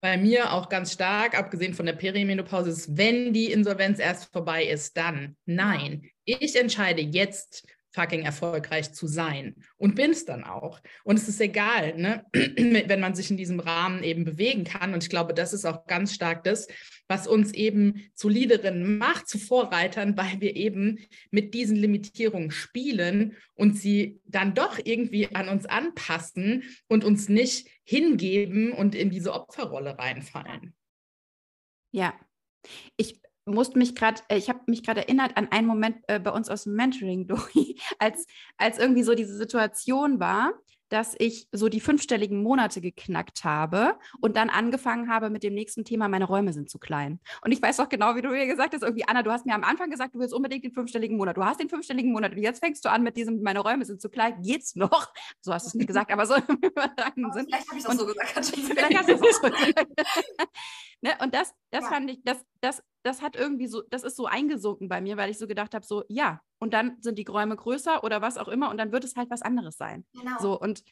bei 0.01 0.17
mir 0.17 0.55
auch 0.55 0.71
ganz 0.71 0.93
stark, 0.95 1.39
abgesehen 1.39 1.75
von 1.75 1.85
der 1.85 1.93
Perimenopause, 1.93 2.71
ist, 2.71 2.97
wenn 2.97 3.35
die 3.35 3.53
Insolvenz 3.53 3.99
erst 3.99 4.33
vorbei 4.33 4.65
ist, 4.65 4.97
dann. 4.97 5.37
Nein, 5.45 6.11
ich 6.25 6.57
entscheide 6.57 7.03
jetzt 7.03 7.67
fucking 7.93 8.23
erfolgreich 8.23 8.93
zu 8.93 9.07
sein 9.07 9.57
und 9.77 9.95
bin 9.95 10.13
es 10.13 10.25
dann 10.25 10.45
auch. 10.45 10.81
Und 11.05 11.19
es 11.19 11.29
ist 11.29 11.41
egal, 11.41 11.97
ne? 11.97 12.25
wenn 12.33 13.01
man 13.01 13.15
sich 13.15 13.31
in 13.31 13.37
diesem 13.37 13.61
Rahmen 13.61 14.03
eben 14.03 14.25
bewegen 14.25 14.65
kann. 14.65 14.95
Und 14.95 15.03
ich 15.03 15.11
glaube, 15.11 15.35
das 15.35 15.53
ist 15.53 15.65
auch 15.65 15.87
ganz 15.87 16.15
stark 16.15 16.45
das, 16.45 16.69
was 17.09 17.27
uns 17.27 17.53
eben 17.53 18.11
zu 18.15 18.29
Leaderinnen 18.29 18.99
macht, 18.99 19.29
zu 19.29 19.39
Vorreitern, 19.39 20.17
weil 20.17 20.41
wir 20.41 20.55
eben 20.55 20.99
mit 21.31 21.55
diesen 21.55 21.77
Limitierungen 21.77 22.51
spielen 22.51 23.37
und 23.55 23.77
sie 23.77 24.21
dann 24.25 24.55
doch 24.55 24.79
irgendwie 24.83 25.35
an 25.35 25.49
uns 25.49 25.67
anpassen 25.67 26.63
und 26.89 27.05
uns 27.05 27.29
nicht 27.29 27.69
hingeben 27.83 28.73
und 28.73 28.95
in 28.95 29.11
diese 29.11 29.33
Opferrolle 29.33 29.99
reinfallen. 29.99 30.75
Ja, 31.93 32.15
ich 32.97 33.21
musste 33.51 33.79
mich 33.79 33.95
gerade, 33.95 34.21
äh, 34.29 34.37
ich 34.37 34.49
habe 34.49 34.61
mich 34.67 34.83
gerade 34.83 35.01
erinnert 35.01 35.37
an 35.37 35.49
einen 35.51 35.67
Moment 35.67 35.97
äh, 36.09 36.19
bei 36.19 36.31
uns 36.31 36.49
aus 36.49 36.65
dem 36.65 36.75
Mentoring, 36.75 37.27
Dori, 37.29 37.79
als, 37.99 38.27
als 38.57 38.79
irgendwie 38.79 39.03
so 39.03 39.15
diese 39.15 39.37
Situation 39.37 40.21
war, 40.21 40.55
dass 40.91 41.15
ich 41.19 41.49
so 41.53 41.69
die 41.69 41.81
fünfstelligen 41.81 42.43
Monate 42.43 42.81
geknackt 42.81 43.45
habe 43.45 43.97
und 44.21 44.37
dann 44.37 44.51
angefangen 44.51 45.09
habe 45.09 45.31
mit 45.31 45.43
dem 45.43 45.55
nächsten 45.55 45.85
Thema, 45.85 46.09
meine 46.09 46.25
Räume 46.25 46.53
sind 46.53 46.69
zu 46.69 46.79
klein. 46.79 47.21
Und 47.43 47.53
ich 47.53 47.63
weiß 47.63 47.77
doch 47.79 47.89
genau, 47.89 48.17
wie 48.17 48.23
du 48.23 48.29
mir 48.29 48.47
gesagt 48.47 48.75
hast, 48.75 48.83
irgendwie, 48.83 49.07
Anna, 49.07 49.23
du 49.23 49.31
hast 49.31 49.47
mir 49.47 49.55
am 49.55 49.65
Anfang 49.65 49.89
gesagt, 49.89 50.15
du 50.15 50.19
willst 50.19 50.35
unbedingt 50.35 50.65
den 50.65 50.73
fünfstelligen 50.73 51.17
Monat. 51.17 51.37
Du 51.37 51.45
hast 51.45 51.61
den 51.61 51.69
fünfstelligen 51.69 52.13
Monat 52.13 52.33
und 52.33 52.39
jetzt 52.39 52.59
fängst 52.59 52.85
du 52.85 52.91
an 52.91 53.03
mit 53.03 53.17
diesem, 53.17 53.41
meine 53.43 53.61
Räume 53.61 53.85
sind 53.85 54.03
zu 54.03 54.11
klein. 54.11 54.43
Geht's 54.43 54.75
noch? 54.77 55.13
So 55.43 55.55
hast 55.55 55.65
du 55.65 55.69
es 55.69 55.75
nicht 55.75 55.87
gesagt, 55.87 56.13
aber 56.13 56.27
so 56.27 56.35
im 56.49 56.57
übertragenen 56.57 57.33
Sinn. 57.33 57.47
Vielleicht 57.47 57.69
habe 57.69 57.79
ich 57.79 57.85
es 57.85 57.91
auch 57.91 57.95
so 57.95 58.07
gesagt. 58.07 58.47
Vielleicht 58.53 58.99
hast 58.99 59.09
du 59.09 59.15
es 59.15 59.23
auch 59.23 59.43
so 59.43 59.51
gesagt. 59.51 59.87
ne? 61.01 61.11
Und 61.23 61.35
das, 61.35 61.55
das 61.71 61.85
ja. 61.85 61.89
fand 61.89 62.11
ich, 62.11 62.21
das, 62.25 62.45
das 62.61 62.83
das 63.03 63.23
hat 63.23 63.37
irgendwie 63.37 63.67
so, 63.67 63.83
das 63.91 64.03
ist 64.03 64.17
so 64.17 64.27
eingesunken 64.27 64.89
bei 64.89 65.01
mir, 65.01 65.17
weil 65.17 65.31
ich 65.31 65.39
so 65.39 65.47
gedacht 65.47 65.75
habe, 65.75 65.85
so, 65.85 66.05
ja, 66.09 66.41
und 66.59 66.75
dann 66.75 67.01
sind 67.01 67.19
die 67.19 67.25
Räume 67.25 67.57
größer 67.57 68.05
oder 68.05 68.21
was 68.21 68.37
auch 68.37 68.49
immer 68.49 68.71
und 68.71 68.79
dann 68.79 68.93
wird 68.93 69.05
es 69.05 69.17
halt 69.17 69.31
was 69.31 69.43
anderes 69.43 69.77
sein. 69.77 70.05
Genau. 70.13 70.39
So, 70.39 70.61
und, 70.61 70.83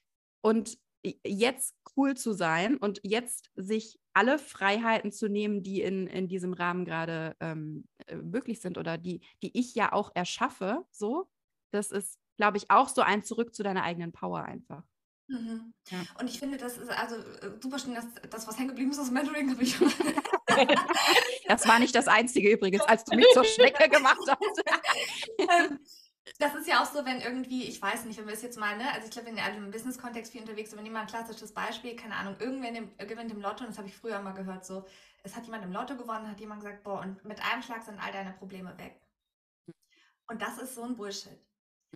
und 0.42 0.78
jetzt 1.24 1.74
cool 1.96 2.16
zu 2.16 2.32
sein 2.32 2.76
und 2.76 3.00
jetzt 3.02 3.50
sich 3.54 3.98
alle 4.14 4.38
Freiheiten 4.38 5.12
zu 5.12 5.28
nehmen, 5.28 5.62
die 5.62 5.82
in, 5.82 6.06
in 6.06 6.28
diesem 6.28 6.52
Rahmen 6.52 6.84
gerade 6.84 7.36
ähm, 7.40 7.86
äh, 8.06 8.16
möglich 8.16 8.60
sind 8.60 8.78
oder 8.78 8.98
die, 8.98 9.20
die 9.42 9.56
ich 9.58 9.74
ja 9.74 9.92
auch 9.92 10.10
erschaffe, 10.14 10.84
so, 10.90 11.28
das 11.70 11.92
ist, 11.92 12.18
glaube 12.36 12.56
ich, 12.56 12.70
auch 12.70 12.88
so 12.88 13.02
ein 13.02 13.22
Zurück 13.22 13.54
zu 13.54 13.62
deiner 13.62 13.84
eigenen 13.84 14.12
Power 14.12 14.42
einfach. 14.42 14.82
Mhm. 15.28 15.74
Ja. 15.88 15.98
Und 16.18 16.28
ich 16.28 16.38
finde, 16.38 16.56
das 16.56 16.78
ist 16.78 16.90
also 16.90 17.16
äh, 17.16 17.60
super 17.60 17.78
schön, 17.78 17.94
dass 17.94 18.06
das, 18.30 18.48
was 18.48 18.58
hängen 18.58 18.68
geblieben 18.68 18.90
ist 18.90 18.98
aus 18.98 19.10
Mentoring, 19.10 19.50
habe 19.50 19.62
ich. 19.62 19.76
das 21.46 21.66
war 21.66 21.78
nicht 21.78 21.94
das 21.94 22.08
Einzige 22.08 22.50
übrigens, 22.50 22.82
als 22.82 23.04
du 23.04 23.16
mich 23.16 23.26
zur 23.32 23.44
Schnecke 23.44 23.88
gemacht 23.88 24.20
hast. 24.26 24.62
Ähm, 25.38 25.78
das 26.38 26.54
ist 26.54 26.68
ja 26.68 26.82
auch 26.82 26.86
so, 26.86 27.04
wenn 27.04 27.20
irgendwie, 27.20 27.64
ich 27.64 27.80
weiß 27.80 28.04
nicht, 28.04 28.18
wenn 28.18 28.26
wir 28.26 28.34
es 28.34 28.42
jetzt 28.42 28.58
mal, 28.58 28.76
ne, 28.76 28.92
also 28.92 29.06
ich 29.06 29.10
glaube, 29.10 29.28
sind 29.28 29.38
ja 29.38 29.44
alle 29.44 29.56
im 29.56 29.70
Business-Kontext 29.70 30.32
viel 30.32 30.42
unterwegs, 30.42 30.72
aber 30.72 30.82
nehmen 30.82 30.94
mal 30.94 31.02
ein 31.02 31.06
klassisches 31.06 31.52
Beispiel, 31.52 31.96
keine 31.96 32.16
Ahnung, 32.16 32.36
irgendwer 32.38 32.72
gewinnt 33.06 33.30
im 33.30 33.40
Lotto, 33.40 33.64
und 33.64 33.70
das 33.70 33.78
habe 33.78 33.88
ich 33.88 33.96
früher 33.96 34.20
mal 34.20 34.32
gehört, 34.32 34.64
so, 34.64 34.84
es 35.22 35.34
hat 35.34 35.44
jemand 35.44 35.64
im 35.64 35.72
Lotto 35.72 35.96
gewonnen, 35.96 36.28
hat 36.28 36.40
jemand 36.40 36.60
gesagt, 36.60 36.84
boah, 36.84 37.00
und 37.00 37.24
mit 37.24 37.40
einem 37.40 37.62
Schlag 37.62 37.82
sind 37.82 37.98
all 37.98 38.12
deine 38.12 38.32
Probleme 38.32 38.76
weg. 38.78 39.00
Und 40.26 40.42
das 40.42 40.58
ist 40.58 40.74
so 40.74 40.82
ein 40.82 40.96
Bullshit. 40.96 41.40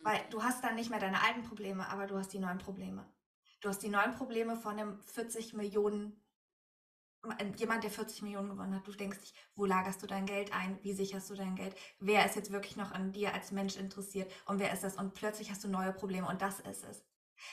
Weil 0.01 0.21
du 0.31 0.43
hast 0.43 0.65
dann 0.65 0.75
nicht 0.75 0.91
mehr 0.91 0.99
deine 0.99 1.23
alten 1.23 1.43
Probleme, 1.43 1.89
aber 1.89 2.07
du 2.07 2.17
hast 2.17 2.33
die 2.33 2.39
neuen 2.39 2.59
Probleme. 2.59 3.07
Du 3.61 3.69
hast 3.69 3.83
die 3.83 3.91
neuen 3.91 4.15
Probleme 4.15 4.57
von 4.57 4.79
einem 4.79 5.01
40 5.03 5.53
Millionen, 5.53 6.22
jemand, 7.57 7.85
der 7.85 7.91
40 7.91 8.23
Millionen 8.23 8.49
gewonnen 8.49 8.75
hat. 8.75 8.87
Du 8.87 8.93
denkst 8.93 9.21
dich, 9.21 9.35
wo 9.55 9.65
lagerst 9.65 10.03
du 10.03 10.07
dein 10.07 10.27
Geld 10.27 10.53
ein? 10.53 10.79
Wie 10.83 10.93
sicherst 10.93 11.31
du 11.31 11.35
dein 11.35 11.55
Geld? 11.55 11.75
Wer 12.01 12.27
ist 12.27 12.37
jetzt 12.37 12.53
wirklich 12.53 12.77
noch 12.77 12.93
an 12.93 13.13
dir 13.13 13.33
als 13.35 13.53
Mensch 13.53 13.77
interessiert? 13.77 14.31
Und 14.47 14.59
wer 14.59 14.73
ist 14.73 14.83
das? 14.85 14.97
Und 14.97 15.15
plötzlich 15.15 15.51
hast 15.51 15.65
du 15.65 15.69
neue 15.69 15.93
Probleme 15.93 16.27
und 16.27 16.43
das 16.43 16.61
ist 16.61 16.85
es. 16.85 17.05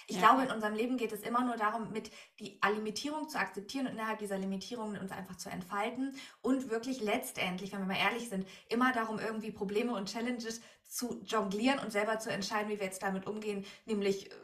Ich 0.08 0.18
ja. 0.18 0.22
glaube, 0.22 0.44
in 0.44 0.52
unserem 0.52 0.74
Leben 0.74 0.98
geht 0.98 1.12
es 1.12 1.22
immer 1.22 1.44
nur 1.44 1.56
darum, 1.56 1.92
mit 1.92 2.12
die 2.40 2.60
Limitierung 2.74 3.30
zu 3.30 3.40
akzeptieren 3.40 3.88
und 3.88 3.94
innerhalb 3.94 4.20
dieser 4.20 4.38
Limitierungen 4.38 5.00
uns 5.00 5.12
einfach 5.12 5.38
zu 5.38 5.50
entfalten 5.50 6.16
und 6.42 6.70
wirklich 6.70 7.02
letztendlich, 7.02 7.72
wenn 7.72 7.80
wir 7.80 7.88
mal 7.88 7.98
ehrlich 7.98 8.30
sind, 8.30 8.48
immer 8.70 8.92
darum, 8.94 9.20
irgendwie 9.20 9.52
Probleme 9.52 9.94
und 9.94 10.12
Challenges 10.12 10.62
zu 10.90 11.22
jonglieren 11.24 11.78
und 11.80 11.92
selber 11.92 12.18
zu 12.18 12.32
entscheiden, 12.32 12.70
wie 12.70 12.80
wir 12.80 12.86
jetzt 12.86 13.04
damit 13.04 13.28
umgehen, 13.28 13.64
nämlich 13.86 14.32
äh, 14.32 14.36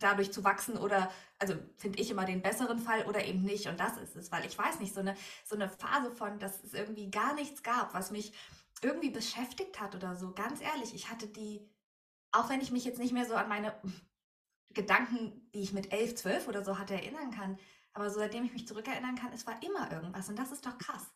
dadurch 0.00 0.32
zu 0.32 0.42
wachsen 0.42 0.76
oder, 0.76 1.10
also 1.38 1.54
finde 1.76 2.00
ich 2.00 2.10
immer 2.10 2.24
den 2.24 2.42
besseren 2.42 2.80
Fall 2.80 3.06
oder 3.06 3.24
eben 3.24 3.42
nicht. 3.42 3.68
Und 3.68 3.78
das 3.78 3.96
ist 3.98 4.16
es, 4.16 4.32
weil 4.32 4.44
ich 4.44 4.58
weiß 4.58 4.80
nicht, 4.80 4.92
so 4.92 5.00
eine, 5.00 5.16
so 5.44 5.54
eine 5.54 5.68
Phase 5.68 6.10
von, 6.10 6.40
dass 6.40 6.64
es 6.64 6.74
irgendwie 6.74 7.10
gar 7.10 7.34
nichts 7.34 7.62
gab, 7.62 7.94
was 7.94 8.10
mich 8.10 8.32
irgendwie 8.82 9.10
beschäftigt 9.10 9.80
hat 9.80 9.94
oder 9.94 10.16
so. 10.16 10.32
Ganz 10.32 10.60
ehrlich, 10.60 10.94
ich 10.94 11.10
hatte 11.10 11.28
die, 11.28 11.60
auch 12.32 12.50
wenn 12.50 12.60
ich 12.60 12.72
mich 12.72 12.84
jetzt 12.84 12.98
nicht 12.98 13.12
mehr 13.12 13.24
so 13.24 13.34
an 13.34 13.48
meine 13.48 13.72
Gedanken, 14.70 15.50
die 15.54 15.60
ich 15.60 15.72
mit 15.72 15.92
elf, 15.92 16.14
zwölf 16.14 16.48
oder 16.48 16.64
so 16.64 16.78
hatte, 16.78 16.94
erinnern 16.94 17.30
kann, 17.30 17.58
aber 17.92 18.10
so 18.10 18.18
seitdem 18.18 18.44
ich 18.44 18.52
mich 18.52 18.66
zurückerinnern 18.66 19.16
kann, 19.16 19.32
es 19.32 19.46
war 19.46 19.62
immer 19.62 19.90
irgendwas 19.92 20.28
und 20.28 20.38
das 20.38 20.50
ist 20.50 20.66
doch 20.66 20.78
krass. 20.78 21.12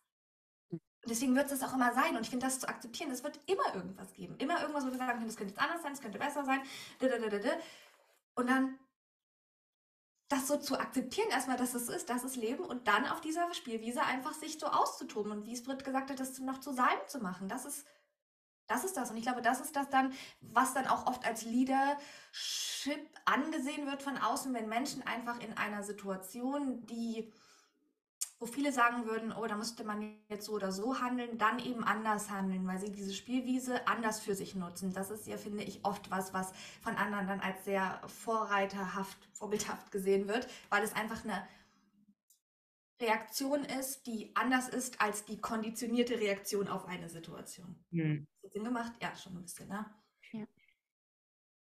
Und 0.70 1.10
deswegen 1.10 1.34
wird 1.36 1.50
es 1.50 1.62
auch 1.62 1.74
immer 1.74 1.92
sein. 1.94 2.16
Und 2.16 2.22
ich 2.22 2.30
finde, 2.30 2.46
das 2.46 2.60
zu 2.60 2.68
akzeptieren, 2.68 3.10
es 3.10 3.24
wird 3.24 3.40
immer 3.46 3.74
irgendwas 3.74 4.12
geben. 4.12 4.36
Immer 4.38 4.60
irgendwas, 4.60 4.84
wo 4.84 4.90
wir 4.90 4.98
sagen 4.98 5.12
können, 5.12 5.26
das 5.26 5.36
könnte 5.36 5.54
jetzt 5.54 5.62
anders 5.62 5.82
sein, 5.82 5.92
das 5.92 6.00
könnte 6.00 6.18
besser 6.18 6.44
sein. 6.44 6.60
Und 8.34 8.48
dann 8.48 8.78
das 10.28 10.46
so 10.46 10.58
zu 10.58 10.78
akzeptieren, 10.78 11.30
erstmal, 11.30 11.56
dass 11.56 11.74
es 11.74 11.88
ist, 11.88 12.10
dass 12.10 12.22
es 12.22 12.36
Leben 12.36 12.64
und 12.64 12.86
dann 12.86 13.06
auf 13.06 13.20
dieser 13.20 13.52
Spielwiese 13.54 14.02
einfach 14.02 14.34
sich 14.34 14.58
so 14.58 14.66
auszutoben 14.66 15.32
und 15.32 15.46
wie 15.46 15.54
es 15.54 15.62
Britt 15.62 15.84
gesagt 15.84 16.10
hat, 16.10 16.20
das 16.20 16.38
noch 16.38 16.58
zu 16.60 16.72
seinem 16.72 17.06
zu 17.06 17.20
machen. 17.20 17.48
Das 17.48 17.64
ist, 17.64 17.86
das 18.68 18.84
ist 18.84 18.96
das. 18.96 19.10
Und 19.10 19.16
ich 19.16 19.24
glaube, 19.24 19.42
das 19.42 19.60
ist 19.60 19.74
das 19.74 19.88
dann, 19.90 20.12
was 20.40 20.74
dann 20.74 20.86
auch 20.86 21.06
oft 21.06 21.26
als 21.26 21.42
Leadership 21.42 23.08
angesehen 23.24 23.86
wird 23.86 24.02
von 24.02 24.16
außen, 24.16 24.54
wenn 24.54 24.68
Menschen 24.68 25.04
einfach 25.06 25.40
in 25.40 25.56
einer 25.56 25.82
Situation, 25.82 26.86
die 26.86 27.32
wo 28.40 28.46
viele 28.46 28.72
sagen 28.72 29.06
würden, 29.06 29.32
oh, 29.32 29.46
da 29.46 29.56
müsste 29.56 29.82
man 29.82 30.14
jetzt 30.28 30.46
so 30.46 30.52
oder 30.52 30.70
so 30.70 31.00
handeln, 31.00 31.38
dann 31.38 31.58
eben 31.58 31.82
anders 31.82 32.30
handeln, 32.30 32.66
weil 32.68 32.78
sie 32.78 32.92
diese 32.92 33.12
Spielwiese 33.12 33.86
anders 33.88 34.20
für 34.20 34.34
sich 34.36 34.54
nutzen. 34.54 34.92
Das 34.92 35.10
ist 35.10 35.26
ja, 35.26 35.36
finde 35.36 35.64
ich, 35.64 35.84
oft 35.84 36.10
was, 36.10 36.32
was 36.32 36.52
von 36.80 36.94
anderen 36.96 37.26
dann 37.26 37.40
als 37.40 37.64
sehr 37.64 38.00
vorreiterhaft, 38.06 39.18
vorbildhaft 39.32 39.90
gesehen 39.90 40.28
wird, 40.28 40.46
weil 40.70 40.84
es 40.84 40.94
einfach 40.94 41.24
eine, 41.24 41.44
Reaktion 43.00 43.64
ist, 43.64 44.06
die 44.06 44.34
anders 44.34 44.68
ist 44.68 45.00
als 45.00 45.24
die 45.24 45.40
konditionierte 45.40 46.18
Reaktion 46.18 46.68
auf 46.68 46.86
eine 46.86 47.08
Situation. 47.08 47.84
Hm. 47.90 48.26
Sinn 48.42 48.64
gemacht? 48.64 48.92
Ja, 49.00 49.14
schon 49.14 49.36
ein 49.36 49.42
bisschen, 49.42 49.68
ne? 49.68 49.86
Ja. 50.32 50.46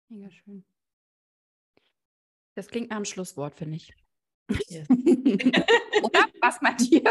Mega 0.09 0.31
schön. 0.31 0.65
Das 2.55 2.69
klingt 2.69 2.91
nach 2.91 2.97
einem 2.97 3.05
Schlusswort, 3.05 3.55
finde 3.55 3.77
ich. 3.77 3.95
Yes. 4.67 4.89
Oder? 6.03 6.27
Was 6.41 6.61
meint 6.61 6.91
ihr? 6.91 7.05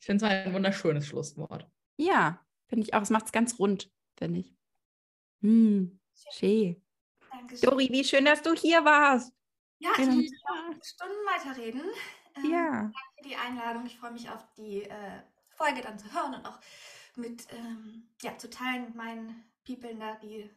ich 0.00 0.06
finde 0.06 0.26
es 0.26 0.30
ein 0.30 0.52
wunderschönes 0.52 1.06
Schlusswort. 1.06 1.66
Ja, 1.96 2.44
finde 2.68 2.84
ich 2.86 2.94
auch. 2.94 3.02
Es 3.02 3.10
macht 3.10 3.26
es 3.26 3.32
ganz 3.32 3.58
rund, 3.58 3.90
finde 4.18 4.40
ich. 4.40 4.54
Hm, 5.40 5.98
schön. 6.32 6.84
Dankeschön. 7.30 7.70
Dori, 7.70 7.88
wie 7.90 8.04
schön, 8.04 8.24
dass 8.24 8.42
du 8.42 8.52
hier 8.54 8.84
warst. 8.84 9.32
Ja, 9.80 9.90
ich 9.92 10.06
möchte 10.06 10.34
noch 10.46 10.84
Stunden 10.84 11.14
weiterreden. 11.26 11.82
Ähm, 12.44 12.50
ja. 12.50 12.70
Danke 12.70 12.94
für 13.16 13.28
die 13.28 13.36
Einladung. 13.36 13.86
Ich 13.86 13.98
freue 13.98 14.12
mich 14.12 14.30
auf 14.30 14.44
die 14.56 14.82
äh, 14.82 15.22
Folge 15.50 15.82
dann 15.82 15.98
zu 15.98 16.12
hören 16.12 16.34
und 16.34 16.46
auch 16.46 16.58
mit, 17.16 17.46
ähm, 17.50 18.08
ja, 18.22 18.36
zu 18.38 18.48
teilen 18.48 18.84
mit 18.86 18.94
meinen 18.94 19.44
People 19.64 19.94
da, 19.96 20.14
die 20.16 20.48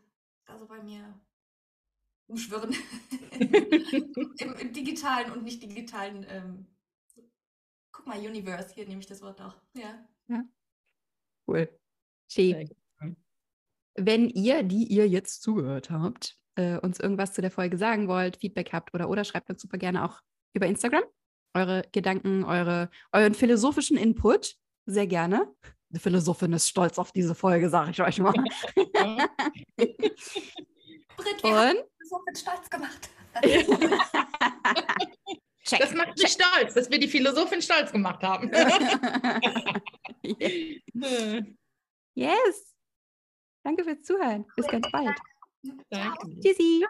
da 0.46 0.58
so 0.58 0.68
bei 0.68 0.82
mir 0.82 1.20
umschwirren. 2.28 2.76
Im, 3.32 4.54
Im, 4.54 4.74
digitalen 4.74 5.32
und 5.32 5.44
nicht 5.44 5.62
digitalen, 5.62 6.26
ähm, 6.30 6.68
guck 7.92 8.08
mal, 8.08 8.20
Universe, 8.20 8.74
hier 8.74 8.88
nehme 8.88 9.02
ich 9.02 9.08
das 9.08 9.22
Wort 9.22 9.42
auch. 9.42 9.56
Ja. 9.74 10.08
ja. 10.28 10.44
Cool. 11.48 11.70
Schön. 12.30 12.70
Wenn 13.96 14.30
ihr, 14.30 14.64
die 14.64 14.86
ihr 14.86 15.08
jetzt 15.10 15.42
zugehört 15.42 15.90
habt, 15.90 16.38
äh, 16.56 16.78
uns 16.80 17.00
irgendwas 17.00 17.34
zu 17.34 17.42
der 17.42 17.52
Folge 17.52 17.78
sagen 17.78 18.08
wollt, 18.08 18.38
Feedback 18.38 18.72
habt 18.72 18.94
oder 18.94 19.10
oder 19.10 19.26
schreibt 19.26 19.50
uns 19.50 19.62
super 19.62 19.78
gerne 19.78 20.06
auch 20.06 20.22
über 20.54 20.68
Instagram 20.68 21.04
eure 21.54 21.84
Gedanken, 21.92 22.44
eure, 22.44 22.90
euren 23.12 23.34
philosophischen 23.34 23.98
Input. 23.98 24.56
Sehr 24.86 25.08
gerne. 25.08 25.52
Die 25.90 26.00
Philosophin 26.00 26.54
ist 26.54 26.70
stolz 26.70 26.98
auf 26.98 27.12
diese 27.12 27.36
Folge, 27.36 27.70
sage 27.70 27.92
ich 27.92 28.02
euch 28.02 28.20
mal. 28.20 28.34
Britt, 28.76 29.30
wir 31.44 31.52
Und? 31.52 31.84
Philosophin 31.98 32.36
stolz 32.36 32.70
gemacht. 32.70 33.10
Check, 35.64 35.80
das 35.80 35.94
macht 35.94 36.18
mich 36.18 36.26
check. 36.26 36.44
stolz, 36.44 36.74
dass 36.74 36.90
wir 36.90 37.00
die 37.00 37.08
Philosophin 37.08 37.62
stolz 37.62 37.92
gemacht 37.92 38.24
haben. 38.24 38.52
yes. 42.16 42.76
Danke 43.64 43.84
fürs 43.84 44.02
Zuhören. 44.02 44.44
Bis 44.56 44.66
ganz 44.68 44.88
bald. 44.92 45.20
Danke. 45.90 46.40
Tschüssi. 46.42 46.84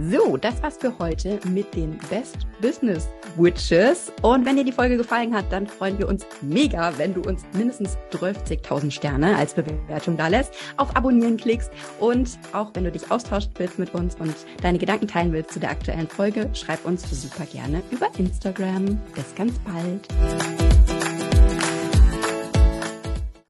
So, 0.00 0.36
das 0.36 0.62
war's 0.62 0.78
für 0.78 0.98
heute 0.98 1.38
mit 1.48 1.74
den 1.74 1.98
Best 2.08 2.46
Business 2.60 3.08
Witches. 3.36 4.12
Und 4.22 4.46
wenn 4.46 4.56
dir 4.56 4.64
die 4.64 4.72
Folge 4.72 4.96
gefallen 4.96 5.34
hat, 5.34 5.44
dann 5.50 5.66
freuen 5.66 5.98
wir 5.98 6.08
uns 6.08 6.24
mega, 6.40 6.96
wenn 6.96 7.12
du 7.14 7.20
uns 7.22 7.42
mindestens 7.52 7.96
12.000 8.12 8.90
Sterne 8.90 9.36
als 9.36 9.54
Bewertung 9.54 10.16
da 10.16 10.28
lässt, 10.28 10.54
auf 10.76 10.94
Abonnieren 10.96 11.36
klickst 11.36 11.70
und 12.00 12.38
auch 12.52 12.70
wenn 12.74 12.84
du 12.84 12.92
dich 12.92 13.10
austauschen 13.10 13.50
willst 13.58 13.78
mit 13.78 13.94
uns 13.94 14.14
und 14.16 14.34
deine 14.62 14.78
Gedanken 14.78 15.08
teilen 15.08 15.32
willst 15.32 15.52
zu 15.52 15.60
der 15.60 15.70
aktuellen 15.70 16.08
Folge, 16.08 16.48
schreib 16.54 16.84
uns 16.84 17.08
super 17.10 17.44
gerne 17.44 17.82
über 17.90 18.08
Instagram. 18.16 18.98
Bis 19.14 19.34
ganz 19.34 19.58
bald. 19.60 20.91